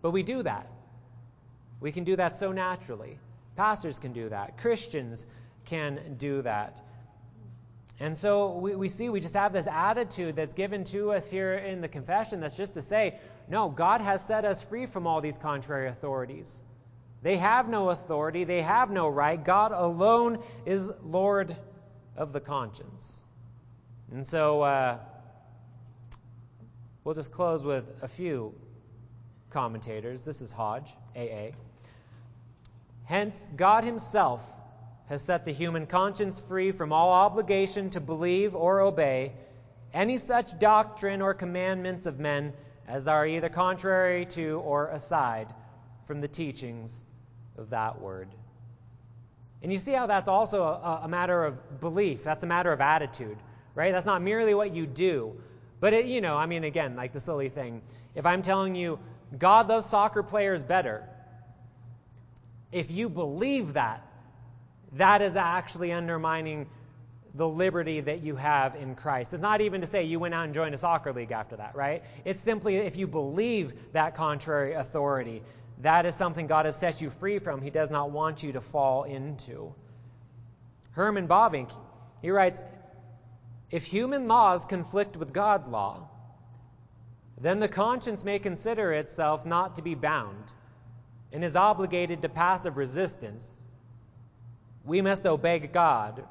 But 0.00 0.10
we 0.10 0.22
do 0.22 0.42
that. 0.42 0.66
We 1.80 1.92
can 1.92 2.04
do 2.04 2.16
that 2.16 2.36
so 2.36 2.52
naturally. 2.52 3.18
Pastors 3.56 3.98
can 3.98 4.12
do 4.12 4.30
that. 4.30 4.56
Christians 4.56 5.26
can 5.66 6.16
do 6.18 6.40
that. 6.42 6.80
And 8.00 8.16
so 8.16 8.58
we, 8.58 8.74
we 8.74 8.88
see 8.88 9.08
we 9.08 9.20
just 9.20 9.34
have 9.34 9.52
this 9.52 9.68
attitude 9.68 10.34
that's 10.34 10.54
given 10.54 10.82
to 10.84 11.12
us 11.12 11.30
here 11.30 11.54
in 11.54 11.80
the 11.80 11.88
confession 11.88 12.40
that's 12.40 12.56
just 12.56 12.74
to 12.74 12.82
say, 12.82 13.18
no, 13.48 13.68
God 13.68 14.00
has 14.00 14.24
set 14.24 14.44
us 14.44 14.62
free 14.62 14.86
from 14.86 15.06
all 15.06 15.20
these 15.20 15.38
contrary 15.38 15.88
authorities. 15.88 16.60
They 17.22 17.36
have 17.38 17.68
no 17.68 17.90
authority, 17.90 18.44
they 18.44 18.62
have 18.62 18.90
no 18.90 19.08
right. 19.08 19.42
God 19.42 19.72
alone 19.72 20.42
is 20.66 20.90
Lord 21.02 21.56
of 22.16 22.32
the 22.32 22.40
conscience. 22.40 23.22
And 24.12 24.26
so 24.26 24.62
uh, 24.62 24.98
we'll 27.04 27.14
just 27.14 27.32
close 27.32 27.64
with 27.64 27.84
a 28.02 28.08
few 28.08 28.54
commentators. 29.50 30.24
This 30.24 30.40
is 30.40 30.52
Hodge, 30.52 30.92
AA. 31.16 31.52
Hence, 33.04 33.50
God 33.56 33.84
Himself 33.84 34.42
has 35.08 35.22
set 35.22 35.44
the 35.44 35.52
human 35.52 35.86
conscience 35.86 36.40
free 36.40 36.72
from 36.72 36.92
all 36.92 37.10
obligation 37.10 37.90
to 37.90 38.00
believe 38.00 38.54
or 38.54 38.80
obey 38.80 39.32
any 39.92 40.16
such 40.18 40.58
doctrine 40.58 41.22
or 41.22 41.34
commandments 41.34 42.06
of 42.06 42.18
men 42.18 42.52
as 42.88 43.08
are 43.08 43.26
either 43.26 43.48
contrary 43.48 44.26
to 44.26 44.60
or 44.64 44.88
aside 44.88 45.54
from 46.06 46.20
the 46.20 46.28
teachings 46.28 47.04
of 47.56 47.70
that 47.70 48.00
word. 48.00 48.28
And 49.62 49.72
you 49.72 49.78
see 49.78 49.92
how 49.92 50.06
that's 50.06 50.28
also 50.28 50.62
a, 50.62 51.00
a 51.04 51.08
matter 51.08 51.44
of 51.44 51.80
belief, 51.80 52.22
that's 52.22 52.42
a 52.42 52.46
matter 52.46 52.72
of 52.72 52.80
attitude, 52.80 53.38
right? 53.74 53.92
That's 53.92 54.04
not 54.04 54.20
merely 54.20 54.52
what 54.52 54.74
you 54.74 54.86
do. 54.86 55.34
But, 55.80 55.94
it, 55.94 56.06
you 56.06 56.20
know, 56.20 56.36
I 56.36 56.46
mean, 56.46 56.64
again, 56.64 56.96
like 56.96 57.12
the 57.12 57.20
silly 57.20 57.48
thing. 57.48 57.80
If 58.14 58.26
I'm 58.26 58.42
telling 58.42 58.74
you, 58.74 58.98
God 59.38 59.68
loves 59.68 59.86
soccer 59.86 60.22
players 60.22 60.62
better, 60.62 61.08
if 62.72 62.90
you 62.90 63.08
believe 63.08 63.74
that, 63.74 64.06
that 64.96 65.22
is 65.22 65.36
actually 65.36 65.92
undermining 65.92 66.66
the 67.34 67.48
liberty 67.48 68.00
that 68.00 68.22
you 68.22 68.36
have 68.36 68.76
in 68.76 68.94
Christ. 68.94 69.32
It's 69.32 69.42
not 69.42 69.60
even 69.60 69.80
to 69.80 69.86
say 69.86 70.04
you 70.04 70.20
went 70.20 70.34
out 70.34 70.44
and 70.44 70.54
joined 70.54 70.74
a 70.74 70.78
soccer 70.78 71.12
league 71.12 71.32
after 71.32 71.56
that, 71.56 71.74
right? 71.74 72.04
It's 72.24 72.40
simply 72.40 72.76
if 72.76 72.96
you 72.96 73.08
believe 73.08 73.74
that 73.92 74.14
contrary 74.14 74.74
authority, 74.74 75.42
that 75.80 76.06
is 76.06 76.14
something 76.14 76.46
God 76.46 76.66
has 76.66 76.76
set 76.76 77.00
you 77.00 77.10
free 77.10 77.40
from. 77.40 77.60
He 77.60 77.70
does 77.70 77.90
not 77.90 78.12
want 78.12 78.44
you 78.44 78.52
to 78.52 78.60
fall 78.60 79.02
into. 79.02 79.74
Herman 80.92 81.26
Bavinck, 81.26 81.72
he 82.22 82.30
writes 82.30 82.62
If 83.70 83.84
human 83.84 84.28
laws 84.28 84.64
conflict 84.64 85.16
with 85.16 85.32
God's 85.32 85.66
law, 85.66 86.08
then 87.40 87.58
the 87.58 87.68
conscience 87.68 88.22
may 88.22 88.38
consider 88.38 88.92
itself 88.92 89.44
not 89.44 89.74
to 89.76 89.82
be 89.82 89.96
bound 89.96 90.52
and 91.32 91.44
is 91.44 91.56
obligated 91.56 92.22
to 92.22 92.28
passive 92.28 92.76
resistance. 92.76 93.60
We 94.84 95.00
must 95.00 95.26
obey 95.26 95.58
God 95.58 96.24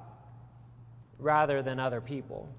rather 1.19 1.61
than 1.61 1.79
other 1.79 2.01
people. 2.01 2.49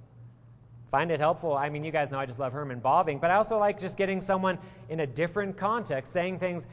Find 0.90 1.11
it 1.11 1.20
helpful. 1.20 1.57
I 1.57 1.68
mean, 1.70 1.84
you 1.84 1.90
guys 1.90 2.11
know 2.11 2.18
I 2.18 2.26
just 2.26 2.38
love 2.38 2.53
Herman 2.53 2.80
Bavinck, 2.80 3.20
but 3.20 3.30
I 3.30 3.34
also 3.34 3.59
like 3.59 3.80
just 3.80 3.97
getting 3.97 4.20
someone 4.20 4.59
in 4.88 5.01
a 5.01 5.07
different 5.07 5.57
context 5.57 6.12
saying 6.12 6.38
things 6.38 6.66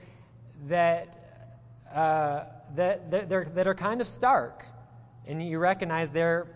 that 0.68 1.18
uh, 1.94 2.46
that 2.76 3.12
that, 3.12 3.56
that 3.56 3.68
are 3.68 3.76
kind 3.76 4.00
of 4.00 4.08
stark, 4.08 4.66
and 5.28 5.46
you 5.46 5.58
recognize 5.60 6.12
they're 6.12 6.48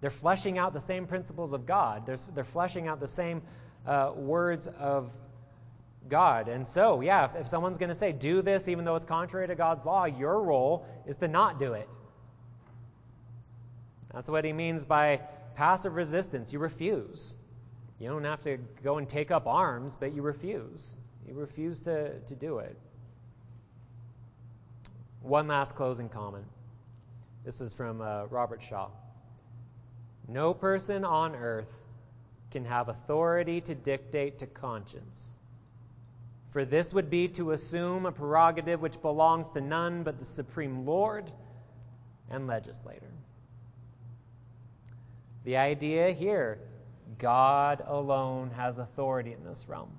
they're 0.00 0.10
fleshing 0.10 0.58
out 0.58 0.72
the 0.72 0.80
same 0.80 1.06
principles 1.06 1.52
of 1.52 1.66
God. 1.66 2.06
They're, 2.06 2.18
they're 2.34 2.44
fleshing 2.44 2.88
out 2.88 3.00
the 3.00 3.08
same 3.08 3.42
uh, 3.86 4.12
words 4.14 4.66
of 4.66 5.10
God. 6.08 6.48
And 6.48 6.66
so, 6.66 7.00
yeah, 7.00 7.26
if, 7.26 7.42
if 7.42 7.46
someone's 7.46 7.78
going 7.78 7.88
to 7.88 7.94
say, 7.94 8.12
do 8.12 8.42
this 8.42 8.68
even 8.68 8.84
though 8.84 8.96
it's 8.96 9.04
contrary 9.04 9.46
to 9.48 9.54
God's 9.54 9.84
law, 9.84 10.04
your 10.04 10.42
role 10.42 10.86
is 11.06 11.16
to 11.16 11.28
not 11.28 11.58
do 11.58 11.74
it. 11.74 11.88
That's 14.12 14.28
what 14.28 14.44
he 14.44 14.52
means 14.52 14.84
by 14.84 15.20
passive 15.54 15.96
resistance. 15.96 16.52
You 16.52 16.58
refuse. 16.58 17.34
You 17.98 18.08
don't 18.08 18.24
have 18.24 18.42
to 18.42 18.58
go 18.82 18.98
and 18.98 19.08
take 19.08 19.30
up 19.30 19.46
arms, 19.46 19.96
but 19.96 20.14
you 20.14 20.22
refuse. 20.22 20.96
You 21.26 21.34
refuse 21.34 21.80
to, 21.82 22.18
to 22.18 22.34
do 22.34 22.58
it. 22.58 22.76
One 25.22 25.46
last 25.46 25.76
closing 25.76 26.08
comment. 26.08 26.44
This 27.44 27.60
is 27.60 27.72
from 27.72 28.00
uh, 28.00 28.24
Robert 28.26 28.60
Shaw. 28.60 28.88
No 30.28 30.52
person 30.52 31.04
on 31.04 31.34
earth 31.34 31.84
can 32.50 32.64
have 32.64 32.88
authority 32.88 33.60
to 33.62 33.74
dictate 33.74 34.38
to 34.40 34.46
conscience. 34.46 35.38
For 36.52 36.66
this 36.66 36.92
would 36.92 37.08
be 37.08 37.28
to 37.28 37.52
assume 37.52 38.04
a 38.04 38.12
prerogative 38.12 38.82
which 38.82 39.00
belongs 39.00 39.50
to 39.52 39.60
none 39.62 40.02
but 40.02 40.18
the 40.18 40.24
supreme 40.26 40.84
Lord 40.84 41.32
and 42.30 42.46
legislator. 42.46 43.10
The 45.44 45.56
idea 45.56 46.12
here 46.12 46.58
God 47.18 47.82
alone 47.86 48.50
has 48.50 48.76
authority 48.76 49.32
in 49.32 49.42
this 49.44 49.66
realm. 49.66 49.90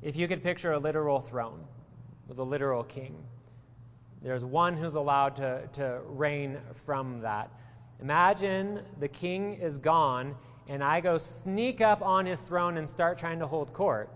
If 0.00 0.16
you 0.16 0.26
could 0.28 0.42
picture 0.42 0.72
a 0.72 0.78
literal 0.78 1.20
throne 1.20 1.62
with 2.26 2.38
a 2.38 2.42
literal 2.42 2.82
king, 2.82 3.14
there's 4.22 4.44
one 4.44 4.78
who's 4.78 4.94
allowed 4.94 5.36
to, 5.36 5.68
to 5.74 6.00
reign 6.06 6.56
from 6.86 7.20
that. 7.20 7.50
Imagine 8.00 8.80
the 8.98 9.08
king 9.08 9.54
is 9.54 9.76
gone, 9.76 10.34
and 10.68 10.82
I 10.82 11.00
go 11.00 11.18
sneak 11.18 11.82
up 11.82 12.00
on 12.00 12.24
his 12.24 12.40
throne 12.40 12.78
and 12.78 12.88
start 12.88 13.18
trying 13.18 13.40
to 13.40 13.46
hold 13.46 13.74
court. 13.74 14.08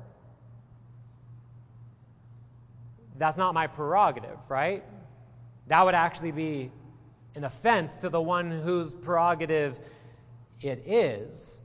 That's 3.19 3.37
not 3.37 3.55
my 3.55 3.67
prerogative, 3.67 4.39
right? 4.49 4.85
That 5.69 5.85
would 5.85 5.95
actually 5.95 6.33
be 6.33 6.71
an 7.35 7.45
offense 7.45 7.97
to 7.99 8.09
the 8.09 8.21
one 8.21 8.51
whose 8.51 8.93
prerogative 8.93 9.79
it 10.61 10.85
is. 10.87 11.61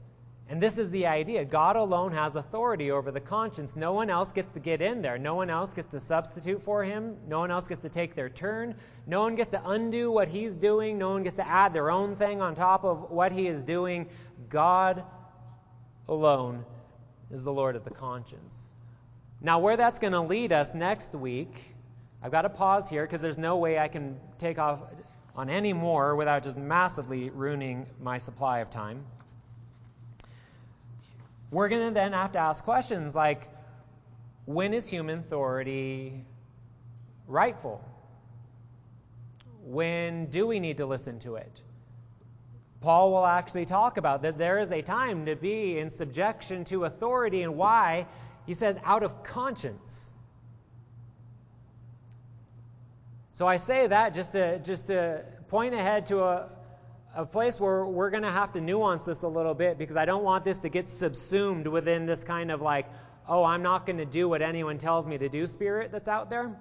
And 0.48 0.60
this 0.60 0.76
is 0.76 0.90
the 0.90 1.06
idea 1.06 1.44
God 1.46 1.76
alone 1.76 2.12
has 2.12 2.36
authority 2.36 2.90
over 2.90 3.10
the 3.10 3.20
conscience. 3.20 3.74
No 3.74 3.94
one 3.94 4.10
else 4.10 4.32
gets 4.32 4.52
to 4.52 4.60
get 4.60 4.82
in 4.82 5.00
there. 5.00 5.16
No 5.16 5.34
one 5.34 5.48
else 5.48 5.70
gets 5.70 5.88
to 5.92 6.00
substitute 6.00 6.62
for 6.62 6.84
him. 6.84 7.16
No 7.26 7.38
one 7.38 7.50
else 7.50 7.66
gets 7.66 7.80
to 7.82 7.88
take 7.88 8.14
their 8.14 8.28
turn. 8.28 8.74
No 9.06 9.20
one 9.20 9.34
gets 9.34 9.48
to 9.50 9.70
undo 9.70 10.10
what 10.10 10.28
he's 10.28 10.54
doing. 10.54 10.98
No 10.98 11.10
one 11.10 11.22
gets 11.22 11.36
to 11.36 11.48
add 11.48 11.72
their 11.72 11.90
own 11.90 12.16
thing 12.16 12.42
on 12.42 12.54
top 12.54 12.84
of 12.84 13.10
what 13.10 13.32
he 13.32 13.46
is 13.46 13.64
doing. 13.64 14.08
God 14.50 15.04
alone 16.08 16.66
is 17.30 17.44
the 17.44 17.52
Lord 17.52 17.74
of 17.74 17.84
the 17.84 17.90
conscience. 17.90 18.71
Now, 19.42 19.58
where 19.58 19.76
that's 19.76 19.98
going 19.98 20.12
to 20.12 20.20
lead 20.20 20.52
us 20.52 20.72
next 20.72 21.14
week, 21.14 21.74
I've 22.22 22.30
got 22.30 22.42
to 22.42 22.48
pause 22.48 22.88
here 22.88 23.04
because 23.04 23.20
there's 23.20 23.38
no 23.38 23.56
way 23.56 23.78
I 23.78 23.88
can 23.88 24.20
take 24.38 24.58
off 24.58 24.80
on 25.34 25.50
any 25.50 25.72
more 25.72 26.14
without 26.14 26.44
just 26.44 26.56
massively 26.56 27.30
ruining 27.30 27.86
my 28.00 28.18
supply 28.18 28.60
of 28.60 28.70
time. 28.70 29.04
We're 31.50 31.68
going 31.68 31.88
to 31.88 31.94
then 31.94 32.12
have 32.12 32.32
to 32.32 32.38
ask 32.38 32.62
questions 32.62 33.16
like 33.16 33.48
when 34.46 34.74
is 34.74 34.88
human 34.88 35.18
authority 35.18 36.24
rightful? 37.26 37.84
When 39.64 40.26
do 40.26 40.46
we 40.46 40.60
need 40.60 40.76
to 40.76 40.86
listen 40.86 41.18
to 41.20 41.36
it? 41.36 41.60
Paul 42.80 43.12
will 43.12 43.26
actually 43.26 43.64
talk 43.64 43.96
about 43.96 44.22
that 44.22 44.38
there 44.38 44.58
is 44.58 44.72
a 44.72 44.82
time 44.82 45.26
to 45.26 45.36
be 45.36 45.78
in 45.78 45.88
subjection 45.88 46.64
to 46.66 46.84
authority 46.84 47.42
and 47.42 47.56
why. 47.56 48.06
He 48.52 48.54
says, 48.54 48.78
out 48.84 49.02
of 49.02 49.22
conscience. 49.22 50.12
So 53.32 53.46
I 53.46 53.56
say 53.56 53.86
that 53.86 54.12
just 54.12 54.32
to 54.32 54.58
just 54.58 54.88
to 54.88 55.24
point 55.48 55.72
ahead 55.72 56.04
to 56.08 56.22
a, 56.22 56.50
a 57.14 57.24
place 57.24 57.58
where 57.58 57.86
we're 57.86 58.10
going 58.10 58.24
to 58.24 58.30
have 58.30 58.52
to 58.52 58.60
nuance 58.60 59.06
this 59.06 59.22
a 59.22 59.26
little 59.26 59.54
bit 59.54 59.78
because 59.78 59.96
I 59.96 60.04
don't 60.04 60.22
want 60.22 60.44
this 60.44 60.58
to 60.58 60.68
get 60.68 60.90
subsumed 60.90 61.66
within 61.66 62.04
this 62.04 62.24
kind 62.24 62.50
of 62.50 62.60
like, 62.60 62.84
oh, 63.26 63.42
I'm 63.42 63.62
not 63.62 63.86
going 63.86 63.96
to 63.96 64.04
do 64.04 64.28
what 64.28 64.42
anyone 64.42 64.76
tells 64.76 65.06
me 65.06 65.16
to 65.16 65.30
do 65.30 65.46
spirit 65.46 65.90
that's 65.90 66.08
out 66.08 66.28
there. 66.28 66.54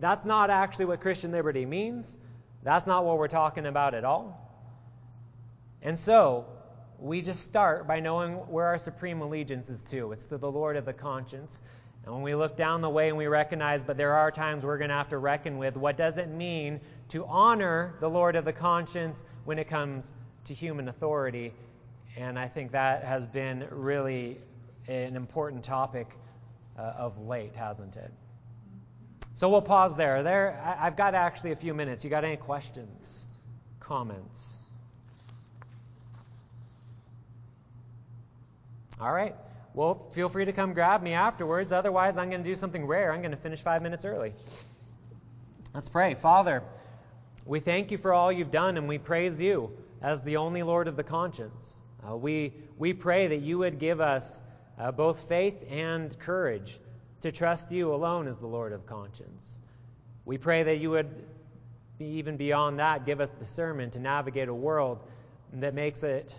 That's 0.00 0.24
not 0.24 0.48
actually 0.48 0.86
what 0.86 1.02
Christian 1.02 1.30
liberty 1.30 1.66
means. 1.66 2.16
That's 2.62 2.86
not 2.86 3.04
what 3.04 3.18
we're 3.18 3.28
talking 3.28 3.66
about 3.66 3.92
at 3.92 4.06
all. 4.06 4.24
And 5.82 5.98
so, 5.98 6.46
we 7.02 7.20
just 7.20 7.42
start 7.42 7.88
by 7.88 7.98
knowing 7.98 8.34
where 8.48 8.66
our 8.66 8.78
supreme 8.78 9.22
allegiance 9.22 9.68
is 9.68 9.82
to. 9.82 10.12
It's 10.12 10.26
to 10.26 10.38
the 10.38 10.50
Lord 10.50 10.76
of 10.76 10.84
the 10.84 10.92
conscience. 10.92 11.60
And 12.04 12.14
when 12.14 12.22
we 12.22 12.34
look 12.34 12.56
down 12.56 12.80
the 12.80 12.88
way 12.88 13.08
and 13.08 13.18
we 13.18 13.26
recognize, 13.26 13.82
but 13.82 13.96
there 13.96 14.14
are 14.14 14.30
times 14.30 14.64
we're 14.64 14.78
going 14.78 14.90
to 14.90 14.96
have 14.96 15.08
to 15.08 15.18
reckon 15.18 15.58
with 15.58 15.76
what 15.76 15.96
does 15.96 16.16
it 16.16 16.28
mean 16.28 16.80
to 17.08 17.24
honor 17.26 17.94
the 18.00 18.08
Lord 18.08 18.36
of 18.36 18.44
the 18.44 18.52
conscience 18.52 19.24
when 19.44 19.58
it 19.58 19.68
comes 19.68 20.12
to 20.44 20.54
human 20.54 20.88
authority. 20.88 21.52
And 22.16 22.38
I 22.38 22.46
think 22.46 22.70
that 22.70 23.02
has 23.02 23.26
been 23.26 23.66
really 23.70 24.38
an 24.86 25.16
important 25.16 25.64
topic 25.64 26.06
uh, 26.78 26.82
of 26.96 27.18
late, 27.26 27.56
hasn't 27.56 27.96
it? 27.96 28.12
So 29.34 29.48
we'll 29.48 29.62
pause 29.62 29.96
there. 29.96 30.22
There, 30.22 30.76
I've 30.78 30.96
got 30.96 31.14
actually 31.16 31.50
a 31.52 31.56
few 31.56 31.74
minutes. 31.74 32.04
You 32.04 32.10
got 32.10 32.24
any 32.24 32.36
questions, 32.36 33.26
comments? 33.80 34.51
All 39.02 39.12
right. 39.12 39.34
Well, 39.74 40.06
feel 40.12 40.28
free 40.28 40.44
to 40.44 40.52
come 40.52 40.74
grab 40.74 41.02
me 41.02 41.12
afterwards. 41.12 41.72
Otherwise, 41.72 42.18
I'm 42.18 42.30
going 42.30 42.44
to 42.44 42.48
do 42.48 42.54
something 42.54 42.86
rare. 42.86 43.12
I'm 43.12 43.20
going 43.20 43.32
to 43.32 43.36
finish 43.36 43.60
five 43.60 43.82
minutes 43.82 44.04
early. 44.04 44.32
Let's 45.74 45.88
pray. 45.88 46.14
Father, 46.14 46.62
we 47.44 47.58
thank 47.58 47.90
you 47.90 47.98
for 47.98 48.12
all 48.12 48.30
you've 48.30 48.52
done, 48.52 48.76
and 48.76 48.86
we 48.86 48.98
praise 48.98 49.40
you 49.40 49.72
as 50.00 50.22
the 50.22 50.36
only 50.36 50.62
Lord 50.62 50.86
of 50.86 50.94
the 50.94 51.02
conscience. 51.02 51.80
Uh, 52.08 52.16
we, 52.16 52.52
we 52.78 52.92
pray 52.92 53.26
that 53.26 53.40
you 53.40 53.58
would 53.58 53.80
give 53.80 54.00
us 54.00 54.40
uh, 54.78 54.92
both 54.92 55.28
faith 55.28 55.64
and 55.68 56.16
courage 56.20 56.78
to 57.22 57.32
trust 57.32 57.72
you 57.72 57.92
alone 57.92 58.28
as 58.28 58.38
the 58.38 58.46
Lord 58.46 58.72
of 58.72 58.86
conscience. 58.86 59.58
We 60.24 60.38
pray 60.38 60.62
that 60.62 60.76
you 60.76 60.90
would, 60.90 61.10
be 61.98 62.04
even 62.04 62.36
beyond 62.36 62.78
that, 62.78 63.04
give 63.04 63.20
us 63.20 63.30
discernment 63.30 63.94
to 63.94 63.98
navigate 63.98 64.46
a 64.46 64.54
world 64.54 65.00
that 65.54 65.74
makes 65.74 66.04
it, 66.04 66.32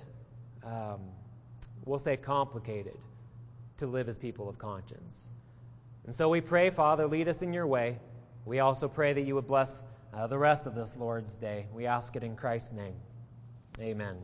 um, 0.66 1.02
we'll 1.86 2.00
say, 2.00 2.18
complicated 2.18 2.98
to 3.78 3.88
live 3.88 4.08
as 4.08 4.18
people 4.18 4.48
of 4.48 4.58
conscience. 4.58 5.32
And 6.06 6.14
so 6.14 6.30
we 6.30 6.42
pray, 6.42 6.70
Father, 6.70 7.08
lead 7.08 7.28
us 7.28 7.42
in 7.42 7.54
your 7.54 7.68
way. 7.68 7.98
We 8.46 8.60
also 8.60 8.88
pray 8.88 9.14
that 9.14 9.22
you 9.22 9.36
would 9.36 9.48
bless 9.48 9.86
uh, 10.14 10.28
the 10.28 10.38
rest 10.38 10.66
of 10.66 10.76
this 10.76 10.96
Lord's 10.98 11.36
day. 11.36 11.66
We 11.74 11.86
ask 11.86 12.16
it 12.16 12.24
in 12.24 12.36
Christ's 12.36 12.74
name. 12.74 12.96
Amen. 13.80 14.18